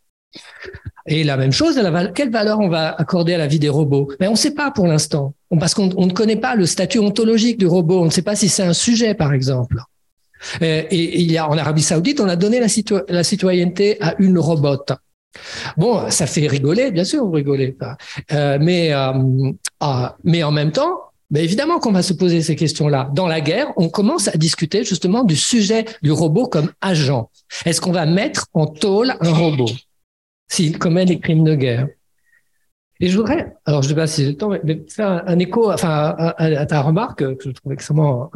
[1.06, 1.78] Et la même chose,
[2.14, 4.08] quelle valeur on va accorder à la vie des robots?
[4.20, 7.58] Mais on ne sait pas pour l'instant, parce qu'on ne connaît pas le statut ontologique
[7.58, 8.00] du robot.
[8.00, 9.82] On ne sait pas si c'est un sujet, par exemple.
[10.60, 14.84] Et, il y a en Arabie Saoudite, on a donné la, citoyenneté à une robot.
[15.76, 17.76] Bon, ça fait rigoler, bien sûr, vous rigolez.
[18.32, 19.12] Euh, mais, euh,
[19.80, 20.96] ah, mais en même temps,
[21.34, 23.10] évidemment qu'on va se poser ces questions-là.
[23.12, 27.30] Dans la guerre, on commence à discuter justement du sujet du robot comme agent.
[27.64, 29.66] Est-ce qu'on va mettre en tôle un robot?
[30.48, 31.89] S'il commet des crimes de guerre
[33.00, 35.39] et je voudrais, alors je ne sais pas si j'ai le temps, mais faire un,
[35.40, 38.31] écho, enfin, à, ta remarque que je trouve extrêmement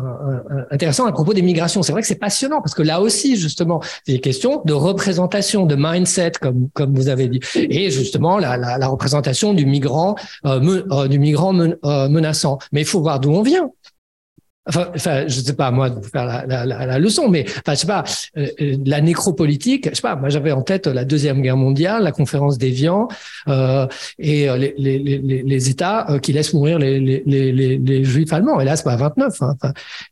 [0.73, 1.85] intéressant à propos des migrations.
[1.85, 5.65] C'est vrai que c'est passionnant parce que là aussi, justement, c'est des questions de représentation,
[5.65, 10.83] de mindset, comme comme vous avez dit, et justement la, la, représentation du migrant, euh,
[10.91, 12.59] euh du migrant euh, menaçant.
[12.73, 13.71] Mais il faut voir d'où on vient.
[14.69, 17.75] Enfin, enfin, je sais pas moi de vous faire la, la, la, leçon, mais enfin,
[17.75, 18.05] je sais pas
[18.37, 19.89] euh, euh, la nécropolitique.
[19.91, 20.17] Je sais pas.
[20.17, 23.09] Moi, j'avais en tête la deuxième guerre mondiale, la conférence d'Évian
[23.49, 23.87] euh,
[24.19, 28.61] et euh, les, les, les, les États qui laissent mourir les, les, juifs allemands.
[28.61, 29.43] Et là, c'est pas 29.
[29.43, 29.57] Hein,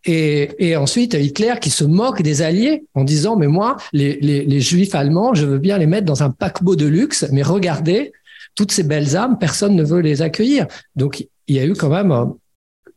[0.04, 4.60] et, et ensuite Hitler qui se moque des alliés en disant mais moi les, les,
[4.60, 8.12] juifs allemands, je veux bien les mettre dans un paquebot de luxe, mais regardez
[8.54, 10.66] toutes ces belles âmes, personne ne veut les accueillir.
[10.94, 12.12] Donc il y a eu quand même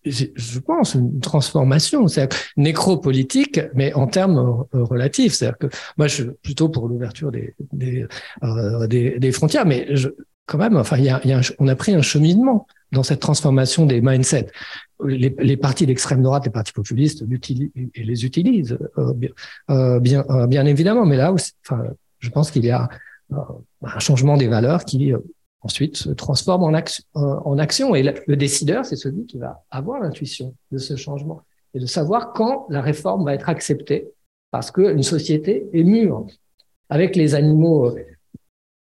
[0.10, 5.34] je pense, une transformation, c'est nécropolitique, mais en termes euh, relatifs.
[5.34, 8.06] C'est-à-dire que moi, je suis plutôt pour l'ouverture des des,
[8.44, 10.10] euh, des, des, frontières, mais je,
[10.50, 13.20] quand même, enfin, il y a, y a on a pris un cheminement dans cette
[13.20, 14.48] transformation des mindsets.
[15.06, 19.30] Les, les partis d'extrême droite, les partis populistes et les utilisent euh, bien,
[19.70, 21.84] euh, bien, euh, bien évidemment, mais là, enfin,
[22.18, 22.90] je pense qu'il y a
[23.32, 25.14] un changement des valeurs qui
[25.62, 26.74] ensuite se transforme en,
[27.58, 27.96] action.
[27.96, 31.42] Et le décideur, c'est celui qui va avoir l'intuition de ce changement
[31.74, 34.10] et de savoir quand la réforme va être acceptée,
[34.52, 36.26] parce qu'une société est mûre.
[36.90, 38.04] Avec les animaux, euh,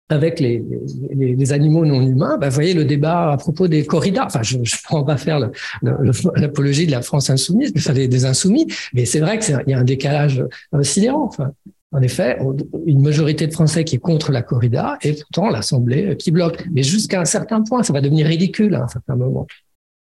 [0.09, 4.25] avec les animaux non humains, bah, vous voyez le débat à propos des corridas.
[4.25, 5.39] Enfin, je ne prends pas faire
[5.83, 9.85] l'apologie de la France insoumise, mais des insoumis, mais c'est vrai qu'il y a un
[9.85, 10.43] décalage
[10.75, 11.25] euh, sidérant.
[11.25, 11.53] Enfin,
[11.92, 12.39] en effet,
[12.86, 16.67] une majorité de Français qui est contre la corrida et pourtant l'Assemblée qui bloque.
[16.70, 19.47] Mais jusqu'à un certain point, ça va devenir ridicule à un certain moment.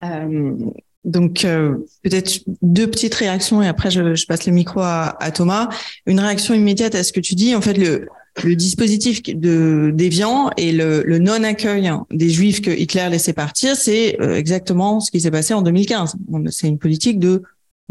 [0.03, 0.55] Euh,
[1.03, 5.69] donc euh, peut-être deux petites réactions et après je, passe le micro à, Thomas.
[6.05, 7.55] Une réaction immédiate à ce que tu dis.
[7.55, 8.07] En fait, le,
[8.55, 14.35] dispositif de d'Evian et le, le non-accueil des Juifs que Hitler laissait partir, c'est euh,
[14.35, 16.15] exactement ce qui s'est passé en 2015.
[16.49, 17.41] C'est une politique de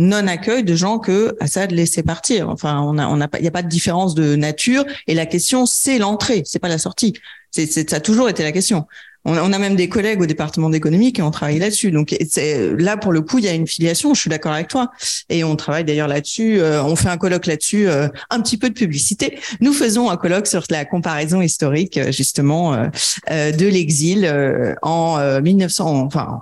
[0.00, 2.48] non-accueil de gens que Assad laissait partir.
[2.48, 4.84] Enfin, on a, on a pas, il n'y a pas de différence de nature.
[5.06, 7.12] Et la question, c'est l'entrée, c'est pas la sortie.
[7.50, 8.86] C'est, ça a toujours été la question.
[9.26, 11.90] On, a même des collègues au département d'économie qui ont travaillé là-dessus.
[11.90, 12.16] Donc
[12.78, 14.14] là, pour le coup, il y a une filiation.
[14.14, 14.90] Je suis d'accord avec toi.
[15.28, 16.58] Et on travaille d'ailleurs là-dessus.
[16.58, 17.86] Euh, on fait un colloque là-dessus.
[17.86, 19.38] Euh, un petit peu de publicité.
[19.60, 22.88] Nous faisons un colloque sur la comparaison historique, euh, justement,
[23.28, 24.26] de l'exil
[24.80, 26.00] en 1900.
[26.06, 26.40] Enfin,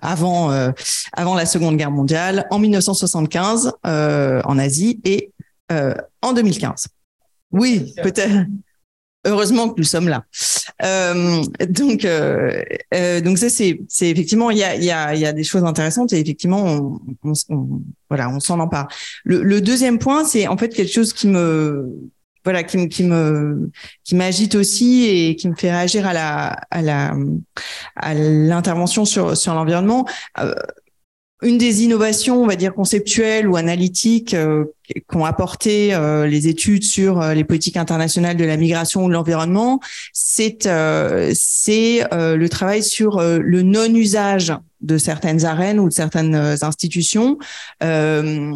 [0.00, 0.70] avant euh,
[1.12, 5.32] avant la Seconde Guerre mondiale, en 1975 euh, en Asie et
[5.70, 6.88] euh, en 2015.
[7.52, 8.46] Oui, peut-être.
[9.24, 10.24] Heureusement que nous sommes là.
[11.68, 17.38] donc, donc ça c'est effectivement il y a des choses intéressantes et effectivement on,
[18.08, 18.88] voilà on s'en empare.
[19.24, 21.88] Le, deuxième point c'est en fait quelque chose qui me
[22.44, 23.70] voilà qui, me
[24.02, 26.12] qui m'agite aussi et qui me fait réagir à
[26.82, 27.14] la
[27.96, 30.06] à l'intervention sur sur l'environnement.
[30.38, 30.54] Euh,
[31.44, 34.66] une des innovations, on va dire conceptuelles ou analytiques euh,
[35.08, 39.80] qu'ont apporté euh, les études sur les politiques internationales de la migration ou de l'environnement,
[40.12, 40.68] c'est
[41.34, 47.38] c'est le travail sur le non-usage de certaines arènes ou de certaines euh, institutions.
[47.82, 48.52] Euh,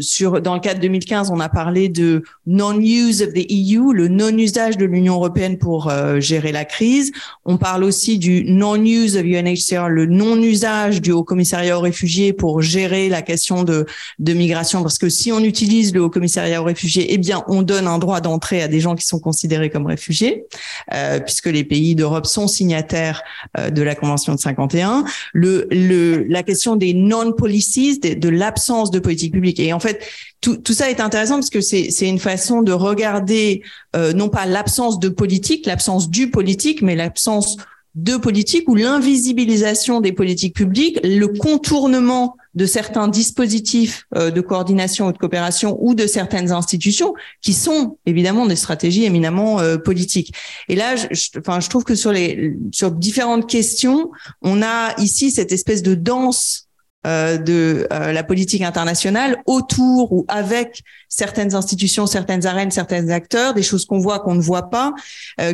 [0.00, 4.76] sur, dans le cadre 2015, on a parlé de non-use of the EU, le non-usage
[4.76, 7.12] de l'Union européenne pour euh, gérer la crise.
[7.44, 12.60] On parle aussi du non-use of UNHCR, le non-usage du Haut Commissariat aux réfugiés pour
[12.62, 13.86] gérer la question de,
[14.18, 14.82] de migration.
[14.82, 17.98] Parce que si on utilise le Haut Commissariat aux réfugiés, eh bien, on donne un
[17.98, 20.44] droit d'entrée à des gens qui sont considérés comme réfugiés,
[20.92, 23.22] euh, puisque les pays d'Europe sont signataires
[23.58, 25.04] euh, de la Convention de 51.
[25.32, 29.60] Le la question des non-policies, de, de l'absence de politique publique.
[29.60, 30.00] Et en fait,
[30.40, 33.62] tout, tout ça est intéressant parce que c'est une façon de regarder
[33.96, 37.56] euh, non pas l'absence de politique, l'absence du politique, mais l'absence
[37.98, 45.08] de politique ou l'invisibilisation des politiques publiques, le contournement de certains dispositifs euh, de coordination
[45.08, 50.32] ou de coopération ou de certaines institutions qui sont évidemment des stratégies éminemment euh, politiques.
[50.68, 54.10] Et là, je, enfin, je trouve que sur les sur différentes questions,
[54.42, 56.68] on a ici cette espèce de danse
[57.04, 63.62] euh, de la politique internationale autour ou avec certaines institutions, certaines arènes, certains acteurs, des
[63.62, 64.92] choses qu'on voit qu'on ne voit pas,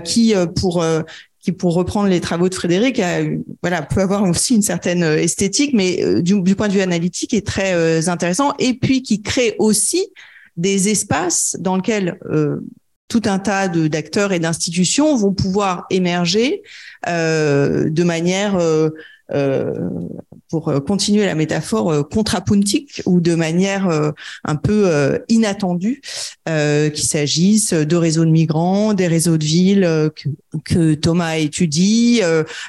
[0.05, 0.83] qui pour
[1.45, 3.21] qui, pour reprendre les travaux de Frédéric, a,
[3.61, 7.35] voilà, peut avoir aussi une certaine euh, esthétique, mais euh, du, point de vue analytique,
[7.35, 8.55] est très euh, intéressant.
[8.59, 10.09] Et puis qui crée aussi
[10.57, 12.17] des espaces dans lesquels
[13.09, 16.63] tout un tas d'acteurs et d'institutions vont pouvoir émerger
[17.05, 18.57] de manière
[20.55, 24.13] pour continuer la métaphore contrapuntique ou de manière
[24.45, 26.01] un peu inattendue,
[26.47, 30.29] qu'il s'agisse de réseaux de migrants, des réseaux de villes que,
[30.65, 32.21] que Thomas étudie,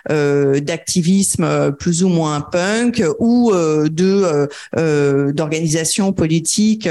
[0.09, 4.49] d'activisme plus ou moins punk ou de
[5.31, 6.89] d'organisations politiques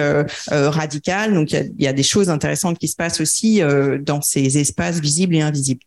[0.48, 1.34] radicales.
[1.34, 3.62] Donc il y a, des choses intéressantes qui se passent aussi
[4.00, 5.82] dans ces espaces visibles et invisibles.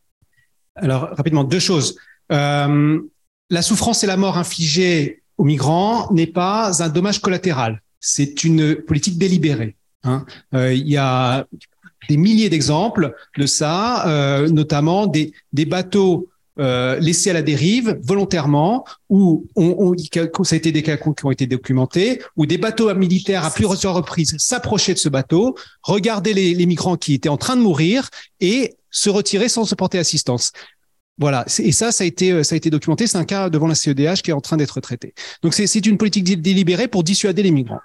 [0.76, 1.96] Alors rapidement deux choses.
[3.50, 7.82] La souffrance et la mort infligées aux migrants n'est pas un dommage collatéral.
[8.00, 9.76] C'est une politique délibérée.
[10.04, 10.26] Hein.
[10.54, 11.46] Euh, il y a
[12.10, 15.34] des milliers d'exemples de ça, euh, notamment des,
[15.66, 16.28] bateaux
[16.60, 19.94] euh, laissés à la dérive volontairement, ou on,
[20.44, 23.94] ça a été des cas qui ont été documentés, où des bateaux militaires à plusieurs
[23.94, 28.10] reprises s'approchaient de ce bateau, regardaient les, les migrants qui étaient en train de mourir
[28.40, 30.52] et se retiraient sans se porter assistance.
[31.20, 33.08] Voilà, et ça, ça a été, ça a été documenté.
[33.08, 35.14] C'est un cas devant la CEDH qui est en train d'être traité.
[35.42, 37.80] Donc c'est une politique délibérée pour dissuader les migrants.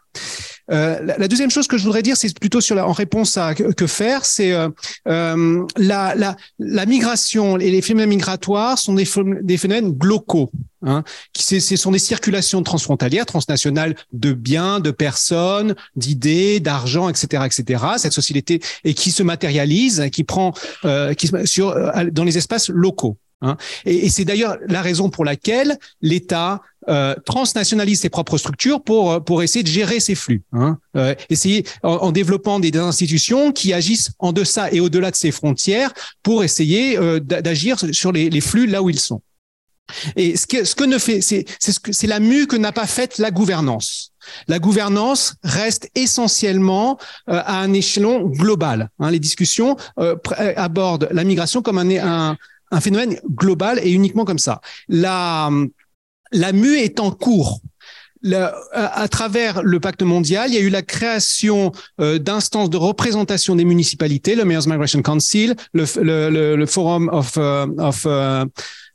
[0.70, 3.54] Euh, la, deuxième chose que je voudrais dire, c'est plutôt sur la, en réponse à
[3.54, 4.68] que, faire, c'est euh,
[5.08, 10.50] euh, la, la, la, migration et les phénomènes migratoires sont des, phénomènes glocaux.
[10.84, 17.44] Hein, qui ce sont des circulations transfrontalières, transnationales de biens, de personnes, d'idées, d'argent, etc.,
[17.46, 17.84] etc.
[17.98, 20.52] Cette société et qui se matérialise, qui prend
[20.84, 23.16] euh, qui sur euh, dans les espaces locaux.
[23.42, 23.56] Hein.
[23.84, 29.20] Et, c'est d'ailleurs la raison pour laquelle l'État euh, transnationalise ses propres structures pour euh,
[29.20, 30.42] pour essayer de gérer ces flux.
[30.52, 30.78] Hein.
[30.96, 35.92] Euh, essayer en, développant des, institutions qui agissent en deçà et au-delà de ces frontières
[36.22, 39.22] pour essayer euh, d'agir sur les, flux là où ils sont.
[40.16, 42.72] Et ce que ce que ne fait c'est ce que c'est la mue que n'a
[42.72, 44.12] pas faite la gouvernance.
[44.46, 46.96] La gouvernance reste essentiellement
[47.26, 48.88] à un échelon global.
[49.00, 49.10] Hein.
[49.10, 49.76] Les discussions
[50.36, 52.36] abordent la migration comme un, un,
[52.72, 54.60] un phénomène global et uniquement comme ça.
[54.88, 55.48] La
[56.32, 57.60] la mue est en cours.
[58.72, 63.56] à, travers le pacte mondial, il y a eu la création euh, d'instances de représentation
[63.56, 68.46] des municipalités, le Mayor's Migration Council, le, Forum of, uh, of uh,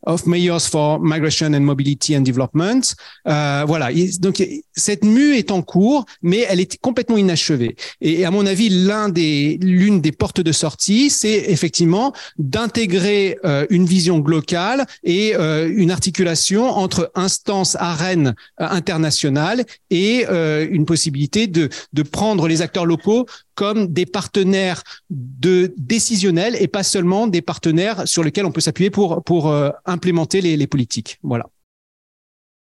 [0.04, 2.82] of Mayors for Migration and Mobility and Development.
[3.28, 3.90] Euh, voilà.
[4.20, 4.44] Donc
[4.74, 7.76] cette mue est en cours, mais elle est complètement inachevée.
[8.02, 13.66] Et à mon avis, l'un des l'une des portes de sortie, c'est effectivement d'intégrer euh,
[13.70, 14.38] une vision globale
[15.04, 20.26] et euh, une articulation entre instances arènes euh, internationales et
[20.70, 23.26] une possibilité de de prendre les acteurs locaux
[23.58, 28.92] comme des partenaires de décisionnels et pas seulement des partenaires sur lesquels on peut s'appuyer
[28.92, 31.18] pour pour euh, implémenter les, les, politiques.
[31.24, 31.48] Voilà.